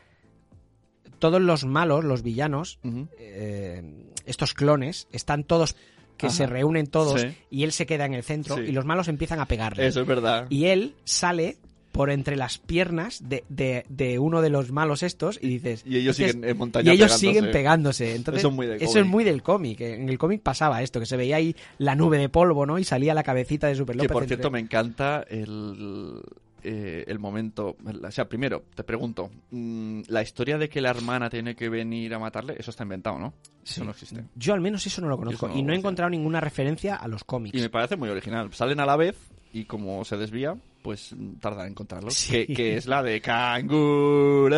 todos 1.20 1.41
los 1.41 1.66
malos, 1.66 2.03
los 2.03 2.22
villanos, 2.24 2.80
eh, 3.20 3.82
estos 4.26 4.53
clones, 4.53 5.07
están 5.11 5.43
todos 5.43 5.76
que 6.18 6.28
Ajá. 6.28 6.36
se 6.36 6.47
reúnen 6.47 6.88
todos 6.88 7.22
Sí. 7.22 7.28
y 7.49 7.63
él 7.63 7.72
se 7.74 7.86
queda 7.86 8.05
en 8.05 8.13
el 8.13 8.24
centro 8.24 8.55
Sí. 8.55 8.63
y 8.68 8.72
los 8.72 8.86
malos 8.86 9.07
empiezan 9.09 9.39
a 9.39 9.47
pegarle. 9.47 9.86
Eso 9.86 10.01
es 10.01 10.07
verdad. 10.07 10.47
Y 10.49 10.66
él 10.66 10.95
sale 11.03 11.57
por 11.91 12.09
entre 12.09 12.36
las 12.36 12.57
piernas 12.57 13.22
de, 13.28 13.43
de, 13.47 13.86
de 13.88 14.20
uno 14.20 14.41
de 14.41 14.49
los 14.49 14.70
malos 14.72 15.01
estos 15.03 15.39
y 15.41 15.47
dices... 15.47 15.84
Y 15.86 15.97
ellos 15.97 16.20
"Este 16.20 16.32
siguen 16.34 16.43
es-". 16.45 16.51
en 16.51 16.57
montaña 16.57 16.91
Y 16.91 16.95
ellos 16.95 17.07
pegándose. 17.07 17.28
siguen 17.28 17.51
pegándose. 17.51 18.16
Entonces, 18.16 18.39
Eso 18.41 18.47
es 18.49 18.53
muy 18.53 18.66
eso 18.66 18.76
es 18.84 18.89
cómic. 18.93 19.05
muy 19.07 19.24
del 19.24 19.43
cómic. 19.43 19.82
En 19.82 20.09
el 20.09 20.18
cómic 20.18 20.41
pasaba 20.41 20.82
esto, 20.82 20.99
que 20.99 21.05
se 21.05 21.16
veía 21.18 21.38
ahí 21.38 21.55
la 21.78 21.95
nube 21.95 22.18
de 22.18 22.28
polvo, 22.30 22.66
¿no? 22.66 22.80
Y 22.80 22.84
salía 22.84 23.13
la 23.13 23.24
cabecita 23.24 23.68
de 23.68 23.76
Super 23.76 23.95
Que 23.95 24.03
López. 24.03 24.11
por 24.13 24.24
entre- 24.24 24.36
cierto 24.38 24.51
me 24.51 24.59
encanta 24.59 25.26
el, 25.30 26.22
eh, 26.66 27.03
el 27.07 27.20
momento. 27.20 27.78
O 28.03 28.11
sea, 28.11 28.28
primero, 28.28 28.63
te 28.76 28.84
pregunto: 28.84 29.30
mm, 29.51 30.01
¿la 30.07 30.22
historia 30.22 30.57
de 30.57 30.68
que 30.68 30.82
la 30.82 30.89
hermana 30.89 31.30
tiene 31.30 31.55
que 31.55 31.70
venir 31.70 32.13
a 32.13 32.20
matarle? 32.20 32.55
Eso 32.57 32.72
está 32.72 32.84
inventado, 32.84 33.20
¿no? 33.20 33.34
Sí. 33.63 33.76
Eso 33.76 33.86
no 33.86 33.91
existe. 33.91 34.24
Yo 34.36 34.53
al 34.53 34.61
menos 34.61 34.86
eso 34.86 35.01
no 35.01 35.07
lo 35.09 35.18
conozco. 35.18 35.47
No 35.47 35.55
y 35.57 35.63
no 35.63 35.74
he 35.74 35.78
encontrado 35.78 36.09
ninguna 36.09 36.41
referencia 36.41 36.95
a 36.95 37.07
los 37.07 37.24
cómics. 37.24 37.57
Y 37.57 37.61
me 37.61 37.70
parece 37.70 37.95
muy 37.95 38.09
original. 38.09 38.51
Salen 38.53 38.80
a 38.80 38.86
la 38.86 38.95
vez 38.97 39.16
y 39.53 39.66
como 39.66 40.03
se 40.03 40.18
desvía, 40.18 40.55
pues 40.82 41.16
tarda 41.39 41.63
en 41.63 41.70
encontrarlo. 41.72 42.09
Sí. 42.11 42.45
Que, 42.47 42.53
que 42.53 42.78
es 42.78 42.88
la 42.88 43.01
de 43.03 43.22
canguros. 43.22 44.57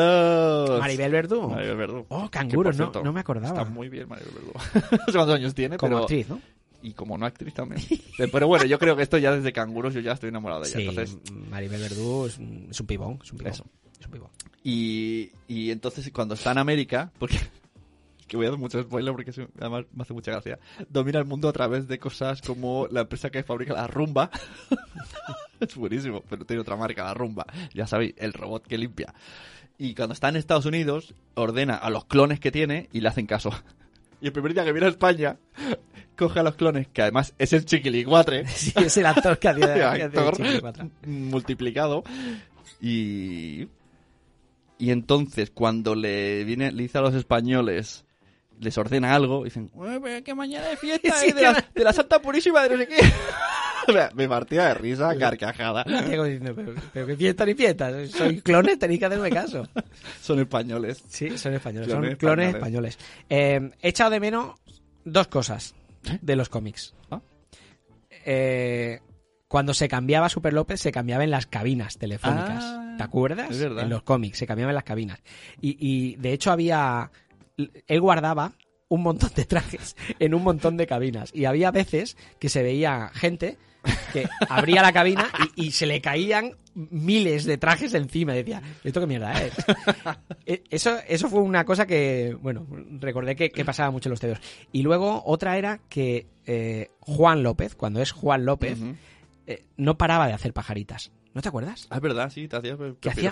Maribel 0.80 1.12
Verdú. 1.12 1.49
Maribel 1.49 1.78
Verdú. 1.78 2.05
Oh, 2.10 2.30
canguros, 2.30 2.78
no- 2.78 2.91
no 3.03 3.14
me 3.14 3.20
acordaba. 3.20 3.60
Está 3.62 3.72
muy 3.72 3.89
bien 3.89 4.08
Maribel 4.10 4.34
Verdú. 4.34 4.51
no 4.91 4.97
sé 5.05 5.12
cuántos 5.14 5.36
años 5.36 5.53
tiene, 5.53 5.78
Como 5.78 5.89
pero... 5.91 6.01
actriz, 6.03 6.30
¿no? 6.30 6.39
Y 6.82 6.93
como 6.93 7.17
no 7.17 7.25
actriz 7.25 7.53
también. 7.53 7.82
Pero 8.32 8.47
bueno, 8.47 8.65
yo 8.65 8.78
creo 8.80 8.95
que 8.95 9.03
esto 9.03 9.17
ya 9.17 9.32
desde 9.32 9.51
canguros 9.51 9.93
yo 9.93 9.99
ya 9.99 10.13
estoy 10.13 10.30
enamorado 10.30 10.61
de 10.61 10.67
ella. 10.67 10.78
Sí, 10.78 10.88
Entonces, 10.88 11.17
Maribel 11.49 11.82
Verdú 11.82 12.25
es 12.28 12.38
un, 12.38 12.67
es 12.69 12.80
un 12.80 12.88
pibón. 12.88 13.19
Es 13.23 13.32
un 13.32 13.38
pibón. 13.38 13.53
Eso. 13.53 13.65
Es 13.99 14.05
un 14.05 14.11
pibón. 14.11 14.30
Y, 14.63 15.32
y 15.47 15.71
entonces 15.71 16.09
cuando 16.11 16.36
está 16.36 16.51
en 16.51 16.59
América, 16.59 17.11
porque 17.17 17.38
que 18.28 18.38
voy 18.38 18.45
a 18.45 18.49
dar 18.49 18.59
mucho 18.59 18.82
spoiler 18.82 19.13
porque 19.13 19.32
además 19.59 19.86
me 19.93 20.03
hace 20.03 20.13
mucha 20.13 20.32
gracia, 20.32 20.59
domina 20.89 21.19
el 21.19 21.25
mundo 21.25 21.49
a 21.49 21.53
través 21.53 21.88
de 21.88 21.97
cosas 21.97 22.41
como 22.41 22.88
la 22.91 23.01
empresa 23.01 23.30
que 23.30 23.43
fabrica 23.43 23.73
la 23.73 23.88
rumba. 23.88 24.30
es 25.59 25.75
buenísimo, 25.75 26.23
pero 26.30 26.45
tiene 26.45 26.61
otra 26.61 26.75
marca, 26.75 27.03
la 27.03 27.13
rumba. 27.13 27.45
Ya 27.73 27.88
sabéis, 27.88 28.13
el 28.17 28.34
robot 28.34 28.67
que 28.67 28.78
limpia. 28.78 29.13
Y 29.78 29.93
cuando 29.93 30.13
está 30.13 30.30
en 30.30 30.36
Estados 30.36 30.65
Unidos, 30.65 31.13
ordena 31.36 31.75
a 31.75 31.89
los 31.89 32.05
clones 32.05 32.39
que 32.39 32.51
tiene 32.51 32.89
y 32.91 33.01
le 33.01 33.09
hacen 33.09 33.28
caso. 33.28 33.51
Y 34.22 34.28
el 34.28 34.32
primer 34.34 34.53
día 34.53 34.63
que 34.65 34.72
viene 34.72 34.88
a 34.88 34.89
España, 34.89 35.38
coge 36.18 36.39
a 36.39 36.43
los 36.43 36.55
clones, 36.55 36.88
que 36.88 37.01
además 37.03 37.34
es 37.38 37.53
el 37.53 37.65
chiquilicuatre. 37.65 38.45
Sí, 38.47 38.74
es 38.76 38.97
el 38.97 39.05
actor 39.05 39.38
que 39.39 39.47
hacía- 39.49 39.93
El 41.03 41.09
multiplicado. 41.09 42.03
Y. 42.82 43.68
Y 44.80 44.91
entonces, 44.91 45.49
cuando 45.51 45.95
le 45.95 46.43
viene, 46.43 46.72
le 46.72 46.84
dice 46.84 46.99
a 46.99 47.01
los 47.01 47.15
españoles, 47.15 48.05
les 48.59 48.78
ordena 48.78 49.15
algo, 49.15 49.43
dicen, 49.43 49.72
"Ué, 49.74 49.99
pero 49.99 50.24
que 50.24 50.36
mañana 50.36 50.72
es 50.72 50.80
fiesta 50.80 51.15
Sí, 51.15 51.30
eh, 51.30 51.34
de, 51.34 51.41
la, 51.41 51.65
de 51.74 51.84
la 51.84 51.93
Santa 51.93 52.20
Purísima 52.22 52.61
de 52.63 52.70
no 52.70 52.78
sé 52.78 52.88
qué. 52.88 52.97
Me 54.15 54.27
partía 54.27 54.67
de 54.67 54.73
risa, 54.75 55.15
carcajada. 55.17 55.83
Diego 56.07 56.23
diciendo, 56.25 56.53
pero, 56.55 56.73
pero 56.93 57.07
que 57.07 57.15
fiesta 57.15 57.45
ni 57.45 57.53
fiesta. 57.53 58.07
Soy 58.07 58.41
clones, 58.41 58.79
tenéis 58.79 58.99
que 58.99 59.05
hacerme 59.05 59.29
caso. 59.29 59.67
Son 60.21 60.39
españoles. 60.39 61.03
Sí, 61.07 61.38
son 61.38 61.53
españoles. 61.53 61.88
Clones 61.88 62.09
son 62.11 62.17
clones 62.17 62.55
españoles. 62.55 62.95
españoles. 62.95 63.71
Eh, 63.71 63.77
he 63.81 63.89
echado 63.89 64.11
de 64.11 64.19
menos 64.19 64.55
dos 65.05 65.27
cosas 65.27 65.75
de 66.21 66.35
los 66.35 66.49
cómics. 66.49 66.93
Ah. 67.11 67.21
Eh, 68.25 68.99
cuando 69.47 69.73
se 69.73 69.88
cambiaba 69.88 70.29
Super 70.29 70.53
López, 70.53 70.81
se 70.81 70.91
cambiaba 70.91 71.23
en 71.23 71.31
las 71.31 71.45
cabinas 71.45 71.97
telefónicas. 71.97 72.63
Ah, 72.63 72.95
¿Te 72.97 73.03
acuerdas? 73.03 73.51
es 73.51 73.59
verdad. 73.59 73.83
En 73.83 73.89
los 73.89 74.03
cómics, 74.03 74.38
se 74.38 74.47
cambiaba 74.47 74.71
en 74.71 74.75
las 74.75 74.83
cabinas. 74.83 75.19
Y, 75.61 75.77
y, 75.79 76.15
de 76.17 76.33
hecho 76.33 76.51
había... 76.51 77.11
Él 77.88 78.01
guardaba 78.01 78.53
un 78.89 79.03
montón 79.03 79.31
de 79.35 79.45
trajes 79.45 79.95
en 80.19 80.33
un 80.33 80.43
montón 80.43 80.77
de 80.77 80.88
cabinas. 80.88 81.31
Y 81.33 81.45
había 81.45 81.71
veces 81.71 82.17
que 82.39 82.49
se 82.49 82.63
veía 82.63 83.09
gente 83.13 83.57
que 84.13 84.27
abría 84.49 84.81
la 84.81 84.91
cabina 84.93 85.29
y, 85.55 85.67
y 85.67 85.71
se 85.71 85.85
le 85.85 86.01
caían 86.01 86.51
miles 86.75 87.45
de 87.45 87.57
trajes 87.57 87.93
encima. 87.93 88.33
Y 88.33 88.38
decía, 88.38 88.61
¿esto 88.83 88.99
qué 88.99 89.07
mierda 89.07 89.33
es? 89.43 89.53
Eh, 90.45 90.63
Eso, 90.69 90.97
eso 91.07 91.27
fue 91.29 91.41
una 91.41 91.65
cosa 91.65 91.85
que, 91.85 92.35
bueno, 92.41 92.65
recordé 92.99 93.35
que, 93.35 93.49
que 93.49 93.65
pasaba 93.65 93.91
mucho 93.91 94.09
en 94.09 94.11
los 94.11 94.19
tebeos. 94.19 94.39
Y 94.71 94.83
luego 94.83 95.23
otra 95.25 95.57
era 95.57 95.79
que 95.89 96.27
eh, 96.45 96.89
Juan 96.99 97.43
López, 97.43 97.75
cuando 97.75 98.01
es 98.01 98.11
Juan 98.11 98.45
López, 98.45 98.77
eh, 99.47 99.65
no 99.77 99.97
paraba 99.97 100.27
de 100.27 100.33
hacer 100.33 100.53
pajaritas. 100.53 101.11
¿No 101.33 101.41
te 101.41 101.49
acuerdas? 101.49 101.85
Ah, 101.91 101.97
es 101.97 102.01
verdad, 102.01 102.31
sí, 102.31 102.47
te 102.47 102.55
hacías 102.55 102.77
Que 102.99 103.09
hacía-. 103.09 103.29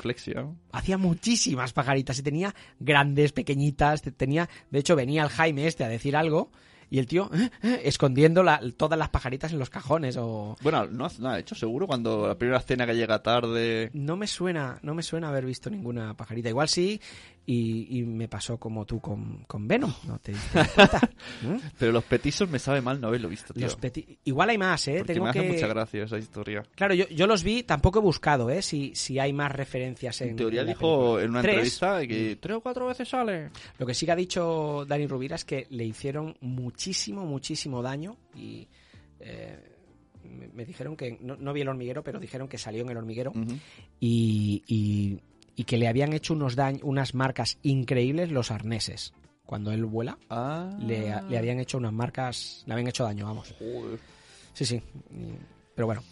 Hacía 0.71 0.97
muchísimas 0.99 1.73
pajaritas 1.73 2.19
y 2.19 2.23
tenía 2.23 2.53
grandes, 2.79 3.31
pequeñitas, 3.31 4.03
te- 4.03 4.11
tenía, 4.11 4.47
de 4.69 4.77
hecho 4.79 4.95
venía 4.95 5.23
el 5.23 5.29
Jaime 5.29 5.65
este 5.65 5.83
a 5.83 5.87
decir 5.87 6.15
algo 6.15 6.51
y 6.89 6.99
el 6.99 7.07
tío 7.07 7.29
eh, 7.33 7.49
eh, 7.63 7.81
escondiendo 7.85 8.43
la- 8.43 8.61
todas 8.77 8.97
las 8.99 9.09
pajaritas 9.09 9.51
en 9.51 9.59
los 9.59 9.69
cajones 9.69 10.17
o 10.17 10.55
Bueno, 10.61 10.85
no 10.87 11.05
hace 11.05 11.21
nada 11.21 11.39
hecho, 11.39 11.55
seguro, 11.55 11.87
cuando 11.87 12.27
la 12.27 12.35
primera 12.37 12.59
escena 12.59 12.85
que 12.85 12.95
llega 12.95 13.21
tarde... 13.23 13.89
no 13.93 14.15
me 14.17 14.27
suena, 14.27 14.79
no 14.81 14.93
me 14.93 15.03
suena 15.03 15.29
haber 15.29 15.45
visto 15.45 15.69
ninguna 15.69 16.13
pajarita. 16.15 16.49
Igual 16.49 16.69
sí 16.69 17.01
y, 17.47 17.99
y 17.99 18.03
me 18.03 18.27
pasó 18.27 18.57
como 18.57 18.85
tú 18.85 18.99
con, 18.99 19.43
con 19.45 19.67
Venom, 19.67 19.93
¿no 20.07 20.17
te 20.19 20.31
diste 20.31 20.59
cuenta? 20.75 21.09
¿Mm? 21.43 21.57
Pero 21.77 21.91
los 21.91 22.03
petisos 22.03 22.49
me 22.49 22.57
sabe 22.59 22.81
mal 22.81 22.99
no 22.99 23.07
haberlo 23.07 23.29
visto, 23.29 23.53
tío. 23.53 23.63
Los 23.65 23.79
peti- 23.79 24.17
Igual 24.23 24.49
hay 24.49 24.57
más, 24.57 24.87
¿eh? 24.87 24.95
Porque 24.99 25.13
Tengo 25.13 25.25
me 25.25 25.29
hace 25.29 25.41
que... 25.41 25.51
mucha 25.53 25.67
gracia 25.67 26.03
esa 26.05 26.17
historia. 26.17 26.63
Claro, 26.75 26.93
yo, 26.95 27.07
yo 27.09 27.27
los 27.27 27.43
vi, 27.43 27.63
tampoco 27.63 27.99
he 27.99 28.01
buscado, 28.01 28.49
¿eh? 28.49 28.61
Si, 28.61 28.95
si 28.95 29.19
hay 29.19 29.31
más 29.33 29.51
referencias 29.51 30.19
en. 30.21 30.29
En 30.29 30.35
teoría 30.37 30.61
en 30.61 30.67
dijo 30.67 31.19
en 31.19 31.29
una 31.29 31.41
Tres. 31.41 31.53
entrevista 31.53 32.07
que 32.07 32.35
tres 32.37 32.57
o 32.57 32.61
cuatro 32.61 32.87
veces 32.87 33.07
sale. 33.07 33.51
Lo 33.77 33.85
que 33.85 33.93
sí 33.93 34.05
que 34.05 34.11
ha 34.11 34.15
dicho 34.15 34.83
Dani 34.87 35.05
Rubira 35.07 35.35
es 35.35 35.45
que 35.45 35.67
le 35.69 35.85
hicieron 35.85 36.35
muchísimo, 36.41 37.25
muchísimo 37.25 37.81
daño 37.83 38.17
y. 38.35 38.67
eh, 39.19 39.59
me, 40.23 40.47
me 40.47 40.65
dijeron 40.65 40.95
que. 40.97 41.19
No, 41.21 41.35
no 41.35 41.53
vi 41.53 41.61
el 41.61 41.67
hormiguero, 41.69 42.03
pero 42.03 42.19
dijeron 42.19 42.47
que 42.47 42.57
salió 42.57 42.81
en 42.81 42.89
el 42.89 42.97
hormiguero 42.97 43.31
y, 43.99 44.63
y, 44.67 45.19
y 45.55 45.63
que 45.65 45.77
le 45.77 45.87
habían 45.87 46.13
hecho 46.13 46.33
unos 46.33 46.57
dañ- 46.57 46.79
unas 46.83 47.13
marcas 47.15 47.57
increíbles 47.63 48.31
los 48.31 48.51
arneses. 48.51 49.13
Cuando 49.45 49.71
él 49.71 49.85
vuela, 49.85 50.17
Ah. 50.29 50.75
le, 50.79 51.13
le 51.29 51.37
habían 51.37 51.59
hecho 51.59 51.77
unas 51.77 51.93
marcas. 51.93 52.63
Le 52.65 52.73
habían 52.73 52.87
hecho 52.87 53.03
daño, 53.03 53.25
vamos. 53.25 53.53
Sí, 54.53 54.65
sí. 54.65 54.81
Pero 55.75 55.85
bueno. 55.85 56.03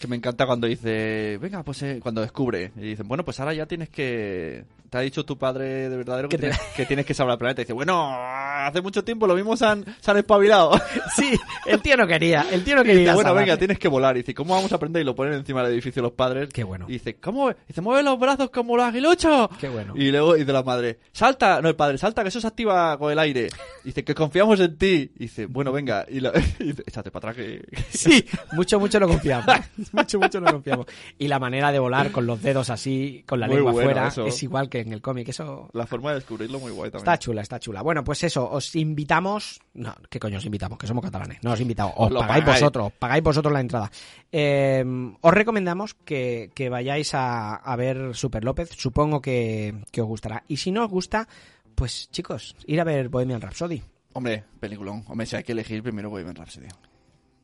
Que 0.00 0.06
me 0.06 0.16
encanta 0.16 0.46
cuando 0.46 0.66
dice, 0.68 1.38
venga, 1.40 1.62
pues 1.64 1.82
eh, 1.82 1.98
cuando 2.02 2.20
descubre. 2.22 2.70
Y 2.76 2.80
dicen, 2.80 3.06
bueno, 3.08 3.24
pues 3.24 3.40
ahora 3.40 3.52
ya 3.52 3.66
tienes 3.66 3.88
que. 3.90 4.64
Te 4.90 4.98
ha 4.98 5.00
dicho 5.02 5.24
tu 5.24 5.36
padre 5.36 5.88
de 5.90 5.96
verdadero 5.96 6.28
que, 6.28 6.36
te- 6.38 6.48
tienes, 6.48 6.58
que 6.76 6.86
tienes 6.86 7.04
que 7.06 7.12
salvar 7.14 7.34
el 7.34 7.38
planeta. 7.38 7.60
Y 7.60 7.64
dice, 7.64 7.72
bueno, 7.74 8.08
hace 8.10 8.80
mucho 8.80 9.04
tiempo 9.04 9.26
lo 9.26 9.34
mismo 9.34 9.56
se 9.56 9.66
han, 9.66 9.84
se 10.00 10.10
han 10.10 10.16
espabilado. 10.16 10.70
Sí, 11.16 11.36
el 11.66 11.80
tío 11.80 11.96
no 11.96 12.06
quería, 12.06 12.46
el 12.52 12.62
tío 12.64 12.76
no 12.76 12.82
Y 12.82 12.84
dice, 12.84 12.96
quería. 12.98 13.14
bueno, 13.14 13.34
venga, 13.34 13.56
tienes 13.56 13.78
que 13.78 13.88
volar. 13.88 14.16
Y 14.16 14.20
dice, 14.20 14.34
¿cómo 14.34 14.54
vamos 14.54 14.70
a 14.72 14.76
aprender? 14.76 15.02
Y 15.02 15.04
lo 15.04 15.14
ponen 15.14 15.34
encima 15.34 15.62
del 15.64 15.72
edificio 15.72 16.00
los 16.02 16.12
padres. 16.12 16.48
Qué 16.52 16.62
bueno. 16.64 16.84
Y 16.88 16.92
dice, 16.92 17.16
¿cómo? 17.16 17.50
Y 17.50 17.54
dice, 17.66 17.80
mueve 17.80 18.02
los 18.02 18.18
brazos 18.20 18.50
como 18.50 18.76
los 18.76 18.86
aguiluchos. 18.86 19.48
Qué 19.60 19.68
bueno. 19.68 19.94
Y 19.96 20.10
luego 20.10 20.34
dice 20.34 20.52
la 20.52 20.62
madre, 20.62 20.98
salta, 21.12 21.60
no 21.60 21.68
el 21.68 21.76
padre, 21.76 21.98
salta, 21.98 22.22
que 22.22 22.28
eso 22.28 22.40
se 22.40 22.46
activa 22.46 22.96
con 22.98 23.10
el 23.10 23.18
aire. 23.18 23.48
Y 23.84 23.88
dice, 23.88 24.04
que 24.04 24.14
confiamos 24.14 24.60
en 24.60 24.76
ti. 24.78 25.10
Y 25.16 25.24
dice, 25.24 25.46
bueno, 25.46 25.72
venga. 25.72 26.04
Y, 26.08 26.20
la- 26.20 26.32
y 26.60 26.64
dice, 26.64 26.82
échate 26.86 27.10
para 27.10 27.30
atrás 27.30 27.36
que... 27.44 27.62
Sí, 27.90 28.24
mucho, 28.52 28.78
mucho 28.78 29.00
lo 29.00 29.08
confiamos. 29.08 29.46
mucho, 29.92 30.18
mucho 30.20 30.40
lo 30.40 30.52
confiamos. 30.52 30.86
Y 31.18 31.26
la 31.28 31.38
manera 31.38 31.72
de 31.72 31.78
volar 31.80 32.10
con 32.12 32.26
los 32.26 32.40
dedos 32.42 32.70
así, 32.70 33.24
con 33.26 33.40
la 33.40 33.46
Muy 33.46 33.56
lengua 33.56 33.72
bueno 33.72 33.86
fuera, 33.90 34.08
eso. 34.08 34.26
es 34.26 34.40
igual 34.42 34.68
que 34.68 34.77
en 34.80 34.92
el 34.92 35.00
cómic. 35.02 35.28
Eso 35.28 35.68
La 35.72 35.86
forma 35.86 36.10
de 36.10 36.16
descubrirlo 36.16 36.58
muy 36.60 36.70
guay 36.72 36.90
también. 36.90 37.04
está 37.12 37.18
chula, 37.18 37.42
está 37.42 37.58
chula. 37.58 37.82
Bueno, 37.82 38.04
pues 38.04 38.22
eso, 38.24 38.48
os 38.50 38.74
invitamos. 38.76 39.60
No, 39.74 39.94
¿qué 40.10 40.18
coño 40.18 40.38
os 40.38 40.44
invitamos? 40.44 40.78
Que 40.78 40.86
somos 40.86 41.04
catalanes. 41.04 41.38
No 41.42 41.52
os 41.52 41.60
invitamos. 41.60 41.94
Os 41.96 42.06
Os 42.06 42.12
lo 42.12 42.20
pagáis 42.20 42.44
pagáis. 42.44 42.60
vosotros, 42.62 42.92
pagáis 42.98 43.22
vosotros 43.22 43.52
la 43.52 43.60
entrada. 43.60 43.90
Eh, 44.32 44.84
os 45.20 45.34
recomendamos 45.34 45.94
que, 45.94 46.50
que 46.54 46.68
vayáis 46.68 47.14
a, 47.14 47.56
a 47.56 47.76
ver 47.76 48.14
Super 48.14 48.44
López. 48.44 48.70
Supongo 48.76 49.20
que, 49.20 49.74
que 49.90 50.00
os 50.00 50.06
gustará. 50.08 50.44
Y 50.48 50.56
si 50.58 50.70
no 50.72 50.84
os 50.84 50.90
gusta, 50.90 51.28
pues 51.74 52.10
chicos, 52.10 52.56
ir 52.66 52.80
a 52.80 52.84
ver 52.84 53.08
Bohemian 53.08 53.40
Rhapsody. 53.40 53.82
Hombre, 54.14 54.44
peliculón. 54.58 55.04
Hombre, 55.06 55.26
si 55.26 55.36
hay 55.36 55.44
que 55.44 55.52
elegir, 55.52 55.82
primero 55.82 56.10
Bohemian 56.10 56.34
Rhapsody. 56.34 56.66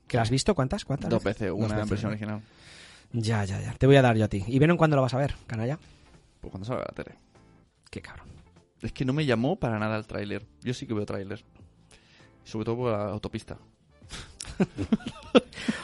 ¿Que 0.09 0.17
la 0.17 0.23
has 0.25 0.31
visto? 0.31 0.55
¿Cuántas? 0.55 0.85
¿Cuántas? 0.85 1.09
Dos 1.09 1.23
veces, 1.23 1.51
una 1.51 1.69
veces, 1.69 1.91
versión 1.91 2.11
original. 2.11 2.41
Ya, 3.13 3.45
ya, 3.45 3.61
ya. 3.61 3.73
Te 3.75 3.87
voy 3.87 3.97
a 3.97 4.03
dar 4.03 4.17
yo 4.17 4.25
a 4.25 4.29
ti. 4.29 4.43
¿Y 4.49 4.59
Venom 4.59 4.77
cuándo 4.77 4.97
lo 4.97 5.03
vas 5.03 5.15
a 5.15 5.19
ver, 5.19 5.35
canalla? 5.47 5.79
Pues 6.45 6.51
cuando 6.53 6.67
salga 6.67 6.85
la 6.89 6.95
tele. 7.05 7.17
Qué 7.91 8.01
cabrón. 8.01 8.29
Es 8.83 8.93
que 8.93 9.05
no 9.05 9.13
me 9.15 9.25
llamó 9.25 9.57
para 9.57 9.79
nada 9.79 9.97
el 9.97 10.07
tráiler. 10.07 10.45
Yo 10.63 10.75
sí 10.75 10.87
que 10.87 10.93
veo 10.95 11.07
tráiler. 11.07 11.43
Sobre 12.45 12.65
todo 12.67 12.77
por 12.77 12.93
la 12.93 13.05
autopista. 13.11 13.57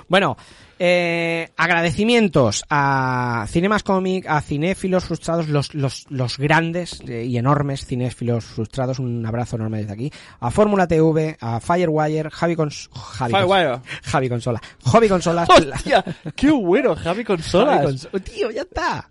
Bueno, 0.08 0.36
eh, 0.78 1.50
agradecimientos 1.56 2.64
a 2.68 3.46
Cinemas 3.48 3.84
Comic, 3.84 4.26
a 4.26 4.40
cinéfilos 4.40 5.04
frustrados, 5.04 5.48
los, 5.48 5.72
los, 5.74 6.06
los 6.11 6.36
grandes 6.36 7.00
y 7.06 7.36
enormes 7.36 7.86
cinéfilos 7.86 8.44
frustrados. 8.44 8.98
Un 8.98 9.24
abrazo 9.24 9.54
enorme 9.56 9.78
desde 9.78 9.92
aquí. 9.92 10.12
A 10.40 10.50
Fórmula 10.50 10.88
TV, 10.88 11.36
a 11.40 11.61
Firewire, 11.61 12.28
Javi 12.30 12.56
Cons... 12.56 12.90
Javi, 12.92 13.32
Cons- 13.32 13.38
Firewire. 13.40 13.80
Javi 14.02 14.28
Consola. 14.28 14.61
Consolas. 15.08 15.48
¡Hostia! 15.76 16.04
¡Qué 16.34 16.50
bueno! 16.50 16.96
Javi 16.96 17.24
Consolas. 17.24 17.80
Javi 17.82 17.96
Cons- 17.98 18.24
Tío, 18.24 18.50
ya 18.50 18.62
está. 18.62 19.08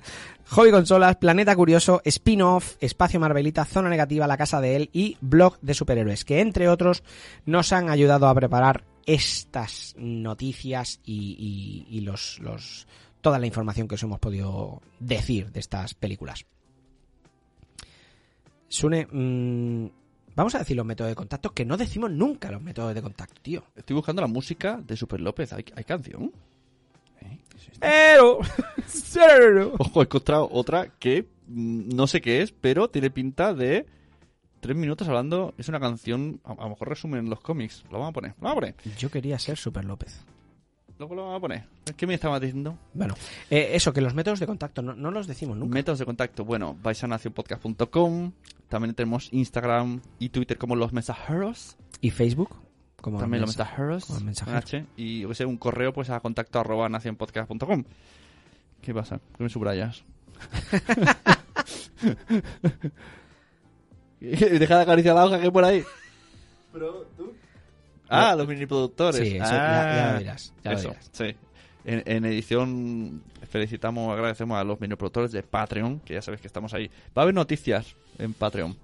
Hobby 0.52 0.72
Consolas, 0.72 1.18
Planeta 1.18 1.56
Curioso, 1.56 2.02
Spin-off, 2.04 2.76
Espacio 2.80 3.20
Marvelita, 3.20 3.66
Zona 3.66 3.88
Negativa, 3.90 4.26
La 4.28 4.38
Casa 4.38 4.60
de 4.60 4.76
Él 4.76 4.90
y 4.94 5.16
Blog 5.22 5.60
de 5.62 5.74
Superhéroes, 5.76 6.26
que 6.26 6.40
entre 6.42 6.70
otros 6.70 7.04
nos 7.46 7.72
han 7.72 7.90
ayudado 7.90 8.28
a 8.28 8.34
preparar 8.34 8.84
estas 9.06 9.94
noticias 9.98 11.02
y, 11.06 11.86
y- 11.90 12.02
los, 12.02 12.40
los, 12.40 12.88
toda 13.22 13.38
la 13.40 13.46
información 13.48 13.88
que 13.88 13.96
os 13.96 14.04
hemos 14.04 14.20
podido 14.20 14.82
decir 15.00 15.52
de 15.52 15.60
estas 15.60 15.94
películas. 15.94 16.46
Sune, 18.68 19.08
mm, 19.12 19.90
vamos 20.36 20.56
a 20.56 20.60
decir 20.60 20.78
los 20.78 20.86
métodos 20.86 21.12
de 21.12 21.16
contacto, 21.16 21.52
que 21.54 21.66
no 21.66 21.78
decimos 21.78 22.12
nunca 22.12 22.52
los 22.52 22.62
métodos 22.62 22.94
de 22.96 23.02
contacto, 23.02 23.40
tío. 23.42 23.64
Estoy 23.76 23.96
buscando 23.96 24.22
la 24.22 24.28
música 24.28 24.80
de 24.84 24.96
Super 24.96 25.22
López. 25.22 25.54
¿Hay, 25.54 25.66
hay 25.76 25.84
canción? 25.84 26.32
Pero... 27.80 28.40
Ojo, 29.78 30.02
he 30.02 30.04
encontrado 30.04 30.50
otra 30.52 30.90
que 31.00 31.28
no 31.48 32.08
sé 32.08 32.22
qué 32.22 32.42
es, 32.42 32.52
pero 32.52 32.90
tiene 32.90 33.10
pinta 33.10 33.54
de 33.54 33.86
tres 34.60 34.76
minutos 34.76 35.08
hablando. 35.08 35.54
Es 35.58 35.68
una 35.68 35.80
canción, 35.80 36.40
a, 36.44 36.54
a 36.54 36.64
lo 36.64 36.70
mejor 36.70 36.90
resumen 36.90 37.30
los 37.30 37.42
cómics. 37.42 37.84
Lo 37.92 38.00
vamos 38.00 38.10
a 38.10 38.14
poner. 38.14 38.32
Lo 38.40 38.44
vamos 38.44 38.58
a 38.58 38.60
poner. 38.60 38.76
Yo 38.98 39.10
quería 39.10 39.40
ser 39.40 39.58
Super 39.58 39.86
López. 39.86 40.26
Luego 41.00 41.16
lo 41.16 41.24
vamos 41.24 41.38
a 41.38 41.42
poner. 41.42 41.64
¿Qué 41.96 42.06
me 42.06 42.14
estabas 42.14 42.42
diciendo? 42.42 42.78
Bueno, 42.94 43.16
eh, 43.50 43.70
eso, 43.74 43.94
que 43.94 44.02
los 44.02 44.14
métodos 44.14 44.40
de 44.40 44.46
contacto 44.46 44.82
no, 44.82 44.94
no 44.94 45.12
los 45.12 45.28
decimos 45.28 45.58
nunca. 45.58 45.74
Métodos 45.74 46.00
de 46.00 46.06
contacto. 46.06 46.44
Bueno, 46.44 46.78
vais 46.84 47.02
a 47.04 47.08
nacionpodcast.com. 47.08 48.34
También 48.68 48.94
tenemos 48.94 49.30
Instagram 49.32 50.02
y 50.20 50.30
Twitter 50.30 50.58
como 50.58 50.76
los 50.76 50.92
mensajeros. 50.92 51.78
¿Y 52.02 52.12
Facebook? 52.12 52.69
Como 53.02 53.20
También 53.20 53.42
mensa- 53.44 53.60
mensajeros. 53.64 54.06
como 54.06 54.20
mensajeros. 54.22 54.64
H. 54.64 54.86
Y 54.98 55.22
yo 55.22 55.30
que 55.30 55.36
sé, 55.36 55.46
un 55.46 55.58
correo 55.58 55.94
pues 55.94 56.10
a 56.10 56.20
contacto 56.20 56.60
arroba 56.60 56.90
nacionpodcast.com. 56.90 57.84
¿Qué 58.82 58.94
pasa? 58.94 59.20
¿Qué 59.38 59.44
me 59.44 59.50
subrayas? 59.50 60.04
Deja 64.20 64.76
de 64.78 64.82
acariciar 64.84 65.16
la 65.16 65.26
hoja 65.26 65.38
que 65.40 65.46
hay 65.46 65.52
por 65.52 65.64
ahí. 65.64 65.84
Ah, 68.10 68.36
los 68.36 68.48
mini 68.48 68.66
productores. 68.66 69.22
Sí, 69.28 69.36
eso 69.38 69.46
ah, 69.46 69.50
ya- 69.50 69.96
ya 69.96 70.12
lo 70.14 70.20
dirás, 70.20 70.54
ya 70.64 70.72
lo 70.72 70.78
eso, 70.78 70.88
dirás. 70.90 71.10
sí. 71.14 71.36
En, 71.86 72.04
en 72.06 72.26
edición 72.26 73.24
felicitamos, 73.50 74.12
agradecemos 74.14 74.58
a 74.60 74.64
los 74.64 74.80
mini 74.82 74.96
productores 74.96 75.32
de 75.32 75.42
Patreon, 75.44 76.00
que 76.02 76.16
ya 76.16 76.22
sabéis 76.22 76.42
que 76.42 76.48
estamos 76.48 76.74
ahí. 76.74 76.88
Va 77.18 77.22
a 77.22 77.24
haber 77.24 77.34
noticias 77.36 77.96
en 78.18 78.34
Patreon. 78.34 78.76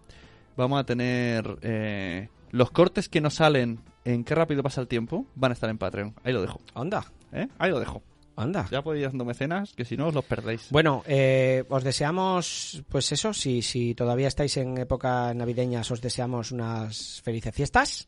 Vamos 0.56 0.80
a 0.80 0.86
tener 0.86 1.58
eh, 1.62 2.30
los 2.52 2.72
cortes 2.72 3.10
que 3.10 3.20
nos 3.20 3.34
salen 3.36 3.80
en 4.06 4.24
qué 4.24 4.36
rápido 4.36 4.64
pasa 4.64 4.80
el 4.82 4.88
tiempo, 4.88 5.26
van 5.36 5.52
a 5.52 5.54
estar 5.54 5.70
en 5.70 5.78
Patreon. 5.78 6.14
Ahí 6.24 6.32
lo 6.32 6.42
dejo. 6.42 6.62
Anda. 6.74 7.06
¿Eh? 7.34 7.48
Ahí 7.58 7.72
lo 7.72 7.80
dejo. 7.80 8.02
Anda. 8.38 8.68
Ya 8.70 8.82
podéis 8.82 9.02
ir 9.02 9.08
haciendo 9.08 9.26
mecenas, 9.26 9.74
que 9.74 9.86
si 9.86 9.96
no 9.98 10.08
os 10.08 10.14
los 10.14 10.26
perdéis. 10.26 10.68
Bueno, 10.70 11.04
eh, 11.08 11.64
os 11.70 11.84
deseamos, 11.84 12.84
pues 12.90 13.12
eso, 13.12 13.34
si, 13.34 13.62
si 13.62 13.96
todavía 13.96 14.28
estáis 14.28 14.58
en 14.58 14.78
época 14.78 15.34
navideñas, 15.34 15.90
os 15.92 16.02
deseamos 16.02 16.52
unas 16.52 17.22
felices 17.24 17.56
fiestas 17.56 18.08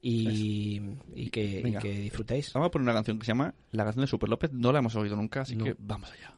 y, 0.00 0.80
y 1.14 1.28
que, 1.30 1.44
y 1.44 1.62
Venga. 1.62 1.80
que 1.80 1.92
disfrutéis. 1.92 2.52
Vamos 2.54 2.68
a 2.68 2.70
poner 2.70 2.84
una 2.84 2.94
canción 2.94 3.18
que 3.18 3.26
se 3.26 3.30
llama 3.32 3.54
La 3.72 3.84
canción 3.84 4.02
de 4.04 4.08
Super 4.08 4.28
López. 4.30 4.50
No 4.52 4.72
la 4.72 4.78
hemos 4.78 4.94
oído 4.96 5.16
nunca, 5.16 5.42
así 5.42 5.54
No. 5.54 5.64
que 5.64 5.76
vamos 5.78 6.10
allá. 6.10 6.34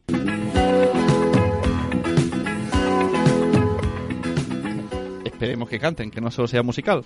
Esperemos 5.24 5.68
que 5.68 5.78
canten, 5.78 6.10
que 6.10 6.20
no 6.20 6.30
solo 6.30 6.48
sea 6.48 6.62
musical. 6.62 7.04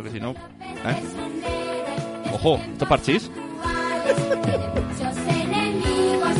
Porque 0.00 0.16
si 0.16 0.20
no... 0.20 0.30
¿eh? 0.30 0.96
Ojo, 2.32 2.58
¿esto 2.72 2.84
es 2.84 2.88
parchís? 2.88 3.30
muchos 4.90 5.14
enemigos, 5.28 6.34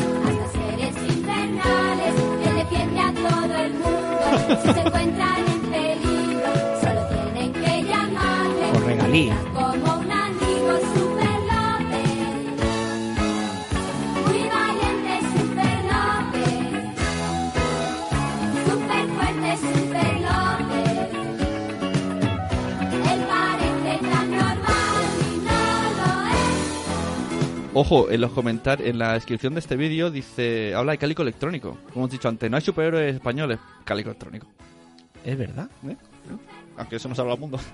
Ojo, 27.73 28.11
en 28.11 28.19
los 28.19 28.31
comentarios, 28.31 28.89
en 28.89 28.99
la 28.99 29.13
descripción 29.13 29.53
de 29.53 29.61
este 29.61 29.77
vídeo 29.77 30.11
dice... 30.11 30.75
Habla 30.75 30.91
de 30.91 30.97
cálico 30.97 31.21
electrónico. 31.21 31.77
Como 31.93 32.05
hemos 32.05 32.11
dicho 32.11 32.27
antes, 32.27 32.51
no 32.51 32.57
hay 32.57 32.61
superhéroes 32.61 33.15
españoles. 33.15 33.59
Cálico 33.85 34.09
electrónico. 34.09 34.47
Es 35.23 35.37
verdad. 35.37 35.69
¿Eh? 35.87 35.95
Aunque 36.75 36.97
eso 36.97 37.07
no 37.07 37.15
salva 37.15 37.31
al 37.33 37.39
mundo. 37.39 37.57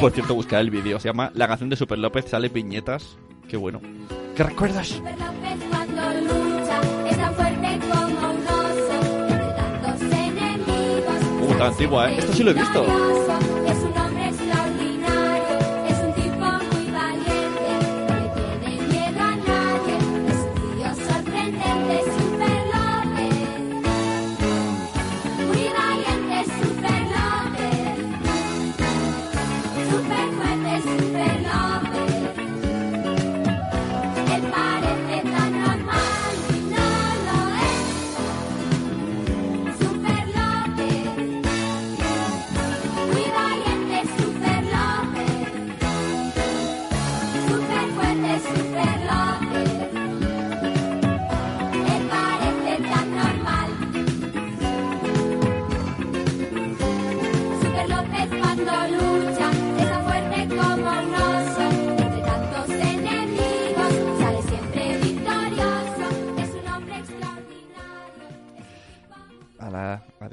Por 0.00 0.12
cierto, 0.12 0.34
buscar 0.34 0.62
el 0.62 0.70
vídeo. 0.70 0.98
Se 0.98 1.08
llama 1.08 1.30
La 1.34 1.46
canción 1.46 1.68
de 1.68 1.76
Super 1.76 1.98
López. 1.98 2.24
Sale 2.26 2.48
piñetas. 2.48 3.18
Qué 3.46 3.58
bueno. 3.58 3.82
¿Qué 4.34 4.44
recuerdas? 4.44 4.88
Super 4.88 5.18
López 5.18 5.58
cuando 5.68 6.02
lucha 6.20 6.80
es 7.10 7.18
tan 7.18 7.34
fuerte 7.34 7.80
como 7.80 8.30
un 8.30 8.46
oso 8.46 8.94
entre 9.28 9.52
tantos 9.52 10.00
enemigos. 10.00 11.22
Uh, 11.42 11.48
tan 11.58 11.66
antigua, 11.66 12.10
¿eh? 12.10 12.16
Esto 12.18 12.32
sí 12.32 12.42
lo 12.42 12.52
he 12.52 12.54
visto. 12.54 13.53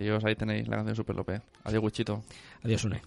Adiós, 0.02 0.26
ahí 0.26 0.36
tenéis 0.36 0.68
la 0.68 0.78
canción 0.78 0.96
Super 0.96 1.16
López. 1.16 1.42
Adiós, 1.64 1.84
Wichito. 1.84 2.24
Adiós, 2.64 2.84
Une. 2.86 3.02